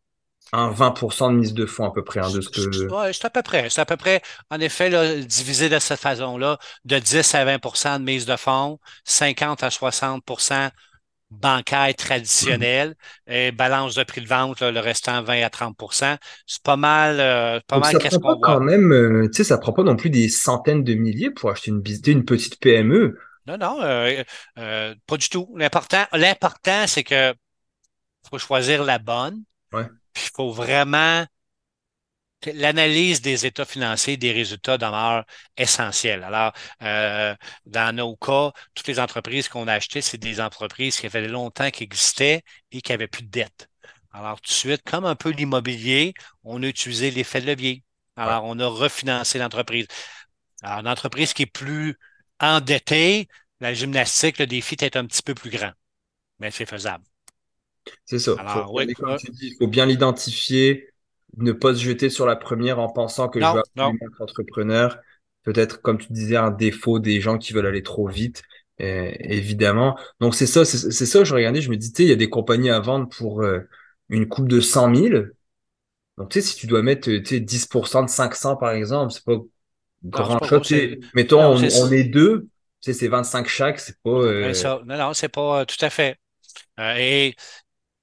un 0.52 0.70
20% 0.70 1.32
de 1.32 1.36
mise 1.36 1.54
de 1.54 1.66
fonds 1.66 1.86
à 1.86 1.92
peu 1.92 2.04
près. 2.04 2.20
Hein, 2.20 2.30
de 2.30 2.40
ce 2.40 2.48
que... 2.48 3.12
c'est 3.12 3.24
à 3.24 3.30
peu 3.30 3.42
près. 3.42 3.68
C'est 3.68 3.80
à 3.80 3.86
peu 3.86 3.96
près, 3.96 4.22
en 4.50 4.60
effet, 4.60 4.90
là, 4.90 5.16
divisé 5.16 5.68
de 5.68 5.78
cette 5.78 6.00
façon-là, 6.00 6.58
de 6.84 6.98
10 6.98 7.34
à 7.34 7.44
20% 7.44 7.98
de 7.98 8.04
mise 8.04 8.26
de 8.26 8.36
fonds, 8.36 8.78
50 9.04 9.62
à 9.62 9.68
60% 9.68 10.70
bancaire 11.30 11.92
traditionnel 11.96 12.94
et 13.26 13.50
balance 13.50 13.96
de 13.96 14.04
prix 14.04 14.20
de 14.20 14.28
vente, 14.28 14.60
le 14.60 14.78
restant 14.78 15.22
20 15.22 15.42
à 15.42 15.48
30% 15.48 16.16
C'est 16.46 16.62
pas 16.62 16.76
mal, 16.76 17.18
euh, 17.18 17.58
pas 17.66 17.80
mal 17.80 17.98
qu'est-ce 17.98 18.18
qu'on 18.18 18.34
voit. 18.34 18.38
quand 18.40 18.60
même, 18.60 18.92
euh, 18.92 19.26
tu 19.26 19.38
sais, 19.38 19.44
ça 19.44 19.58
prend 19.58 19.72
pas 19.72 19.82
non 19.82 19.96
plus 19.96 20.10
des 20.10 20.28
centaines 20.28 20.84
de 20.84 20.94
milliers 20.94 21.30
pour 21.30 21.50
acheter 21.50 21.72
une, 21.72 21.82
une 22.06 22.24
petite 22.24 22.60
PME. 22.60 23.18
Non, 23.48 23.58
non, 23.58 23.78
euh, 23.82 24.94
pas 25.06 25.16
du 25.16 25.28
tout. 25.28 25.52
L'important, 25.56 26.04
l'important, 26.12 26.86
c'est 26.86 27.04
que 27.04 27.34
faut 28.30 28.38
choisir 28.38 28.84
la 28.84 28.98
bonne. 28.98 29.42
Ouais 29.72 29.86
il 30.16 30.30
faut 30.34 30.50
vraiment 30.52 31.26
l'analyse 32.46 33.20
des 33.22 33.46
états 33.46 33.64
financiers, 33.64 34.16
des 34.16 34.32
résultats 34.32 34.78
demeure 34.78 35.24
essentielle. 35.56 36.22
Alors, 36.22 36.52
euh, 36.82 37.34
dans 37.66 37.94
nos 37.94 38.16
cas, 38.16 38.52
toutes 38.74 38.86
les 38.88 39.00
entreprises 39.00 39.48
qu'on 39.48 39.68
a 39.68 39.74
achetées, 39.74 40.02
c'est 40.02 40.18
des 40.18 40.40
entreprises 40.40 40.98
qui 40.98 41.06
avaient 41.06 41.26
longtemps 41.28 41.70
qui 41.70 41.82
existaient 41.84 42.42
et 42.70 42.80
qui 42.82 42.92
n'avaient 42.92 43.08
plus 43.08 43.22
de 43.24 43.30
dette. 43.30 43.68
Alors, 44.12 44.40
tout 44.40 44.48
de 44.48 44.54
suite, 44.54 44.82
comme 44.84 45.04
un 45.04 45.16
peu 45.16 45.30
l'immobilier, 45.30 46.14
on 46.44 46.62
a 46.62 46.66
utilisé 46.66 47.10
l'effet 47.10 47.40
de 47.40 47.46
levier. 47.46 47.84
Alors, 48.16 48.44
on 48.44 48.58
a 48.60 48.66
refinancé 48.66 49.38
l'entreprise. 49.38 49.86
Alors, 50.62 50.80
une 50.80 50.88
entreprise 50.88 51.32
qui 51.34 51.42
est 51.42 51.46
plus 51.46 51.98
endettée, 52.40 53.28
la 53.60 53.74
gymnastique, 53.74 54.38
le 54.38 54.46
défi 54.46 54.76
est 54.80 54.96
un 54.96 55.06
petit 55.06 55.22
peu 55.22 55.34
plus 55.34 55.50
grand, 55.50 55.72
mais 56.40 56.50
c'est 56.50 56.66
faisable. 56.66 57.04
C'est 58.04 58.18
ça. 58.18 58.34
il 58.66 59.54
faut 59.58 59.66
bien 59.66 59.86
l'identifier, 59.86 60.88
ne 61.36 61.52
pas 61.52 61.74
se 61.74 61.80
jeter 61.80 62.10
sur 62.10 62.26
la 62.26 62.36
première 62.36 62.78
en 62.78 62.88
pensant 62.88 63.28
que 63.28 63.40
je 63.40 63.46
vais 63.46 63.60
être 63.60 64.20
entrepreneur. 64.20 64.98
Peut-être, 65.42 65.80
comme 65.80 65.98
tu 65.98 66.12
disais, 66.12 66.36
un 66.36 66.50
défaut 66.50 66.98
des 66.98 67.20
gens 67.20 67.38
qui 67.38 67.52
veulent 67.52 67.66
aller 67.66 67.82
trop 67.82 68.08
vite, 68.08 68.42
évidemment. 68.78 69.96
Donc, 70.20 70.34
c'est 70.34 70.46
ça, 70.46 70.64
c'est 70.64 71.06
ça, 71.06 71.24
je 71.24 71.34
regardais, 71.34 71.60
je 71.60 71.70
me 71.70 71.76
dis, 71.76 71.92
il 71.98 72.08
y 72.08 72.12
a 72.12 72.16
des 72.16 72.28
compagnies 72.28 72.70
à 72.70 72.80
vendre 72.80 73.08
pour 73.08 73.42
euh, 73.42 73.60
une 74.08 74.28
coupe 74.28 74.48
de 74.48 74.60
100 74.60 74.94
000. 74.94 75.24
Donc, 76.18 76.30
tu 76.30 76.40
sais, 76.40 76.46
si 76.46 76.56
tu 76.56 76.66
dois 76.66 76.82
mettre 76.82 77.10
10% 77.10 78.04
de 78.04 78.10
500, 78.10 78.56
par 78.56 78.72
exemple, 78.72 79.12
c'est 79.12 79.24
pas 79.24 79.38
grand 80.04 80.42
chose. 80.44 80.74
Mettons, 81.14 81.56
on, 81.56 81.90
est 81.90 82.04
deux, 82.04 82.48
tu 82.80 82.92
sais, 82.92 82.92
c'est 82.92 83.08
25 83.08 83.46
chaque, 83.46 83.78
c'est 83.78 84.00
pas. 84.02 84.10
Euh, 84.10 84.52
non, 84.84 84.96
non, 84.96 85.14
c'est 85.14 85.28
pas 85.28 85.60
euh, 85.60 85.64
tout 85.64 85.82
à 85.84 85.90
fait. 85.90 86.18
et 86.78 87.34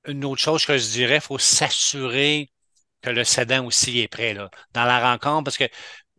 une 0.07 0.25
autre 0.25 0.41
chose 0.41 0.65
que 0.65 0.77
je 0.77 0.89
dirais, 0.91 1.15
il 1.15 1.21
faut 1.21 1.37
s'assurer 1.37 2.51
que 3.01 3.09
le 3.09 3.23
cédant 3.23 3.65
aussi 3.65 3.99
est 3.99 4.07
prêt 4.07 4.33
dans 4.35 4.83
la 4.85 5.11
rencontre 5.11 5.45
parce 5.45 5.57
que 5.57 5.65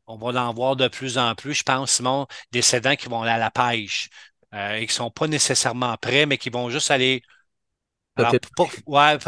on 0.06 0.18
va 0.18 0.44
en 0.44 0.54
voir 0.54 0.76
de 0.76 0.88
plus 0.88 1.18
en 1.18 1.34
plus, 1.34 1.54
je 1.54 1.62
pense, 1.62 1.92
Simon, 1.92 2.26
des 2.52 2.62
cédants 2.62 2.96
qui 2.96 3.08
vont 3.08 3.22
aller 3.22 3.32
à 3.32 3.38
la 3.38 3.50
pêche 3.50 4.10
euh, 4.54 4.74
et 4.74 4.80
qui 4.86 4.92
ne 4.92 4.96
sont 4.96 5.10
pas 5.10 5.26
nécessairement 5.28 5.96
prêts, 5.96 6.26
mais 6.26 6.38
qui 6.38 6.50
vont 6.50 6.70
juste 6.70 6.90
aller 6.90 7.22
alors, 8.16 8.32
pour, 8.56 8.70
ouais, 8.86 9.18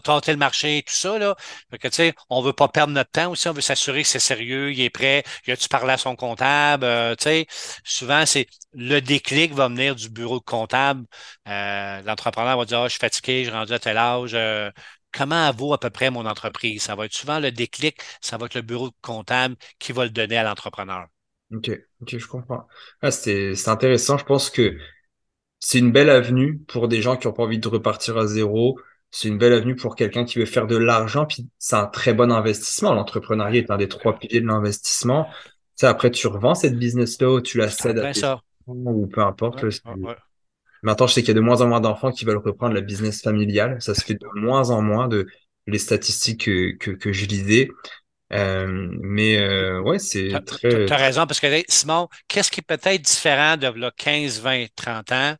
tenter 0.00 0.32
le 0.32 0.38
marché, 0.38 0.82
tout 0.86 0.94
ça, 0.96 1.18
là. 1.18 1.36
Fait 1.70 1.78
que, 1.78 1.88
tu 1.88 1.94
sais, 1.94 2.14
on 2.28 2.42
veut 2.42 2.52
pas 2.52 2.68
perdre 2.68 2.92
notre 2.92 3.10
temps 3.10 3.30
aussi, 3.30 3.48
on 3.48 3.52
veut 3.52 3.60
s'assurer 3.60 4.02
que 4.02 4.08
c'est 4.08 4.18
sérieux, 4.18 4.72
il 4.72 4.80
est 4.80 4.90
prêt, 4.90 5.22
il 5.46 5.52
a-tu 5.52 5.68
parlé 5.68 5.92
à 5.92 5.98
son 5.98 6.16
comptable, 6.16 6.84
euh, 6.84 7.14
tu 7.14 7.24
sais. 7.24 7.46
Souvent, 7.84 8.26
c'est 8.26 8.48
le 8.72 9.00
déclic 9.00 9.52
va 9.54 9.68
venir 9.68 9.94
du 9.94 10.08
bureau 10.08 10.38
de 10.40 10.44
comptable. 10.44 11.04
Euh, 11.48 12.02
L'entrepreneur 12.02 12.58
va 12.58 12.64
dire, 12.64 12.80
ah, 12.80 12.88
je 12.88 12.92
suis 12.92 13.00
fatigué, 13.00 13.44
je 13.44 13.50
suis 13.50 13.56
rendu 13.56 13.72
à 13.72 13.78
tel 13.78 13.96
âge. 13.96 14.32
Euh, 14.34 14.70
comment 15.12 15.50
vaut 15.52 15.72
à 15.74 15.78
peu 15.78 15.90
près 15.90 16.10
mon 16.10 16.26
entreprise? 16.26 16.82
Ça 16.82 16.96
va 16.96 17.04
être 17.06 17.14
souvent 17.14 17.38
le 17.38 17.52
déclic, 17.52 18.00
ça 18.20 18.38
va 18.38 18.46
être 18.46 18.54
le 18.54 18.62
bureau 18.62 18.88
de 18.88 18.94
comptable 19.02 19.56
qui 19.78 19.92
va 19.92 20.04
le 20.04 20.10
donner 20.10 20.36
à 20.36 20.42
l'entrepreneur. 20.42 21.06
OK, 21.54 21.70
OK, 22.00 22.16
je 22.18 22.26
comprends. 22.26 22.66
Ah, 23.02 23.10
c'est 23.10 23.68
intéressant. 23.68 24.18
Je 24.18 24.24
pense 24.24 24.50
que 24.50 24.76
c'est 25.64 25.78
une 25.78 25.92
belle 25.92 26.10
avenue 26.10 26.58
pour 26.66 26.88
des 26.88 27.00
gens 27.00 27.16
qui 27.16 27.28
ont 27.28 27.32
pas 27.32 27.44
envie 27.44 27.60
de 27.60 27.68
repartir 27.68 28.18
à 28.18 28.26
zéro. 28.26 28.80
C'est 29.12 29.28
une 29.28 29.38
belle 29.38 29.52
avenue 29.52 29.76
pour 29.76 29.94
quelqu'un 29.94 30.24
qui 30.24 30.40
veut 30.40 30.44
faire 30.44 30.66
de 30.66 30.76
l'argent. 30.76 31.24
Puis 31.24 31.46
c'est 31.56 31.76
un 31.76 31.86
très 31.86 32.14
bon 32.14 32.32
investissement. 32.32 32.92
L'entrepreneuriat 32.92 33.60
est 33.60 33.70
un 33.70 33.76
des 33.76 33.86
trois 33.86 34.18
piliers 34.18 34.40
de 34.40 34.46
l'investissement. 34.48 35.28
Tu 35.78 35.86
après, 35.86 36.10
tu 36.10 36.26
revends 36.26 36.56
cette 36.56 36.76
business-là, 36.76 37.40
tu 37.42 37.58
la 37.58 37.68
cèdes 37.68 38.00
à 38.00 38.12
tes 38.12 38.20
ou 38.66 39.06
peu 39.06 39.20
importe. 39.20 39.64
Maintenant, 40.82 41.06
je 41.06 41.14
sais 41.14 41.22
qu'il 41.22 41.28
y 41.28 41.30
a 41.30 41.34
de 41.34 41.40
moins 41.40 41.60
en 41.60 41.68
moins 41.68 41.80
d'enfants 41.80 42.10
qui 42.10 42.24
veulent 42.24 42.42
reprendre 42.44 42.74
la 42.74 42.80
business 42.80 43.22
familiale. 43.22 43.80
Ça 43.80 43.94
se 43.94 44.04
fait 44.04 44.14
de 44.14 44.26
moins 44.34 44.70
en 44.70 44.82
moins 44.82 45.06
de 45.06 45.28
les 45.68 45.78
statistiques 45.78 46.46
que, 46.46 46.90
que, 46.90 47.12
je 47.12 47.26
lisais. 47.26 47.68
mais 48.32 49.78
ouais, 49.78 50.00
c'est 50.00 50.32
très. 50.44 50.86
Tu 50.86 50.92
as 50.92 50.96
raison, 50.96 51.24
parce 51.24 51.38
que 51.38 51.46
Simon, 51.68 52.08
qu'est-ce 52.26 52.50
qui 52.50 52.58
est 52.58 52.66
peut-être 52.66 53.00
différent 53.00 53.56
de 53.56 53.68
là, 53.68 53.92
15, 53.96 54.40
20, 54.40 54.66
30 54.74 55.12
ans? 55.12 55.36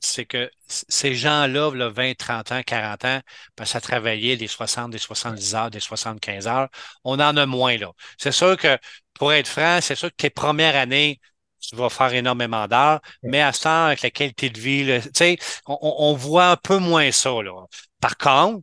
C'est 0.00 0.26
que 0.26 0.50
ces 0.66 1.14
gens-là, 1.14 1.70
20, 1.90 2.14
30 2.16 2.52
ans, 2.52 2.62
40 2.64 3.04
ans, 3.04 3.20
passent 3.56 3.74
à 3.74 3.80
travailler 3.80 4.36
des 4.36 4.46
60, 4.46 4.90
des 4.90 4.98
70 4.98 5.54
heures, 5.54 5.70
des 5.70 5.80
75 5.80 6.46
heures. 6.46 6.68
On 7.04 7.14
en 7.20 7.36
a 7.36 7.46
moins 7.46 7.76
là. 7.76 7.90
C'est 8.18 8.32
sûr 8.32 8.56
que, 8.56 8.78
pour 9.14 9.32
être 9.32 9.48
franc, 9.48 9.80
c'est 9.82 9.96
sûr 9.96 10.10
que 10.10 10.16
tes 10.16 10.30
premières 10.30 10.76
années, 10.76 11.20
tu 11.60 11.74
vas 11.76 11.88
faire 11.90 12.12
énormément 12.14 12.68
d'heures, 12.68 13.00
mais 13.22 13.42
à 13.42 13.52
ce 13.52 13.62
temps, 13.62 13.86
avec 13.86 14.02
la 14.02 14.10
qualité 14.10 14.50
de 14.50 14.60
vie, 14.60 15.00
tu 15.02 15.10
sais, 15.14 15.38
on, 15.66 15.76
on, 15.80 16.14
voit 16.14 16.50
un 16.52 16.56
peu 16.56 16.78
moins 16.78 17.10
ça. 17.10 17.30
Là. 17.42 17.52
Par 18.00 18.16
contre, 18.16 18.62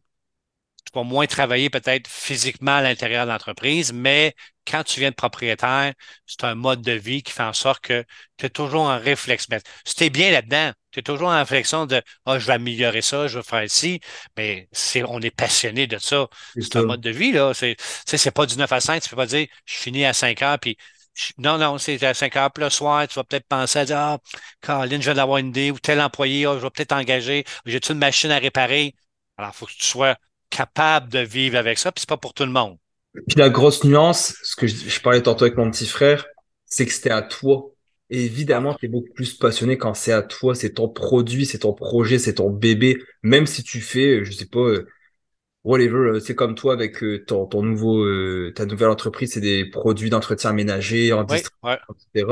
vas 0.95 1.03
moins 1.03 1.27
travailler 1.27 1.69
peut-être 1.69 2.07
physiquement 2.09 2.75
à 2.77 2.81
l'intérieur 2.81 3.25
de 3.25 3.31
l'entreprise, 3.31 3.93
mais 3.93 4.35
quand 4.67 4.83
tu 4.83 4.99
viens 4.99 5.11
de 5.11 5.15
propriétaire, 5.15 5.93
c'est 6.25 6.43
un 6.43 6.55
mode 6.55 6.81
de 6.81 6.91
vie 6.93 7.21
qui 7.23 7.31
fait 7.31 7.43
en 7.43 7.53
sorte 7.53 7.81
que 7.83 8.03
tu 8.37 8.47
es 8.47 8.49
toujours 8.49 8.81
en 8.83 8.97
réflexe. 8.99 9.47
Mais 9.49 9.59
si 9.85 9.95
tu 9.95 10.03
es 10.05 10.09
bien 10.09 10.31
là-dedans, 10.31 10.71
tu 10.91 10.99
es 10.99 11.03
toujours 11.03 11.29
en 11.29 11.37
réflexion 11.37 11.85
de 11.85 12.01
Ah, 12.25 12.39
je 12.39 12.47
vais 12.47 12.53
améliorer 12.53 13.01
ça, 13.01 13.27
je 13.27 13.37
vais 13.39 13.43
faire 13.43 13.69
ci, 13.69 13.99
mais 14.37 14.67
c'est, 14.71 15.03
on 15.03 15.19
est 15.21 15.31
passionné 15.31 15.87
de 15.87 15.97
ça. 15.99 16.27
C'est 16.59 16.75
un 16.77 16.83
mode 16.83 17.01
de 17.01 17.09
vie, 17.11 17.31
là. 17.31 17.53
C'est, 17.53 17.75
c'est 18.05 18.31
pas 18.31 18.45
du 18.45 18.57
9 18.57 18.71
à 18.71 18.79
5, 18.81 19.01
tu 19.01 19.09
peux 19.09 19.15
pas 19.15 19.25
dire 19.27 19.47
je 19.65 19.73
finis 19.75 20.05
à 20.05 20.13
5 20.13 20.41
heures, 20.41 20.59
puis 20.59 20.77
non, 21.37 21.57
non, 21.57 21.77
c'est 21.77 22.01
à 22.03 22.13
5 22.13 22.35
heures, 22.35 22.51
puis 22.51 22.63
le 22.63 22.69
soir, 22.69 23.07
tu 23.07 23.15
vas 23.15 23.23
peut-être 23.23 23.47
penser 23.47 23.79
à 23.79 23.85
dire 23.85 23.97
Ah, 23.97 24.17
Caroline, 24.61 25.01
je 25.01 25.05
viens 25.07 25.15
d'avoir 25.15 25.37
une 25.37 25.47
idée, 25.49 25.71
ou 25.71 25.79
tel 25.79 26.01
employé, 26.01 26.45
ah, 26.45 26.55
je 26.57 26.59
vais 26.63 26.69
peut-être 26.69 26.91
engager, 26.93 27.45
j'ai-tu 27.65 27.91
une 27.93 27.99
machine 27.99 28.31
à 28.31 28.37
réparer? 28.39 28.95
Alors, 29.37 29.51
il 29.53 29.57
faut 29.57 29.65
que 29.65 29.71
tu 29.73 29.85
sois 29.85 30.15
capable 30.49 31.09
de 31.09 31.19
vivre 31.19 31.57
avec 31.57 31.77
ça, 31.77 31.91
puis 31.91 32.01
c'est 32.01 32.09
pas 32.09 32.17
pour 32.17 32.33
tout 32.33 32.45
le 32.45 32.51
monde. 32.51 32.77
Puis 33.27 33.37
la 33.37 33.49
grosse 33.49 33.83
nuance, 33.83 34.35
ce 34.43 34.55
que 34.55 34.67
je, 34.67 35.01
parlais 35.01 35.21
tantôt 35.21 35.45
avec 35.45 35.57
mon 35.57 35.71
petit 35.71 35.87
frère, 35.87 36.25
c'est 36.65 36.85
que 36.85 36.91
c'était 36.91 37.11
à 37.11 37.21
toi. 37.21 37.71
Et 38.09 38.25
évidemment, 38.25 38.75
tu 38.75 38.85
es 38.85 38.89
beaucoup 38.89 39.13
plus 39.13 39.33
passionné 39.33 39.77
quand 39.77 39.93
c'est 39.93 40.11
à 40.11 40.21
toi, 40.21 40.53
c'est 40.53 40.73
ton 40.73 40.89
produit, 40.89 41.45
c'est 41.45 41.59
ton 41.59 41.73
projet, 41.73 42.19
c'est 42.19 42.35
ton 42.35 42.49
bébé. 42.49 43.01
Même 43.23 43.47
si 43.47 43.63
tu 43.63 43.81
fais, 43.81 44.23
je 44.23 44.31
sais 44.31 44.45
pas, 44.45 44.59
euh, 44.59 44.87
whatever, 45.63 45.97
euh, 45.97 46.19
c'est 46.19 46.35
comme 46.35 46.55
toi 46.55 46.73
avec 46.73 47.01
euh, 47.03 47.23
ton, 47.25 47.45
ton 47.47 47.63
nouveau, 47.63 48.05
ta 48.51 48.65
nouvelle 48.65 48.89
entreprise, 48.89 49.33
c'est 49.33 49.41
des 49.41 49.65
produits 49.65 50.09
d'entretien 50.09 50.53
ménager, 50.53 51.13
en 51.13 51.23
distribution, 51.23 51.79
etc. 52.13 52.25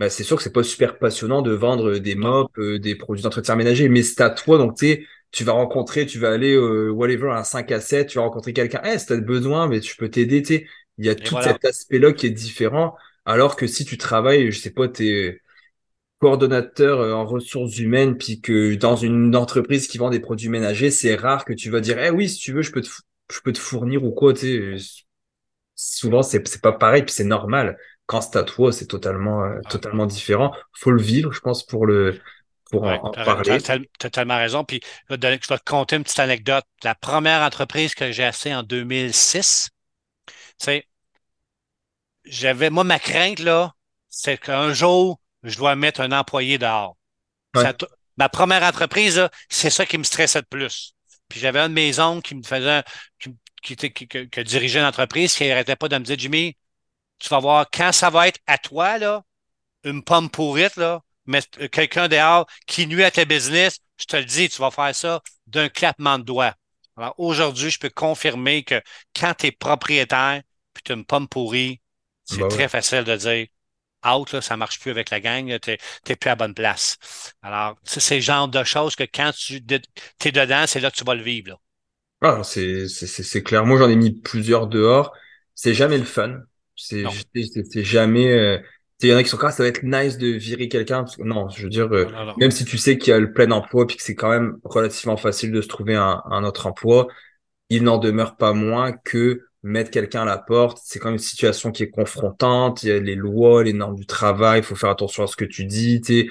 Bah, 0.00 0.10
c'est 0.10 0.24
sûr 0.24 0.38
que 0.38 0.42
c'est 0.42 0.52
pas 0.52 0.64
super 0.64 0.98
passionnant 0.98 1.42
de 1.42 1.52
vendre 1.52 1.98
des 1.98 2.16
mops, 2.16 2.58
des 2.58 2.96
produits 2.96 3.22
d'entretien 3.22 3.54
ménager, 3.54 3.88
mais 3.90 4.02
c'est 4.02 4.22
à 4.22 4.30
toi, 4.30 4.58
donc 4.58 4.76
tu 4.78 5.06
tu 5.32 5.44
vas 5.44 5.52
rencontrer, 5.52 6.06
tu 6.06 6.18
vas 6.18 6.32
aller 6.32 6.54
euh, 6.56 6.90
whatever 6.90 7.30
un 7.30 7.44
5 7.44 7.70
à 7.72 7.80
7, 7.80 8.08
tu 8.08 8.18
vas 8.18 8.24
rencontrer 8.24 8.52
quelqu'un, 8.52 8.80
hey, 8.82 8.98
si 8.98 9.06
tu 9.06 9.12
as 9.12 9.16
besoin, 9.18 9.68
mais 9.68 9.80
tu 9.80 9.96
peux 9.96 10.08
t'aider, 10.10 10.42
tu. 10.42 10.68
Il 10.98 11.06
y 11.06 11.08
a 11.08 11.14
tout 11.14 11.40
cet 11.40 11.64
aspect-là 11.64 12.12
qui 12.12 12.26
est 12.26 12.30
différent. 12.30 12.96
Alors 13.24 13.54
que 13.56 13.66
si 13.68 13.84
tu 13.84 13.96
travailles, 13.96 14.50
je 14.50 14.58
sais 14.60 14.72
pas, 14.72 14.88
tu 14.88 15.08
es 15.08 15.40
coordonnateur 16.20 17.00
euh, 17.00 17.12
en 17.14 17.26
ressources 17.26 17.78
humaines, 17.78 18.18
puis 18.18 18.40
que 18.40 18.74
dans 18.76 18.96
une 18.96 19.36
entreprise 19.36 19.88
qui 19.88 19.98
vend 19.98 20.10
des 20.10 20.20
produits 20.20 20.48
ménagers, 20.50 20.90
c'est 20.90 21.14
rare 21.16 21.44
que 21.44 21.52
tu 21.54 21.70
vas 21.70 21.80
dire, 21.80 21.98
eh 22.02 22.10
oui, 22.10 22.28
si 22.28 22.38
tu 22.38 22.52
veux, 22.52 22.62
je 22.62 22.72
peux 22.72 22.82
te, 22.82 22.90
je 23.32 23.40
peux 23.42 23.52
te 23.52 23.58
fournir 23.60 24.04
ou 24.04 24.12
quoi, 24.12 24.34
tu. 24.34 24.78
Souvent, 25.74 26.22
c'est, 26.22 26.46
c'est 26.46 26.60
pas 26.62 26.72
pareil, 26.72 27.02
puis 27.04 27.12
c'est 27.14 27.24
normal. 27.24 27.78
Quand 28.10 28.20
c'est 28.20 28.36
à 28.36 28.42
toi, 28.42 28.72
c'est 28.72 28.88
totalement, 28.88 29.44
euh, 29.44 29.60
ah. 29.64 29.68
totalement 29.68 30.04
différent. 30.04 30.52
Faut 30.72 30.90
le 30.90 31.00
vivre, 31.00 31.30
je 31.30 31.38
pense, 31.38 31.64
pour 31.64 31.86
le, 31.86 32.20
pour 32.68 32.82
en, 32.82 33.12
parler. 33.12 33.62
Tu 33.62 33.70
as, 33.70 34.10
tellement 34.10 34.36
raison. 34.36 34.64
Puis 34.64 34.80
je 35.08 35.14
vais, 35.14 35.38
te, 35.38 35.56
conter 35.64 35.94
une 35.94 36.02
petite 36.02 36.18
anecdote. 36.18 36.64
La 36.82 36.96
première 36.96 37.42
entreprise 37.42 37.94
que 37.94 38.10
j'ai 38.10 38.24
acheté 38.24 38.52
en 38.52 38.64
2006, 38.64 39.70
c'est 40.58 40.88
j'avais, 42.24 42.68
moi, 42.68 42.82
ma 42.82 42.98
crainte, 42.98 43.38
là, 43.38 43.74
c'est 44.08 44.38
qu'un 44.38 44.72
jour, 44.74 45.20
je 45.44 45.56
dois 45.56 45.76
mettre 45.76 46.00
un 46.00 46.10
employé 46.10 46.58
dehors. 46.58 46.96
ma 48.16 48.28
première 48.28 48.64
entreprise, 48.64 49.28
c'est 49.48 49.70
ça 49.70 49.86
qui 49.86 49.98
me 49.98 50.02
stressait 50.02 50.42
de 50.42 50.48
plus. 50.50 50.96
Puis 51.28 51.38
j'avais 51.38 51.60
un 51.60 51.68
de 51.68 51.74
mes 51.74 52.00
oncles 52.00 52.26
qui 52.26 52.34
me 52.34 52.42
faisait, 52.42 52.82
qui, 53.20 53.76
qui, 53.76 53.76
qui, 53.76 54.08
qui 54.08 54.42
dirigeait 54.42 54.82
l'entreprise, 54.82 55.32
qui 55.32 55.46
n'arrêtait 55.46 55.76
pas 55.76 55.88
de 55.88 55.96
me 55.96 56.02
dire, 56.02 56.18
Jimmy, 56.18 56.56
tu 57.20 57.28
vas 57.28 57.38
voir, 57.38 57.66
quand 57.72 57.92
ça 57.92 58.10
va 58.10 58.28
être 58.28 58.40
à 58.46 58.58
toi, 58.58 58.98
là, 58.98 59.22
une 59.84 60.02
pomme 60.02 60.30
pourrite, 60.30 60.76
là, 60.76 61.00
mais 61.26 61.40
euh, 61.60 61.68
quelqu'un 61.68 62.08
dehors 62.08 62.46
qui 62.66 62.86
nuit 62.86 63.04
à 63.04 63.10
ta 63.10 63.24
business, 63.24 63.78
je 63.98 64.06
te 64.06 64.16
le 64.16 64.24
dis, 64.24 64.48
tu 64.48 64.60
vas 64.60 64.70
faire 64.70 64.94
ça 64.94 65.20
d'un 65.46 65.68
clapement 65.68 66.18
de 66.18 66.24
doigts. 66.24 66.54
Alors 66.96 67.14
aujourd'hui, 67.18 67.70
je 67.70 67.78
peux 67.78 67.90
confirmer 67.90 68.64
que 68.64 68.80
quand 69.14 69.34
tu 69.34 69.46
es 69.46 69.52
propriétaire 69.52 70.42
puis 70.74 70.82
tu 70.82 70.92
as 70.92 70.94
une 70.94 71.04
pomme 71.04 71.28
pourrie, 71.28 71.80
c'est 72.24 72.38
bah 72.38 72.48
très 72.48 72.68
facile 72.68 73.04
de 73.04 73.16
dire 73.16 73.46
out, 74.04 74.32
là, 74.32 74.40
ça 74.40 74.56
marche 74.56 74.80
plus 74.80 74.90
avec 74.90 75.10
la 75.10 75.20
gang, 75.20 75.58
tu 75.60 75.70
n'es 75.70 76.16
plus 76.16 76.30
à 76.30 76.36
bonne 76.36 76.54
place. 76.54 76.96
Alors, 77.42 77.76
c'est 77.84 78.16
le 78.16 78.20
genre 78.20 78.48
de 78.48 78.64
choses 78.64 78.96
que 78.96 79.04
quand 79.04 79.32
tu 79.34 79.56
es 79.56 80.32
dedans, 80.32 80.64
c'est 80.66 80.80
là 80.80 80.90
que 80.90 80.96
tu 80.96 81.04
vas 81.04 81.14
le 81.14 81.22
vivre. 81.22 81.60
Ah, 82.22 82.42
c'est 82.44 83.42
clair. 83.42 83.64
Moi, 83.64 83.78
j'en 83.78 83.88
ai 83.88 83.96
mis 83.96 84.12
plusieurs 84.12 84.66
dehors. 84.66 85.12
C'est 85.54 85.74
jamais 85.74 85.98
le 85.98 86.04
fun. 86.04 86.42
C'est 87.64 87.84
jamais. 87.84 88.32
Euh, 88.32 88.58
il 89.02 89.08
y 89.08 89.14
en 89.14 89.16
a 89.16 89.22
qui 89.22 89.30
sont 89.30 89.38
comme 89.38 89.50
ça 89.50 89.62
va 89.62 89.68
être 89.68 89.82
nice 89.82 90.18
de 90.18 90.28
virer 90.28 90.68
quelqu'un. 90.68 91.04
Non, 91.18 91.48
je 91.48 91.62
veux 91.62 91.70
dire, 91.70 91.88
euh, 91.92 92.06
même 92.36 92.50
si 92.50 92.64
tu 92.64 92.76
sais 92.76 92.98
qu'il 92.98 93.10
y 93.12 93.14
a 93.14 93.18
le 93.18 93.32
plein 93.32 93.50
emploi 93.50 93.86
puis 93.86 93.96
que 93.96 94.02
c'est 94.02 94.14
quand 94.14 94.28
même 94.28 94.58
relativement 94.64 95.16
facile 95.16 95.52
de 95.52 95.62
se 95.62 95.68
trouver 95.68 95.94
un, 95.94 96.22
un 96.30 96.44
autre 96.44 96.66
emploi, 96.66 97.08
il 97.70 97.82
n'en 97.84 97.98
demeure 97.98 98.36
pas 98.36 98.52
moins 98.52 98.92
que 98.92 99.42
mettre 99.62 99.90
quelqu'un 99.90 100.22
à 100.22 100.24
la 100.24 100.38
porte, 100.38 100.78
c'est 100.84 100.98
quand 100.98 101.08
même 101.08 101.14
une 101.14 101.18
situation 101.18 101.70
qui 101.72 101.82
est 101.82 101.90
confrontante. 101.90 102.82
Il 102.82 102.88
y 102.88 102.92
a 102.92 102.98
les 103.00 103.14
lois, 103.14 103.62
les 103.64 103.72
normes 103.74 103.96
du 103.96 104.06
travail, 104.06 104.60
il 104.60 104.64
faut 104.64 104.76
faire 104.76 104.90
attention 104.90 105.22
à 105.24 105.26
ce 105.26 105.36
que 105.36 105.44
tu 105.44 105.64
dis. 105.66 106.00
Tu 106.00 106.30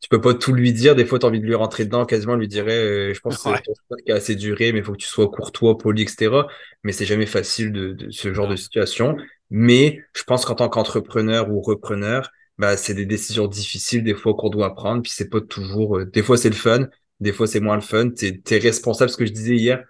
tu 0.00 0.08
peux 0.08 0.20
pas 0.20 0.34
tout 0.34 0.52
lui 0.52 0.72
dire. 0.72 0.94
Des 0.94 1.04
fois, 1.04 1.18
tu 1.18 1.26
as 1.26 1.28
envie 1.28 1.40
de 1.40 1.46
lui 1.46 1.54
rentrer 1.54 1.84
dedans, 1.84 2.06
quasiment 2.06 2.36
lui 2.36 2.48
dirait, 2.48 2.78
euh, 2.78 3.14
je 3.14 3.20
pense 3.20 3.36
que 3.36 3.42
c'est 3.42 4.04
qui 4.04 4.12
a 4.12 4.16
assez 4.16 4.36
duré, 4.36 4.72
mais 4.72 4.78
il 4.78 4.84
faut 4.84 4.92
que 4.92 4.98
tu 4.98 5.08
sois 5.08 5.28
courtois, 5.28 5.76
poli, 5.76 6.02
etc. 6.02 6.48
Mais 6.84 6.92
c'est 6.92 7.04
jamais 7.06 7.26
facile 7.26 7.72
de, 7.72 7.92
de 7.94 8.10
ce 8.10 8.32
genre 8.32 8.46
de 8.48 8.56
situation. 8.56 9.16
Mais 9.50 10.00
je 10.14 10.22
pense 10.24 10.44
qu'en 10.44 10.54
tant 10.54 10.68
qu'entrepreneur 10.68 11.50
ou 11.50 11.60
repreneur, 11.60 12.30
bah, 12.58 12.76
c'est 12.76 12.94
des 12.94 13.06
décisions 13.06 13.46
difficiles 13.46 14.02
des 14.02 14.14
fois 14.14 14.34
qu'on 14.34 14.50
doit 14.50 14.74
prendre. 14.74 15.02
Puis 15.02 15.12
c'est 15.14 15.28
pas 15.28 15.40
toujours. 15.40 15.98
Euh, 15.98 16.04
des 16.06 16.22
fois 16.22 16.36
c'est 16.36 16.50
le 16.50 16.54
fun, 16.54 16.88
des 17.20 17.32
fois 17.32 17.46
c'est 17.46 17.60
moins 17.60 17.76
le 17.76 17.82
fun. 17.82 18.10
Tu 18.10 18.42
es, 18.50 18.58
responsable. 18.58 19.10
Ce 19.10 19.16
que 19.16 19.26
je 19.26 19.32
disais 19.32 19.56
hier, 19.56 19.84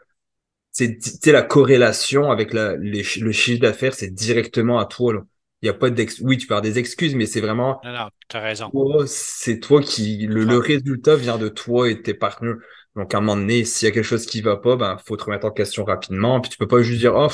c'est 0.72 1.32
la 1.32 1.42
corrélation 1.42 2.30
avec 2.30 2.52
la, 2.52 2.76
le 2.76 3.32
chiffre 3.32 3.60
d'affaires, 3.60 3.94
c'est 3.94 4.10
directement 4.14 4.78
à 4.78 4.86
toi. 4.86 5.14
Là. 5.14 5.20
Il 5.62 5.66
y 5.66 5.68
a 5.68 5.74
pas 5.74 5.90
d'ex. 5.90 6.20
Oui, 6.20 6.38
tu 6.38 6.46
avoir 6.46 6.62
des 6.62 6.78
excuses, 6.78 7.14
mais 7.14 7.26
c'est 7.26 7.40
vraiment. 7.40 7.80
Non, 7.82 7.92
non, 7.92 8.08
tu 8.28 8.36
as 8.36 8.40
raison. 8.40 8.70
C'est 9.06 9.58
toi 9.58 9.82
qui. 9.82 10.26
Le, 10.26 10.44
le, 10.44 10.58
résultat 10.58 11.16
vient 11.16 11.36
de 11.36 11.48
toi 11.48 11.90
et 11.90 11.96
de 11.96 12.00
tes 12.00 12.14
partenaires. 12.14 12.56
Donc, 12.94 13.12
à 13.12 13.18
un 13.18 13.20
moment 13.20 13.36
donné, 13.36 13.64
s'il 13.64 13.86
y 13.86 13.90
a 13.90 13.94
quelque 13.94 14.04
chose 14.04 14.26
qui 14.26 14.40
va 14.40 14.56
pas, 14.56 14.76
ben, 14.76 14.96
faut 15.04 15.16
te 15.16 15.24
remettre 15.24 15.46
en 15.46 15.50
question 15.50 15.84
rapidement. 15.84 16.40
Puis 16.40 16.50
tu 16.50 16.58
peux 16.58 16.68
pas 16.68 16.82
juste 16.82 17.00
dire, 17.00 17.14
oh, 17.16 17.28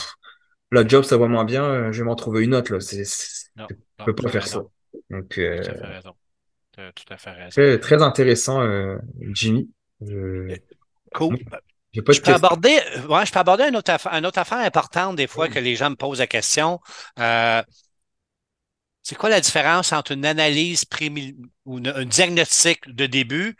la 0.73 0.87
job, 0.87 1.05
ça 1.05 1.17
va 1.17 1.27
moins 1.27 1.45
bien, 1.45 1.65
euh, 1.65 1.93
je 1.93 1.99
vais 2.03 2.05
m'en 2.05 2.17
trouver 2.17 2.45
une 2.45 2.55
autre. 2.55 2.73
Là. 2.73 2.81
C'est, 2.81 3.05
ne 3.57 4.05
peux 4.05 4.15
pas 4.15 4.29
faire 4.29 4.47
ça. 4.47 4.63
Donc, 5.11 5.39
euh, 5.39 5.63
tout 5.63 5.71
à 5.71 5.75
fait 5.75 5.87
raison. 5.87 6.15
Tout 6.73 6.83
à 7.11 7.17
fait 7.17 7.31
raison. 7.31 7.79
Très, 7.81 8.03
intéressant, 8.03 8.61
euh, 8.63 8.99
Jimmy. 9.33 9.71
Cool. 11.15 11.39
Je 11.93 12.01
peux, 12.01 12.13
aborder, 12.35 12.77
ouais, 13.09 13.25
je 13.25 13.33
peux 13.33 13.39
aborder 13.39 13.69
une 13.69 13.77
autre, 13.77 13.93
affaire, 13.93 14.13
une 14.15 14.27
autre 14.27 14.41
affaire 14.41 14.59
importante 14.59 15.15
des 15.15 15.29
fois 15.29 15.49
que 15.49 15.61
les 15.61 15.77
gens 15.77 15.91
me 15.91 15.95
posent 15.95 16.19
la 16.19 16.27
question. 16.27 16.81
c'est 17.17 17.65
quoi 19.17 19.31
la 19.31 19.41
différence 19.41 19.93
entre 19.93 20.11
une 20.11 20.27
analyse 20.27 20.85
ou 21.65 21.77
un 21.77 22.05
diagnostic 22.05 22.93
de 22.93 23.07
début 23.07 23.57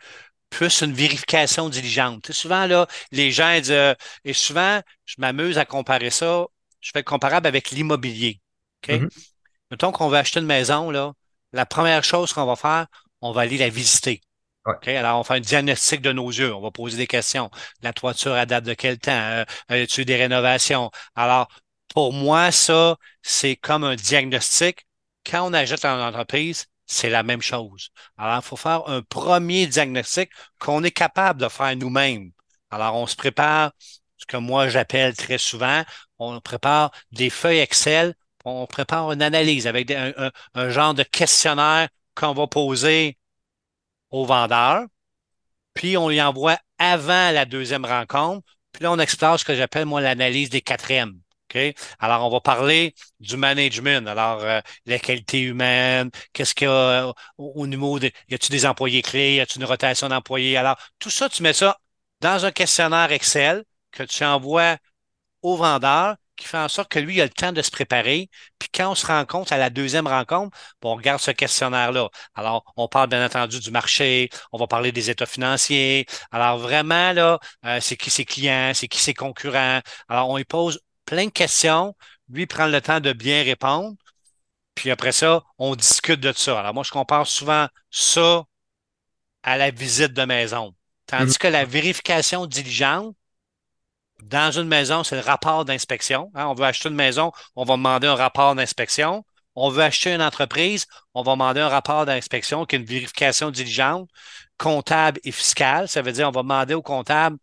plus 0.49 0.81
une 0.81 0.91
vérification 0.91 1.69
diligente? 1.69 2.33
souvent, 2.33 2.65
là, 2.67 2.87
les 3.13 3.31
gens 3.31 3.57
disent, 3.57 3.95
et 4.25 4.33
souvent, 4.33 4.81
je 5.05 5.15
m'amuse 5.17 5.57
à 5.57 5.63
comparer 5.63 6.09
ça 6.09 6.47
je 6.85 6.91
fais 6.91 6.99
le 6.99 7.03
comparable 7.03 7.47
avec 7.47 7.71
l'immobilier. 7.71 8.39
OK? 8.83 8.93
Mm-hmm. 8.93 9.09
Mettons 9.71 9.91
qu'on 9.91 10.07
va 10.07 10.19
acheter 10.19 10.39
une 10.39 10.45
maison, 10.45 10.91
là, 10.91 11.13
la 11.51 11.65
première 11.65 12.03
chose 12.03 12.31
qu'on 12.31 12.45
va 12.45 12.55
faire, 12.55 12.85
on 13.21 13.31
va 13.31 13.41
aller 13.41 13.57
la 13.57 13.69
visiter. 13.69 14.21
Alors, 14.85 15.19
on 15.19 15.23
fait 15.23 15.35
un 15.35 15.39
diagnostic 15.39 16.01
de 16.01 16.11
nos 16.11 16.29
yeux. 16.29 16.53
On 16.53 16.61
va 16.61 16.71
poser 16.71 16.97
des 16.97 17.07
questions. 17.07 17.49
La 17.81 17.93
toiture, 17.93 18.33
à 18.33 18.45
date 18.45 18.63
de 18.63 18.73
quel 18.73 18.97
temps? 18.97 19.11
Euh, 19.11 19.45
y 19.69 20.01
a 20.01 20.03
des 20.03 20.15
rénovations? 20.15 20.91
Alors, 21.15 21.47
pour 21.93 22.13
moi, 22.13 22.51
ça, 22.51 22.97
c'est 23.21 23.55
comme 23.55 23.83
un 23.83 23.95
diagnostic. 23.95 24.85
Quand 25.25 25.47
on 25.47 25.53
achète 25.53 25.85
une 25.85 26.01
entreprise, 26.01 26.65
c'est 26.85 27.09
la 27.09 27.23
même 27.23 27.41
chose. 27.41 27.89
Alors, 28.17 28.37
il 28.37 28.45
faut 28.45 28.57
faire 28.57 28.87
un 28.87 29.01
premier 29.01 29.65
diagnostic 29.67 30.29
qu'on 30.59 30.83
est 30.83 30.91
capable 30.91 31.41
de 31.41 31.47
faire 31.47 31.75
nous-mêmes. 31.75 32.31
Alors, 32.69 32.95
on 32.95 33.07
se 33.07 33.15
prépare 33.15 33.71
que 34.27 34.37
moi 34.37 34.69
j'appelle 34.69 35.15
très 35.15 35.37
souvent, 35.37 35.83
on 36.19 36.39
prépare 36.41 36.91
des 37.11 37.29
feuilles 37.29 37.59
Excel, 37.59 38.15
on 38.45 38.67
prépare 38.67 39.11
une 39.11 39.21
analyse 39.21 39.67
avec 39.67 39.91
un, 39.91 40.69
genre 40.69 40.93
de 40.93 41.03
questionnaire 41.03 41.89
qu'on 42.15 42.33
va 42.33 42.47
poser 42.47 43.17
au 44.11 44.25
vendeur, 44.25 44.85
puis 45.73 45.97
on 45.97 46.09
lui 46.09 46.21
envoie 46.21 46.57
avant 46.77 47.31
la 47.31 47.45
deuxième 47.45 47.85
rencontre, 47.85 48.45
puis 48.71 48.83
là 48.83 48.91
on 48.91 48.99
explore 48.99 49.39
ce 49.39 49.45
que 49.45 49.55
j'appelle 49.55 49.85
moi 49.85 50.01
l'analyse 50.01 50.49
des 50.49 50.61
quatrièmes. 50.61 51.19
Alors, 51.99 52.25
on 52.25 52.29
va 52.29 52.41
parler 52.41 52.93
du 53.19 53.37
management. 53.37 54.07
Alors, 54.07 54.41
euh, 54.43 54.61
la 54.85 54.99
qualité 54.99 55.41
humaine, 55.41 56.11
qu'est-ce 56.33 56.55
qu'il 56.55 56.67
y 56.67 56.71
a 56.71 57.13
au, 57.37 57.67
niveau 57.67 57.99
de, 57.99 58.11
y 58.29 58.35
a-tu 58.35 58.51
des 58.51 58.65
employés 58.65 59.01
clés, 59.01 59.35
y 59.35 59.39
a-tu 59.39 59.59
une 59.59 59.65
rotation 59.65 60.09
d'employés? 60.09 60.57
Alors, 60.57 60.77
tout 60.99 61.09
ça, 61.09 61.29
tu 61.29 61.43
mets 61.43 61.53
ça 61.53 61.77
dans 62.21 62.45
un 62.45 62.51
questionnaire 62.51 63.11
Excel 63.11 63.63
que 63.95 64.03
tu 64.03 64.23
envoies 64.23 64.77
au 65.41 65.55
vendeur 65.55 66.15
qui 66.35 66.47
fait 66.47 66.57
en 66.57 66.67
sorte 66.67 66.89
que 66.89 66.99
lui, 66.99 67.15
il 67.15 67.21
a 67.21 67.23
le 67.23 67.29
temps 67.29 67.51
de 67.51 67.61
se 67.61 67.71
préparer. 67.71 68.29
Puis 68.59 68.69
quand 68.73 68.91
on 68.91 68.95
se 68.95 69.05
rencontre 69.05 69.53
à 69.53 69.57
la 69.57 69.69
deuxième 69.69 70.07
rencontre, 70.07 70.57
on 70.83 70.95
regarde 70.95 71.19
ce 71.19 71.31
questionnaire-là. 71.31 72.09
Alors, 72.35 72.63
on 72.75 72.87
parle 72.87 73.09
bien 73.09 73.25
entendu 73.25 73.59
du 73.59 73.71
marché, 73.71 74.29
on 74.51 74.57
va 74.57 74.67
parler 74.67 74.91
des 74.91 75.09
états 75.09 75.25
financiers. 75.25 76.05
Alors, 76.31 76.57
vraiment, 76.57 77.13
là, 77.13 77.39
euh, 77.65 77.79
c'est 77.81 77.97
qui 77.97 78.09
ses 78.09 78.25
clients, 78.25 78.71
c'est 78.73 78.87
qui 78.87 78.99
ses 78.99 79.13
concurrents. 79.13 79.81
Alors, 80.09 80.29
on 80.29 80.37
lui 80.37 80.45
pose 80.45 80.79
plein 81.05 81.25
de 81.25 81.31
questions. 81.31 81.95
Lui 82.29 82.45
prend 82.47 82.67
le 82.67 82.81
temps 82.81 82.99
de 82.99 83.13
bien 83.13 83.43
répondre. 83.43 83.95
Puis 84.75 84.91
après 84.91 85.13
ça, 85.13 85.43
on 85.57 85.75
discute 85.75 86.19
de 86.19 86.33
ça. 86.33 86.59
Alors, 86.59 86.73
moi, 86.73 86.83
je 86.83 86.91
compare 86.91 87.27
souvent 87.27 87.67
ça 87.91 88.43
à 89.43 89.57
la 89.57 89.71
visite 89.71 90.13
de 90.13 90.23
maison. 90.25 90.75
Tandis 91.07 91.33
mm-hmm. 91.33 91.37
que 91.37 91.47
la 91.47 91.65
vérification 91.65 92.45
diligente, 92.45 93.15
dans 94.23 94.51
une 94.51 94.67
maison, 94.67 95.03
c'est 95.03 95.15
le 95.15 95.21
rapport 95.21 95.65
d'inspection. 95.65 96.31
Hein. 96.35 96.47
On 96.47 96.53
veut 96.53 96.65
acheter 96.65 96.89
une 96.89 96.95
maison, 96.95 97.31
on 97.55 97.63
va 97.63 97.75
demander 97.75 98.07
un 98.07 98.15
rapport 98.15 98.55
d'inspection. 98.55 99.25
On 99.55 99.69
veut 99.69 99.83
acheter 99.83 100.13
une 100.13 100.21
entreprise, 100.21 100.85
on 101.13 101.23
va 101.23 101.33
demander 101.33 101.61
un 101.61 101.69
rapport 101.69 102.05
d'inspection 102.05 102.65
qui 102.65 102.75
est 102.75 102.79
une 102.79 102.85
vérification 102.85 103.51
diligente, 103.51 104.09
comptable 104.57 105.19
et 105.23 105.31
fiscale. 105.31 105.87
Ça 105.87 106.01
veut 106.01 106.11
dire 106.11 106.27
on 106.27 106.31
va 106.31 106.41
demander 106.41 106.73
au 106.73 106.81
comptable 106.81 107.37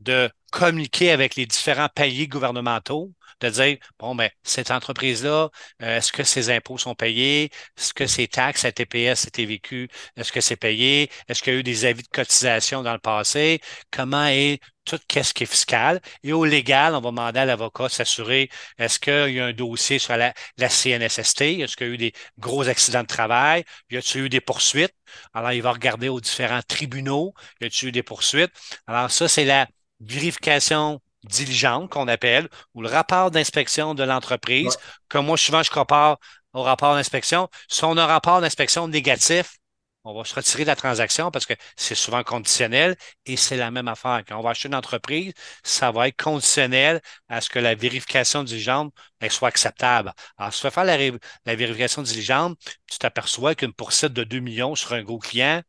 de 0.00 0.30
communiquer 0.52 1.10
avec 1.10 1.36
les 1.36 1.46
différents 1.46 1.88
paliers 1.88 2.28
gouvernementaux 2.28 3.12
de 3.40 3.48
dire, 3.50 3.78
bon, 3.98 4.14
ben, 4.14 4.30
cette 4.42 4.70
entreprise-là, 4.70 5.50
euh, 5.82 5.96
est-ce 5.98 6.12
que 6.12 6.24
ses 6.24 6.50
impôts 6.50 6.78
sont 6.78 6.94
payés? 6.94 7.50
Est-ce 7.78 7.94
que 7.94 8.06
ses 8.06 8.28
taxes, 8.28 8.62
sa 8.62 8.72
TPS, 8.72 9.20
sa 9.20 9.30
TVQ, 9.30 9.88
est-ce 10.16 10.32
que 10.32 10.40
c'est 10.40 10.56
payé? 10.56 11.10
Est-ce 11.28 11.42
qu'il 11.42 11.52
y 11.54 11.56
a 11.56 11.58
eu 11.60 11.62
des 11.62 11.84
avis 11.84 12.02
de 12.02 12.08
cotisation 12.08 12.82
dans 12.82 12.92
le 12.92 12.98
passé? 12.98 13.60
Comment 13.90 14.26
est 14.26 14.60
tout 14.84 14.98
ce 15.08 15.32
qui 15.32 15.44
est 15.44 15.46
fiscal? 15.46 16.00
Et 16.22 16.32
au 16.32 16.44
légal, 16.44 16.94
on 16.94 17.00
va 17.00 17.10
demander 17.10 17.40
à 17.40 17.44
l'avocat 17.44 17.84
de 17.84 17.92
s'assurer, 17.92 18.50
est-ce 18.78 18.98
qu'il 18.98 19.34
y 19.34 19.40
a 19.40 19.46
un 19.46 19.52
dossier 19.52 19.98
sur 19.98 20.16
la, 20.16 20.32
la 20.58 20.68
CNSST? 20.68 21.60
Est-ce 21.60 21.76
qu'il 21.76 21.86
y 21.86 21.90
a 21.90 21.92
eu 21.94 21.98
des 21.98 22.12
gros 22.38 22.68
accidents 22.68 23.02
de 23.02 23.06
travail? 23.06 23.64
Y 23.90 23.96
a-t-il 23.98 24.24
eu 24.24 24.28
des 24.28 24.40
poursuites? 24.40 24.94
Alors, 25.34 25.52
il 25.52 25.62
va 25.62 25.72
regarder 25.72 26.08
aux 26.08 26.20
différents 26.20 26.62
tribunaux. 26.66 27.34
Y 27.60 27.66
a-t-il 27.66 27.88
eu 27.88 27.92
des 27.92 28.02
poursuites? 28.02 28.52
Alors, 28.86 29.10
ça, 29.10 29.28
c'est 29.28 29.44
la 29.44 29.66
vérification 30.00 31.00
diligente 31.24 31.90
qu'on 31.90 32.08
appelle, 32.08 32.48
ou 32.74 32.82
le 32.82 32.88
rapport 32.88 33.30
d'inspection 33.30 33.94
de 33.94 34.02
l'entreprise, 34.04 34.76
comme 35.08 35.26
moi, 35.26 35.36
souvent, 35.36 35.62
je 35.62 35.70
compare 35.70 36.18
au 36.52 36.62
rapport 36.62 36.94
d'inspection. 36.94 37.48
Si 37.68 37.84
on 37.84 37.96
a 37.96 38.02
un 38.04 38.06
rapport 38.06 38.40
d'inspection 38.40 38.88
négatif, 38.88 39.56
on 40.04 40.14
va 40.14 40.24
se 40.24 40.34
retirer 40.34 40.62
de 40.64 40.68
la 40.68 40.76
transaction 40.76 41.30
parce 41.30 41.44
que 41.44 41.52
c'est 41.76 41.94
souvent 41.94 42.22
conditionnel 42.22 42.96
et 43.26 43.36
c'est 43.36 43.56
la 43.56 43.70
même 43.70 43.86
affaire. 43.88 44.22
Quand 44.26 44.38
on 44.38 44.42
va 44.42 44.50
acheter 44.50 44.68
une 44.68 44.74
entreprise, 44.74 45.34
ça 45.62 45.90
va 45.92 46.08
être 46.08 46.22
conditionnel 46.22 47.02
à 47.28 47.40
ce 47.42 47.50
que 47.50 47.58
la 47.58 47.74
vérification 47.74 48.42
diligente 48.42 48.94
soit 49.28 49.48
acceptable. 49.48 50.12
Alors, 50.38 50.54
si 50.54 50.60
tu 50.60 50.66
veux 50.66 50.70
faire 50.70 50.84
la, 50.84 50.96
la 51.44 51.54
vérification 51.54 52.02
diligente, 52.02 52.58
tu 52.86 52.98
t'aperçois 52.98 53.54
qu'une 53.54 53.74
poursuite 53.74 54.12
de 54.14 54.24
2 54.24 54.40
millions 54.40 54.74
sur 54.74 54.94
un 54.94 55.02
gros 55.02 55.18
client, 55.18 55.60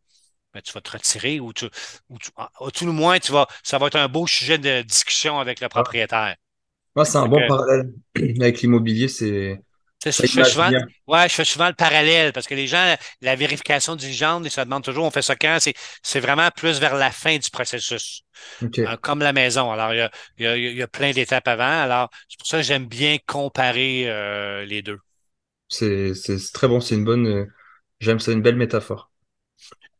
ben, 0.53 0.61
tu 0.61 0.71
vas 0.73 0.81
te 0.81 0.91
retirer 0.91 1.39
ou, 1.39 1.53
tu, 1.53 1.65
ou 2.09 2.71
tout 2.71 2.85
le 2.85 2.91
moins, 2.91 3.19
tu 3.19 3.31
vas, 3.31 3.47
ça 3.63 3.77
va 3.77 3.87
être 3.87 3.97
un 3.97 4.07
beau 4.07 4.27
sujet 4.27 4.57
de 4.57 4.81
discussion 4.81 5.39
avec 5.39 5.61
le 5.61 5.69
propriétaire. 5.69 6.35
Moi, 6.95 7.05
c'est 7.05 7.17
un 7.17 7.27
bon 7.27 7.39
parallèle 7.47 7.91
avec 8.41 8.61
l'immobilier, 8.61 9.07
c'est. 9.07 9.61
Je 10.03 10.09
fais, 10.09 10.25
souvent, 10.25 10.71
ouais, 11.07 11.29
je 11.29 11.35
fais 11.35 11.45
souvent 11.45 11.67
le 11.67 11.75
parallèle 11.75 12.33
parce 12.33 12.47
que 12.47 12.55
les 12.55 12.65
gens, 12.65 12.95
la 13.21 13.35
vérification 13.35 13.95
diligente, 13.95 14.43
ils 14.43 14.49
se 14.49 14.59
demandent 14.59 14.83
toujours, 14.83 15.05
on 15.05 15.11
fait 15.11 15.21
ça 15.21 15.35
quand? 15.35 15.59
C'est 16.01 16.19
vraiment 16.19 16.49
plus 16.49 16.79
vers 16.79 16.95
la 16.95 17.11
fin 17.11 17.37
du 17.37 17.51
processus. 17.51 18.23
Euh, 18.63 18.97
comme 18.99 19.19
la 19.19 19.31
maison. 19.31 19.71
Alors, 19.71 19.93
il 19.93 20.09
y 20.39 20.47
a, 20.47 20.57
y 20.57 20.81
a, 20.81 20.87
plein 20.87 21.11
d'étapes 21.11 21.47
avant. 21.47 21.83
Alors, 21.83 22.09
c'est 22.27 22.39
pour 22.39 22.47
ça 22.47 22.57
que 22.57 22.63
j'aime 22.63 22.87
bien 22.87 23.17
comparer 23.27 24.09
euh, 24.09 24.65
les 24.65 24.81
deux. 24.81 24.97
C'est 25.69 26.13
très 26.51 26.67
bon, 26.67 26.79
c'est 26.79 26.95
une 26.95 27.05
bonne. 27.05 27.27
Euh, 27.27 27.45
j'aime 27.99 28.19
ça, 28.19 28.31
une 28.31 28.41
belle 28.41 28.55
métaphore. 28.55 29.10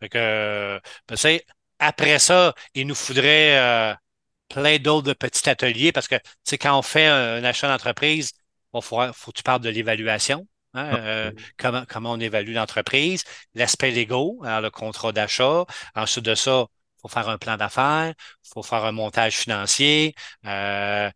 Fait 0.02 0.10
que, 0.10 0.82
ben, 1.08 1.40
après 1.80 2.20
ça, 2.20 2.54
il 2.76 2.88
nous 2.88 2.96
faudrait 2.96 3.58
euh, 3.60 3.94
plein 4.50 4.78
d'autres 4.80 5.14
petits 5.14 5.50
ateliers 5.50 5.92
parce 5.92 6.08
que, 6.08 6.16
quand 6.58 6.78
on 6.78 6.82
fait 6.82 7.08
un, 7.08 7.44
achat 7.44 7.68
d'entreprise, 7.68 8.34
il 8.74 8.82
faut, 8.82 9.00
faut 9.14 9.32
que 9.32 9.38
tu 9.38 9.44
parles 9.44 9.62
de 9.62 9.70
l'évaluation. 9.70 10.48
Hein, 10.74 10.90
ah, 10.94 10.96
euh, 10.98 11.32
comment, 11.58 11.84
comment 11.88 12.12
on 12.14 12.20
évalue 12.20 12.54
l'entreprise, 12.54 13.24
l'aspect 13.56 13.92
légaux, 13.92 14.40
le 14.44 14.70
contrat 14.70 15.12
d'achat. 15.12 15.66
Ensuite 15.96 16.26
de 16.26 16.36
ça, 16.36 16.66
il 16.98 17.02
faut 17.02 17.08
faire 17.10 17.30
un 17.30 17.38
plan 17.38 17.58
d'affaires, 17.58 18.14
il 18.18 18.50
faut 18.54 18.64
faire 18.64 18.86
un 18.86 18.92
montage 18.92 19.38
financier. 19.38 20.16
Euh, 20.46 21.10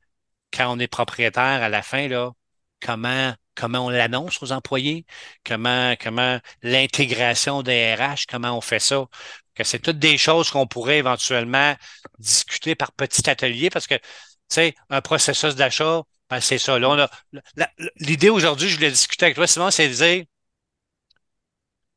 quand 0.53 0.73
on 0.75 0.79
est 0.79 0.88
propriétaire, 0.88 1.63
à 1.63 1.69
la 1.69 1.81
fin, 1.81 2.07
là, 2.07 2.31
comment 2.86 3.86
on 3.86 3.89
l'annonce 3.89 4.41
aux 4.43 4.51
employés, 4.51 5.05
comment, 5.43 5.95
l'intégration 6.61 7.63
des 7.63 7.95
RH, 7.95 8.25
comment 8.29 8.57
on 8.57 8.61
fait 8.61 8.79
ça. 8.79 9.05
Que 9.55 9.63
c'est 9.63 9.79
toutes 9.79 9.99
des 9.99 10.17
choses 10.17 10.51
qu'on 10.51 10.67
pourrait 10.67 10.97
éventuellement 10.97 11.75
discuter 12.19 12.75
par 12.75 12.91
petit 12.91 13.29
atelier 13.29 13.69
parce 13.69 13.88
que, 13.88 13.95
tu 13.95 14.01
sais, 14.49 14.75
un 14.89 15.01
processus 15.01 15.55
d'achat, 15.55 16.01
ben 16.29 16.41
c'est 16.41 16.57
ça. 16.57 16.77
L'idée 17.97 18.29
aujourd'hui, 18.29 18.69
je 18.69 18.75
voulais 18.75 18.91
discuter 18.91 19.25
avec 19.25 19.36
toi, 19.36 19.47
Simon, 19.47 19.71
c'est 19.71 19.88
de 19.88 19.93
dire 19.93 20.25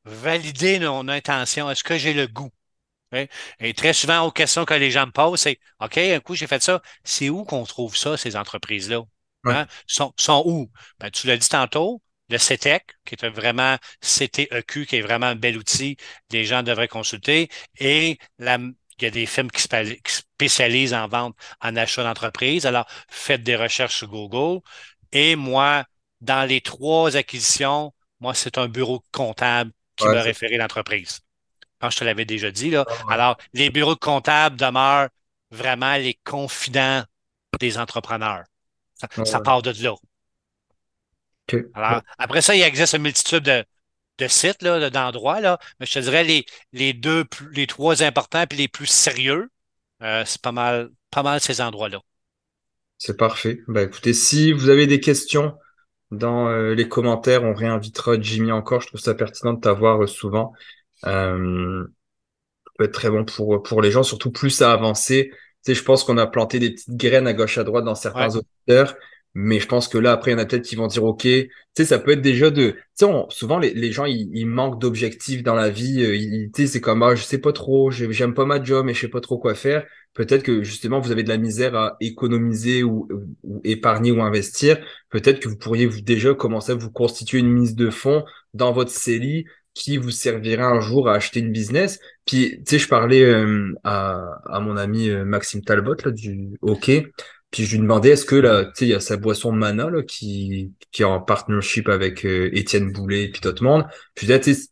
valider 0.04 0.78
mon 0.80 1.08
intention. 1.08 1.70
Est-ce 1.70 1.84
que 1.84 1.98
j'ai 1.98 2.14
le 2.14 2.26
goût? 2.26 2.50
Et 3.60 3.74
très 3.74 3.92
souvent, 3.92 4.22
aux 4.22 4.30
questions 4.30 4.64
que 4.64 4.74
les 4.74 4.90
gens 4.90 5.06
me 5.06 5.12
posent, 5.12 5.40
c'est 5.40 5.58
OK, 5.80 5.98
un 5.98 6.20
coup, 6.20 6.34
j'ai 6.34 6.46
fait 6.46 6.62
ça. 6.62 6.82
C'est 7.04 7.28
où 7.30 7.44
qu'on 7.44 7.64
trouve 7.64 7.96
ça, 7.96 8.16
ces 8.16 8.36
entreprises-là? 8.36 9.02
Hein? 9.44 9.66
Sont, 9.86 10.12
sont, 10.16 10.42
où? 10.46 10.70
Ben, 10.98 11.10
tu 11.10 11.26
l'as 11.26 11.36
dit 11.36 11.48
tantôt, 11.48 12.02
le 12.28 12.38
CETEC, 12.38 12.84
qui 13.04 13.14
est 13.14 13.28
vraiment 13.28 13.76
CTEQ, 14.02 14.86
qui 14.86 14.96
est 14.96 15.00
vraiment 15.00 15.26
un 15.26 15.36
bel 15.36 15.56
outil, 15.56 15.96
les 16.30 16.44
gens 16.44 16.62
devraient 16.62 16.88
consulter, 16.88 17.48
et 17.78 18.18
la, 18.38 18.58
il 18.98 19.04
y 19.04 19.06
a 19.06 19.10
des 19.10 19.26
firmes 19.26 19.50
qui 19.50 19.62
spécialisent 20.04 20.94
en 20.94 21.08
vente 21.08 21.36
en 21.60 21.76
achat 21.76 22.02
d'entreprise. 22.02 22.66
Alors, 22.66 22.86
faites 23.08 23.42
des 23.42 23.56
recherches 23.56 23.98
sur 23.98 24.08
Google. 24.08 24.60
Et 25.12 25.36
moi, 25.36 25.84
dans 26.20 26.46
les 26.48 26.60
trois 26.60 27.16
acquisitions, 27.16 27.94
moi, 28.20 28.34
c'est 28.34 28.58
un 28.58 28.68
bureau 28.68 29.02
comptable 29.12 29.70
qui 29.96 30.04
m'a 30.06 30.22
référé 30.22 30.56
l'entreprise. 30.56 31.20
Quand 31.80 31.90
je 31.90 31.98
te 31.98 32.04
l'avais 32.04 32.24
déjà 32.24 32.50
dit, 32.50 32.70
là. 32.70 32.84
Alors, 33.08 33.36
les 33.52 33.70
bureaux 33.70 33.96
comptables 33.96 34.56
demeurent 34.56 35.08
vraiment 35.50 35.94
les 35.94 36.18
confidents 36.24 37.04
des 37.60 37.78
entrepreneurs. 37.78 38.44
Ça, 39.24 39.40
part 39.40 39.62
de 39.62 39.72
là. 39.82 39.94
Alors, 41.74 42.02
après 42.18 42.42
ça, 42.42 42.54
il 42.54 42.62
existe 42.62 42.94
une 42.94 43.02
multitude 43.02 43.44
de, 43.44 43.64
de 44.18 44.28
sites, 44.28 44.62
là, 44.62 44.90
d'endroits, 44.90 45.40
là, 45.40 45.58
mais 45.80 45.86
je 45.86 45.94
te 45.94 45.98
dirais 46.00 46.24
les, 46.24 46.44
les 46.72 46.92
deux, 46.92 47.24
les 47.52 47.66
trois 47.66 48.02
importants 48.02 48.44
et 48.50 48.54
les 48.54 48.68
plus 48.68 48.86
sérieux, 48.86 49.50
euh, 50.02 50.24
c'est 50.26 50.42
pas 50.42 50.52
mal, 50.52 50.90
pas 51.10 51.22
mal 51.22 51.40
ces 51.40 51.60
endroits-là. 51.60 52.00
C'est 52.98 53.16
parfait. 53.16 53.60
Ben, 53.68 53.86
écoutez, 53.86 54.12
si 54.12 54.52
vous 54.52 54.68
avez 54.68 54.86
des 54.86 55.00
questions 55.00 55.56
dans 56.10 56.48
euh, 56.48 56.74
les 56.74 56.88
commentaires, 56.88 57.44
on 57.44 57.54
réinvitera 57.54 58.20
Jimmy 58.20 58.52
encore. 58.52 58.80
Je 58.80 58.88
trouve 58.88 59.00
ça 59.00 59.14
pertinent 59.14 59.52
de 59.54 59.60
t'avoir 59.60 60.02
euh, 60.02 60.06
souvent. 60.06 60.52
Euh, 61.04 61.86
ça 62.66 62.72
peut 62.78 62.84
être 62.84 62.92
très 62.92 63.10
bon 63.10 63.24
pour, 63.24 63.62
pour 63.62 63.82
les 63.82 63.90
gens, 63.90 64.02
surtout 64.02 64.32
plus 64.32 64.50
ça 64.50 64.72
avancer 64.72 65.30
je 65.74 65.82
pense 65.82 66.04
qu'on 66.04 66.18
a 66.18 66.26
planté 66.26 66.58
des 66.58 66.70
petites 66.70 66.96
graines 66.96 67.26
à 67.26 67.32
gauche 67.32 67.58
à 67.58 67.64
droite 67.64 67.84
dans 67.84 67.94
certains 67.94 68.36
auteurs, 68.36 68.96
mais 69.34 69.60
je 69.60 69.68
pense 69.68 69.88
que 69.88 69.98
là, 69.98 70.12
après, 70.12 70.32
il 70.32 70.34
y 70.34 70.36
en 70.36 70.42
a 70.42 70.46
peut-être 70.46 70.64
qui 70.64 70.74
vont 70.76 70.86
dire, 70.86 71.04
OK, 71.04 71.22
tu 71.22 71.50
sais, 71.76 71.84
ça 71.84 71.98
peut 71.98 72.12
être 72.12 72.20
déjà 72.20 72.50
de, 72.50 72.70
tu 72.70 73.06
sais, 73.06 73.06
souvent, 73.28 73.58
les, 73.58 73.72
les 73.72 73.92
gens, 73.92 74.04
ils, 74.04 74.46
manquent 74.46 74.80
d'objectifs 74.80 75.42
dans 75.42 75.54
la 75.54 75.70
vie, 75.70 76.02
euh, 76.02 76.48
tu 76.54 76.62
sais, 76.62 76.66
c'est 76.66 76.80
comme, 76.80 77.02
ah, 77.02 77.14
je 77.14 77.22
sais 77.22 77.38
pas 77.38 77.52
trop, 77.52 77.90
j'aime 77.90 78.34
pas 78.34 78.46
ma 78.46 78.62
job, 78.62 78.86
mais 78.86 78.94
je 78.94 79.02
sais 79.02 79.08
pas 79.08 79.20
trop 79.20 79.38
quoi 79.38 79.54
faire. 79.54 79.86
Peut-être 80.14 80.42
que, 80.42 80.62
justement, 80.64 80.98
vous 80.98 81.12
avez 81.12 81.22
de 81.22 81.28
la 81.28 81.36
misère 81.36 81.76
à 81.76 81.96
économiser 82.00 82.82
ou, 82.82 83.08
ou 83.44 83.60
épargner 83.62 84.10
ou 84.10 84.22
investir. 84.22 84.78
Peut-être 85.10 85.38
que 85.38 85.48
vous 85.48 85.56
pourriez 85.56 85.86
vous, 85.86 86.00
déjà 86.00 86.34
commencer 86.34 86.72
à 86.72 86.74
vous 86.74 86.90
constituer 86.90 87.38
une 87.38 87.52
mise 87.52 87.76
de 87.76 87.90
fonds 87.90 88.24
dans 88.54 88.72
votre 88.72 88.90
CELI 88.90 89.44
qui 89.74 89.96
vous 89.96 90.10
servira 90.10 90.66
un 90.66 90.80
jour 90.80 91.08
à 91.08 91.14
acheter 91.14 91.40
une 91.40 91.52
business. 91.52 91.98
Puis, 92.26 92.58
tu 92.58 92.62
sais, 92.66 92.78
je 92.78 92.88
parlais 92.88 93.22
euh, 93.22 93.72
à, 93.84 94.40
à, 94.46 94.60
mon 94.60 94.76
ami 94.76 95.08
euh, 95.08 95.24
Maxime 95.24 95.62
Talbot 95.62 95.96
là, 96.04 96.10
du 96.10 96.58
hockey. 96.62 97.06
Puis 97.50 97.64
je 97.64 97.72
lui 97.72 97.82
demandais 97.82 98.10
est-ce 98.10 98.26
que 98.26 98.36
là, 98.36 98.64
tu 98.66 98.70
sais, 98.74 98.86
il 98.86 98.88
y 98.90 98.94
a 98.94 99.00
sa 99.00 99.16
boisson 99.16 99.52
Mana 99.52 99.88
là, 99.88 100.02
qui, 100.02 100.72
qui 100.92 101.02
est 101.02 101.06
en 101.06 101.20
partnership 101.20 101.88
avec 101.88 102.26
euh, 102.26 102.50
Étienne 102.52 102.92
Boulet 102.92 103.24
et 103.24 103.30
puis 103.30 103.40
d'autres 103.40 103.64
monde. 103.64 103.86
Puis 104.14 104.26
là, 104.26 104.38
tu 104.38 104.54
sais, 104.54 104.68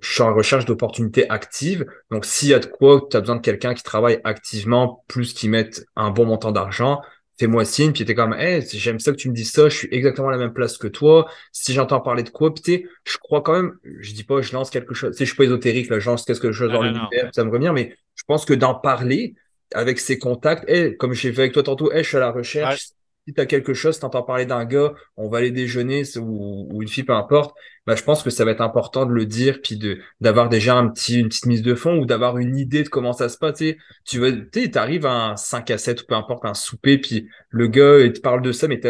je 0.00 0.12
suis 0.12 0.22
en 0.22 0.34
recherche 0.34 0.64
d'opportunités 0.64 1.28
actives. 1.28 1.86
Donc, 2.10 2.24
s'il 2.24 2.50
y 2.50 2.54
a 2.54 2.58
de 2.58 2.66
quoi, 2.66 3.06
tu 3.10 3.16
as 3.16 3.20
besoin 3.20 3.36
de 3.36 3.40
quelqu'un 3.40 3.74
qui 3.74 3.82
travaille 3.82 4.20
activement, 4.24 5.04
plus 5.08 5.34
qui 5.34 5.48
mette 5.48 5.84
un 5.96 6.10
bon 6.10 6.26
montant 6.26 6.52
d'argent, 6.52 7.00
fais-moi 7.40 7.64
signe, 7.64 7.92
puis 7.92 8.04
t'es 8.04 8.14
comme, 8.14 8.34
hey, 8.34 8.62
j'aime 8.70 9.00
ça 9.00 9.12
que 9.12 9.16
tu 9.16 9.30
me 9.30 9.34
dis 9.34 9.46
ça, 9.46 9.70
je 9.70 9.76
suis 9.76 9.88
exactement 9.90 10.28
à 10.28 10.32
la 10.32 10.36
même 10.36 10.52
place 10.52 10.76
que 10.76 10.86
toi. 10.86 11.26
Si 11.52 11.72
j'entends 11.72 12.00
parler 12.00 12.22
de 12.22 12.28
quoi, 12.28 12.52
puis 12.54 12.86
je 13.04 13.16
crois 13.16 13.40
quand 13.40 13.54
même, 13.54 13.78
je 14.00 14.12
dis 14.12 14.24
pas, 14.24 14.42
je 14.42 14.52
lance 14.52 14.68
quelque 14.68 14.92
chose, 14.92 15.12
tu 15.12 15.18
sais, 15.18 15.24
je 15.24 15.30
suis 15.30 15.36
pas 15.36 15.44
ésotérique, 15.44 15.88
là, 15.88 15.98
je 15.98 16.08
lance 16.08 16.24
quelque 16.24 16.52
chose 16.52 16.70
dans 16.70 16.82
l'univers, 16.82 17.30
ça 17.32 17.44
me 17.44 17.50
revient, 17.50 17.72
mais 17.74 17.96
je 18.14 18.24
pense 18.26 18.44
que 18.44 18.52
d'en 18.52 18.74
parler 18.74 19.34
avec 19.72 19.98
ses 20.00 20.18
contacts, 20.18 20.68
hey, 20.68 20.96
comme 20.98 21.14
j'ai 21.14 21.32
fait 21.32 21.42
avec 21.42 21.52
toi 21.52 21.62
tantôt, 21.62 21.90
hey, 21.92 22.02
je 22.02 22.08
suis 22.08 22.16
à 22.18 22.20
la 22.20 22.30
recherche, 22.30 22.88
si 23.26 23.34
tu 23.34 23.40
as 23.40 23.46
quelque 23.46 23.74
chose, 23.74 23.98
tu 23.98 24.04
entends 24.04 24.22
parler 24.22 24.46
d'un 24.46 24.64
gars, 24.64 24.92
on 25.16 25.28
va 25.28 25.38
aller 25.38 25.50
déjeuner 25.50 26.02
ou, 26.18 26.80
une 26.80 26.88
fille, 26.88 27.04
peu 27.04 27.14
importe, 27.14 27.54
bah, 27.86 27.94
je 27.94 28.02
pense 28.02 28.22
que 28.22 28.30
ça 28.30 28.44
va 28.44 28.52
être 28.52 28.60
important 28.60 29.06
de 29.06 29.12
le 29.12 29.26
dire, 29.26 29.60
puis 29.62 29.76
de 29.76 29.98
d'avoir 30.20 30.48
déjà 30.48 30.76
un 30.76 30.88
petit, 30.88 31.20
une 31.20 31.28
petite 31.28 31.46
mise 31.46 31.62
de 31.62 31.74
fond 31.74 31.98
ou 31.98 32.06
d'avoir 32.06 32.38
une 32.38 32.56
idée 32.56 32.82
de 32.82 32.88
comment 32.88 33.12
ça 33.12 33.28
se 33.28 33.38
passe. 33.38 33.62
Tu 34.04 34.18
vas, 34.18 34.30
tu 34.32 34.70
arrives 34.76 35.06
à 35.06 35.30
un 35.30 35.36
5 35.36 35.70
à 35.70 35.78
7 35.78 36.02
ou 36.02 36.06
peu 36.06 36.14
importe, 36.14 36.44
un 36.44 36.54
souper, 36.54 36.98
puis 36.98 37.28
le 37.50 37.66
gars, 37.68 38.00
il 38.00 38.12
te 38.12 38.20
parle 38.20 38.42
de 38.42 38.52
ça, 38.52 38.68
mais 38.68 38.80
tu 38.80 38.88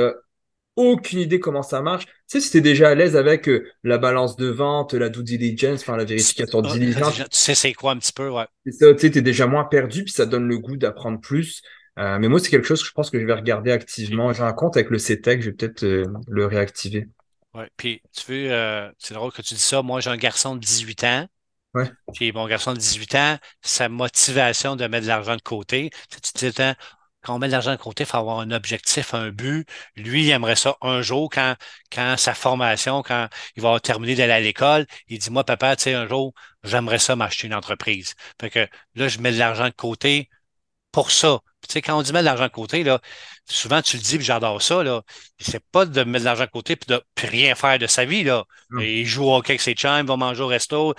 aucune 0.76 1.18
idée 1.18 1.41
comment 1.41 1.62
ça 1.62 1.83
marche. 1.83 2.07
Tu 2.07 2.12
sais, 2.26 2.41
si 2.41 2.51
tu 2.51 2.59
es 2.59 2.61
déjà 2.61 2.91
à 2.91 2.95
l'aise 2.95 3.16
avec 3.16 3.49
euh, 3.49 3.66
la 3.83 3.99
balance 3.99 4.37
de 4.37 4.47
vente, 4.47 4.95
la 4.95 5.09
due 5.09 5.22
diligence, 5.22 5.83
enfin 5.83 5.97
la 5.97 6.05
vérification 6.05 6.62
de 6.62 6.68
diligence. 6.68 7.16
Tu 7.16 7.24
sais 7.31 7.55
c'est 7.55 7.72
quoi 7.74 7.93
un 7.93 7.99
petit 7.99 8.12
peu, 8.12 8.28
ouais. 8.28 8.47
tu 8.64 8.72
sais, 8.72 8.95
tu 8.97 9.18
es 9.18 9.22
déjà 9.22 9.47
moins 9.47 9.64
perdu, 9.64 10.05
puis 10.05 10.12
ça 10.12 10.26
donne 10.26 10.49
le 10.49 10.59
goût 10.59 10.76
d'apprendre 10.76 11.20
plus. 11.20 11.62
Euh, 12.01 12.18
mais 12.18 12.28
moi, 12.28 12.40
c'est 12.40 12.48
quelque 12.48 12.66
chose 12.66 12.82
que 12.82 12.88
je 12.88 12.92
pense 12.92 13.11
que 13.11 13.20
je 13.20 13.26
vais 13.26 13.34
regarder 13.34 13.72
activement. 13.72 14.32
J'ai 14.32 14.42
un 14.42 14.53
compte 14.53 14.76
avec 14.76 14.88
le 14.90 14.98
CETEC, 14.98 15.42
je 15.42 15.51
vais 15.51 15.57
peut-être 15.57 15.84
euh, 15.84 16.07
le 16.28 16.46
réactiver. 16.46 17.09
Oui, 17.53 17.64
puis 17.76 18.01
tu 18.12 18.32
veux, 18.32 18.53
euh, 18.53 18.90
c'est 18.98 19.12
drôle 19.12 19.32
que 19.32 19.42
tu 19.42 19.55
dis 19.55 19.61
ça. 19.61 19.82
Moi, 19.82 20.01
j'ai 20.01 20.09
un 20.09 20.16
garçon 20.16 20.55
de 20.55 20.61
18 20.61 21.05
ans. 21.05 21.26
Ouais. 21.74 21.90
Puis 22.14 22.32
mon 22.32 22.48
garçon 22.48 22.72
de 22.72 22.78
18 22.78 23.14
ans, 23.16 23.38
sa 23.61 23.88
motivation 23.88 24.76
de 24.76 24.86
mettre 24.86 25.05
de 25.05 25.09
l'argent 25.09 25.36
de 25.36 25.42
côté, 25.42 25.90
tu 26.11 26.51
dis, 26.51 26.53
quand 27.22 27.34
on 27.34 27.38
met 27.38 27.48
de 27.48 27.53
l'argent 27.53 27.72
de 27.72 27.76
côté, 27.76 28.05
il 28.05 28.07
faut 28.07 28.16
avoir 28.16 28.40
un 28.40 28.51
objectif, 28.51 29.12
un 29.14 29.30
but. 29.30 29.68
Lui, 29.94 30.24
il 30.24 30.30
aimerait 30.30 30.57
ça 30.57 30.76
un 30.80 31.03
jour 31.03 31.28
quand, 31.30 31.55
quand 31.92 32.16
sa 32.16 32.34
formation, 32.34 33.03
quand 33.03 33.28
il 33.57 33.62
va 33.62 33.78
terminer 33.78 34.14
d'aller 34.14 34.32
à 34.32 34.40
l'école, 34.40 34.86
il 35.09 35.18
dit, 35.18 35.30
moi, 35.30 35.44
papa, 35.44 35.76
tu 35.76 35.84
sais, 35.84 35.94
un 35.94 36.09
jour, 36.09 36.32
j'aimerais 36.64 36.98
ça 36.98 37.14
m'acheter 37.16 37.46
une 37.46 37.55
entreprise. 37.55 38.14
Fait 38.40 38.51
que 38.51 38.66
là, 38.94 39.09
je 39.09 39.18
mets 39.20 39.32
de 39.32 39.38
l'argent 39.38 39.66
de 39.66 39.74
côté 39.74 40.30
pour 40.92 41.11
ça. 41.11 41.40
Tu 41.69 41.75
sais, 41.75 41.83
quand 41.83 41.99
on 41.99 42.03
dit 42.03 42.13
mettre 42.13 42.23
de 42.23 42.27
l'argent 42.27 42.45
de 42.45 42.49
côté, 42.49 42.83
là, 42.85 43.01
souvent 43.47 43.83
tu 43.83 43.97
le 43.97 44.03
dis, 44.03 44.17
puis 44.17 44.25
j'adore 44.25 44.63
ça, 44.63 44.83
là. 44.83 45.03
C'est 45.39 45.65
pas 45.71 45.85
de 45.87 46.05
mettre 46.05 46.21
de 46.21 46.25
l'argent 46.25 46.45
de 46.45 46.51
côté 46.51 46.77
puis 46.77 46.87
de 46.89 47.03
rien 47.19 47.55
faire 47.55 47.79
de 47.79 47.87
sa 47.87 48.05
vie, 48.05 48.25
là. 48.25 48.45
Il 48.79 49.07
joue 49.07 49.25
au 49.25 49.37
hockey 49.37 49.53
avec 49.53 49.61
ses 49.61 49.75
chums, 49.75 50.01
il 50.01 50.07
va 50.07 50.17
manger 50.17 50.43
au 50.43 50.47
resto. 50.47 50.95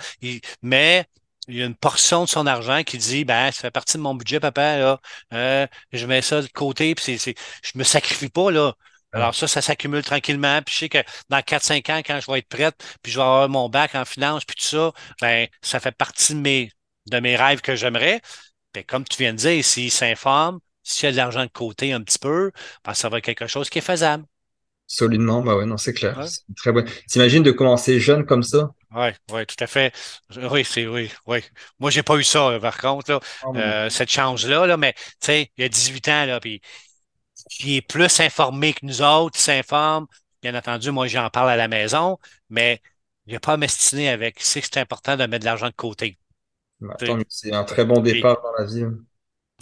Mais 0.62 1.06
il 1.48 1.56
y 1.56 1.62
a 1.62 1.66
une 1.66 1.74
portion 1.74 2.24
de 2.24 2.28
son 2.28 2.46
argent 2.46 2.82
qui 2.84 2.98
dit 2.98 3.24
ben 3.24 3.50
ça 3.50 3.62
fait 3.62 3.70
partie 3.70 3.96
de 3.96 4.02
mon 4.02 4.14
budget 4.14 4.40
papa 4.40 4.78
là 4.78 5.00
euh, 5.32 5.66
je 5.92 6.06
mets 6.06 6.22
ça 6.22 6.40
de 6.40 6.46
côté 6.48 6.94
puis 6.94 7.18
c'est, 7.18 7.34
je 7.62 7.72
me 7.74 7.84
sacrifie 7.84 8.28
pas 8.28 8.50
là 8.50 8.74
alors 9.12 9.34
ça 9.34 9.48
ça 9.48 9.60
s'accumule 9.60 10.04
tranquillement 10.04 10.62
puis 10.62 10.74
je 10.74 10.78
sais 10.80 10.88
que 10.88 10.98
dans 11.28 11.42
4-5 11.42 11.90
ans 11.90 12.02
quand 12.04 12.20
je 12.20 12.30
vais 12.30 12.38
être 12.38 12.48
prête 12.48 12.76
puis 13.02 13.12
je 13.12 13.18
vais 13.18 13.24
avoir 13.24 13.48
mon 13.48 13.68
bac 13.68 13.94
en 13.94 14.04
finance 14.04 14.44
puis 14.44 14.56
tout 14.56 14.66
ça 14.66 14.92
ben 15.20 15.48
ça 15.62 15.80
fait 15.80 15.92
partie 15.92 16.34
de 16.34 16.40
mes 16.40 16.70
de 17.06 17.18
mes 17.18 17.36
rêves 17.36 17.60
que 17.60 17.74
j'aimerais 17.74 18.20
ben, 18.74 18.84
comme 18.84 19.04
tu 19.04 19.18
viens 19.18 19.32
de 19.32 19.38
dire, 19.38 19.64
s'il 19.64 19.90
s'informe, 19.90 20.60
s'il 20.82 21.06
y 21.06 21.08
a 21.08 21.12
de 21.12 21.16
l'argent 21.16 21.44
de 21.44 21.50
côté 21.50 21.92
un 21.92 22.02
petit 22.02 22.18
peu, 22.18 22.52
ben, 22.84 22.94
ça 22.94 23.08
va 23.08 23.18
être 23.18 23.24
quelque 23.24 23.46
chose 23.46 23.70
qui 23.70 23.78
est 23.78 23.82
faisable. 23.82 24.24
Solidement, 24.86 25.42
bah 25.42 25.56
ouais, 25.56 25.64
non, 25.64 25.78
c'est 25.78 25.94
clair. 25.94 26.22
C'est 26.28 26.42
très 26.54 26.72
bon. 26.72 26.84
T'imagines 27.08 27.42
de 27.42 27.50
commencer 27.50 27.98
jeune 27.98 28.26
comme 28.26 28.42
ça? 28.42 28.72
Oui, 28.94 29.08
oui, 29.30 29.46
tout 29.46 29.56
à 29.58 29.66
fait. 29.66 29.94
Oui, 30.36 30.64
c'est 30.64 30.86
oui, 30.86 31.10
oui. 31.26 31.42
Moi, 31.78 31.90
j'ai 31.90 32.02
pas 32.02 32.16
eu 32.16 32.24
ça, 32.24 32.58
par 32.60 32.76
contre, 32.76 33.10
là, 33.10 33.20
oh, 33.46 33.56
euh, 33.56 33.88
cette 33.88 34.10
chance-là, 34.10 34.66
là, 34.66 34.76
mais 34.76 34.92
tu 34.92 35.00
sais, 35.20 35.50
il 35.56 35.62
y 35.62 35.64
a 35.64 35.68
18 35.70 36.08
ans, 36.08 36.26
là, 36.26 36.40
puis 36.40 36.60
il 37.60 37.76
est 37.76 37.82
plus 37.82 38.20
informé 38.20 38.74
que 38.74 38.84
nous 38.84 39.02
autres, 39.02 39.38
il 39.38 39.42
s'informe. 39.42 40.06
Bien 40.42 40.54
entendu, 40.54 40.90
moi, 40.90 41.06
j'en 41.06 41.30
parle 41.30 41.50
à 41.50 41.56
la 41.56 41.68
maison, 41.68 42.18
mais 42.50 42.82
il 43.26 43.32
n'a 43.32 43.40
pas 43.40 43.54
à 43.54 43.56
m'estiner 43.56 44.10
avec. 44.10 44.40
Il 44.40 44.44
sait 44.44 44.60
que 44.60 44.68
c'est 44.70 44.80
important 44.80 45.16
de 45.16 45.24
mettre 45.26 45.40
de 45.40 45.46
l'argent 45.46 45.68
de 45.68 45.74
côté. 45.74 46.18
Bah, 46.82 46.96
c'est 47.28 47.52
un 47.52 47.64
très 47.64 47.84
bon 47.84 48.00
départ 48.00 48.40
dans 48.42 48.52
la 48.58 48.64
vie. 48.64 48.84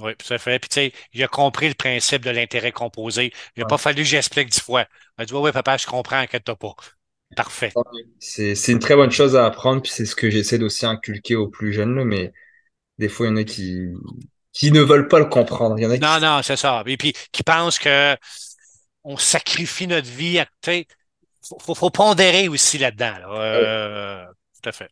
Oui, 0.01 0.12
tout 0.16 0.33
à 0.33 0.39
fait. 0.39 0.59
Puis, 0.59 0.68
tu 0.68 0.75
sais, 0.75 0.93
il 1.12 1.23
a 1.23 1.29
compris 1.29 1.68
le 1.68 1.75
principe 1.75 2.25
de 2.25 2.31
l'intérêt 2.31 2.73
composé. 2.73 3.33
Il 3.57 3.61
n'a 3.61 3.66
pas 3.66 3.77
fallu 3.77 4.03
que 4.03 4.09
j'explique 4.09 4.49
dix 4.49 4.61
fois. 4.61 4.87
Il 5.18 5.23
a 5.23 5.25
dit, 5.27 5.35
oui, 5.35 5.53
papa, 5.53 5.77
je 5.77 5.87
comprends, 5.87 6.16
inquiète-toi 6.16 6.57
pas. 6.57 6.75
Parfait. 7.37 7.73
C'est 8.18 8.55
une 8.68 8.79
très 8.79 8.97
bonne 8.97 9.11
chose 9.11 9.37
à 9.37 9.47
apprendre, 9.47 9.83
puis 9.83 9.93
c'est 9.93 10.07
ce 10.07 10.16
que 10.16 10.31
j'essaie 10.31 10.59
d'aussi 10.59 10.87
inculquer 10.87 11.37
aux 11.37 11.49
plus 11.49 11.73
jeunes, 11.73 12.03
mais 12.05 12.33
des 12.99 13.09
fois, 13.09 13.27
il 13.27 13.31
y 13.31 13.33
en 13.33 13.37
a 13.37 13.45
qui, 13.45 13.89
qui 14.53 14.73
ne 14.73 14.81
veulent 14.81 15.09
pas 15.09 15.18
le 15.18 15.27
comprendre. 15.27 15.79
Il 15.79 15.83
y 15.83 15.87
en 15.87 15.91
a 15.91 15.99
non, 15.99 16.27
non, 16.27 16.43
c'est 16.43 16.57
ça. 16.57 16.83
Et 16.87 16.97
puis, 16.97 17.12
qui 17.31 17.43
pensent 17.43 17.79
que 17.79 18.16
on 19.05 19.16
sacrifie 19.16 19.87
notre 19.87 20.09
vie. 20.09 20.43
Il 20.66 20.85
faut, 21.61 21.75
faut, 21.75 21.91
pondérer 21.91 22.49
aussi 22.49 22.79
là-dedans. 22.79 23.14
Euh, 23.29 24.25
tout 24.61 24.68
à 24.68 24.73
fait. 24.73 24.91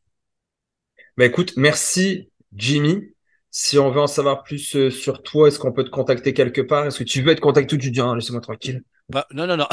Bah 1.19 1.25
écoute, 1.25 1.55
merci 1.57 2.31
Jimmy. 2.55 3.13
Si 3.51 3.77
on 3.77 3.91
veut 3.91 4.01
en 4.01 4.07
savoir 4.07 4.45
plus 4.45 4.77
euh, 4.77 4.89
sur 4.89 5.25
toi, 5.25 5.49
est-ce 5.49 5.59
qu'on 5.59 5.73
peut 5.73 5.83
te 5.83 5.91
contacter 5.91 6.33
quelque 6.33 6.61
part? 6.61 6.87
Est-ce 6.87 7.01
que 7.01 7.05
tu 7.05 7.23
veux 7.23 7.33
être 7.33 7.41
contacté 7.41 7.75
ou 7.75 7.79
tu 7.79 7.91
dis, 7.91 8.01
ah, 8.01 8.15
laissez-moi 8.15 8.41
tranquille? 8.41 8.85
Bah, 9.09 9.27
non, 9.33 9.45
non, 9.49 9.57
non. 9.57 9.67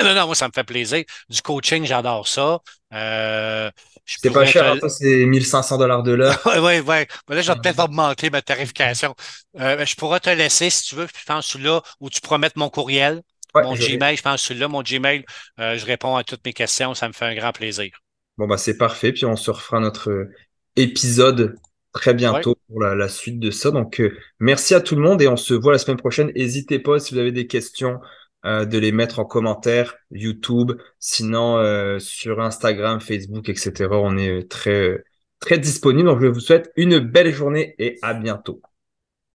non, 0.00 0.14
non, 0.14 0.26
moi, 0.26 0.36
ça 0.36 0.46
me 0.46 0.52
fait 0.54 0.62
plaisir. 0.62 1.02
Du 1.28 1.42
coaching, 1.42 1.84
j'adore 1.84 2.28
ça. 2.28 2.60
Euh, 2.94 3.68
c'est 4.06 4.30
pas 4.30 4.44
cher, 4.44 4.78
toi, 4.78 4.88
c'est 4.88 5.26
1500 5.26 5.78
dollars 5.78 6.04
de 6.04 6.12
l'heure. 6.12 6.40
oui, 6.46 6.78
oui, 6.78 6.80
oui. 6.86 7.34
là, 7.34 7.42
je 7.42 7.50
vais 7.50 7.58
peut-être 7.58 7.80
augmenter 7.80 8.30
ma 8.30 8.40
tarification. 8.40 9.16
Euh, 9.58 9.84
je 9.84 9.96
pourrais 9.96 10.20
te 10.20 10.30
laisser, 10.30 10.70
si 10.70 10.84
tu 10.84 10.94
veux, 10.94 11.08
je 11.08 11.24
pense 11.26 11.46
celui-là, 11.46 11.82
où 11.98 12.10
tu 12.10 12.20
pourras 12.20 12.38
mettre 12.38 12.60
mon 12.60 12.70
courriel. 12.70 13.22
mon 13.56 13.74
Gmail, 13.74 14.18
je 14.18 14.22
pense 14.22 14.40
celui-là, 14.40 14.68
mon 14.68 14.82
Gmail. 14.82 15.24
je 15.58 15.84
réponds 15.84 16.14
à 16.14 16.22
toutes 16.22 16.44
mes 16.46 16.52
questions. 16.52 16.94
Ça 16.94 17.08
me 17.08 17.12
fait 17.12 17.24
un 17.24 17.34
grand 17.34 17.50
plaisir. 17.50 17.90
Bon, 18.38 18.46
bah, 18.46 18.56
c'est 18.56 18.76
parfait. 18.76 19.10
Puis 19.10 19.24
on 19.24 19.34
se 19.34 19.50
refera 19.50 19.80
notre 19.80 20.28
épisode 20.76 21.56
très 21.92 22.14
bientôt 22.14 22.56
pour 22.68 22.80
la, 22.80 23.08
suite 23.08 23.38
de 23.38 23.50
ça. 23.50 23.70
Donc, 23.70 24.00
euh, 24.00 24.16
merci 24.40 24.74
à 24.74 24.80
tout 24.80 24.96
le 24.96 25.02
monde 25.02 25.20
et 25.22 25.28
on 25.28 25.36
se 25.36 25.54
voit 25.54 25.72
la 25.72 25.78
semaine 25.78 25.98
prochaine. 25.98 26.32
N'hésitez 26.34 26.78
pas 26.78 26.98
si 26.98 27.14
vous 27.14 27.20
avez 27.20 27.32
des 27.32 27.46
questions 27.46 28.00
euh, 28.44 28.64
de 28.64 28.78
les 28.78 28.92
mettre 28.92 29.18
en 29.20 29.24
commentaire, 29.24 29.94
YouTube, 30.10 30.72
sinon 30.98 31.58
euh, 31.58 31.98
sur 31.98 32.40
Instagram, 32.40 33.00
Facebook, 33.00 33.48
etc. 33.48 33.88
On 33.92 34.16
est 34.16 34.50
très, 34.50 35.04
très 35.38 35.58
disponible. 35.58 36.08
Donc, 36.08 36.20
je 36.20 36.26
vous 36.26 36.40
souhaite 36.40 36.72
une 36.76 36.98
belle 36.98 37.32
journée 37.32 37.74
et 37.78 37.98
à 38.02 38.14
bientôt. 38.14 38.62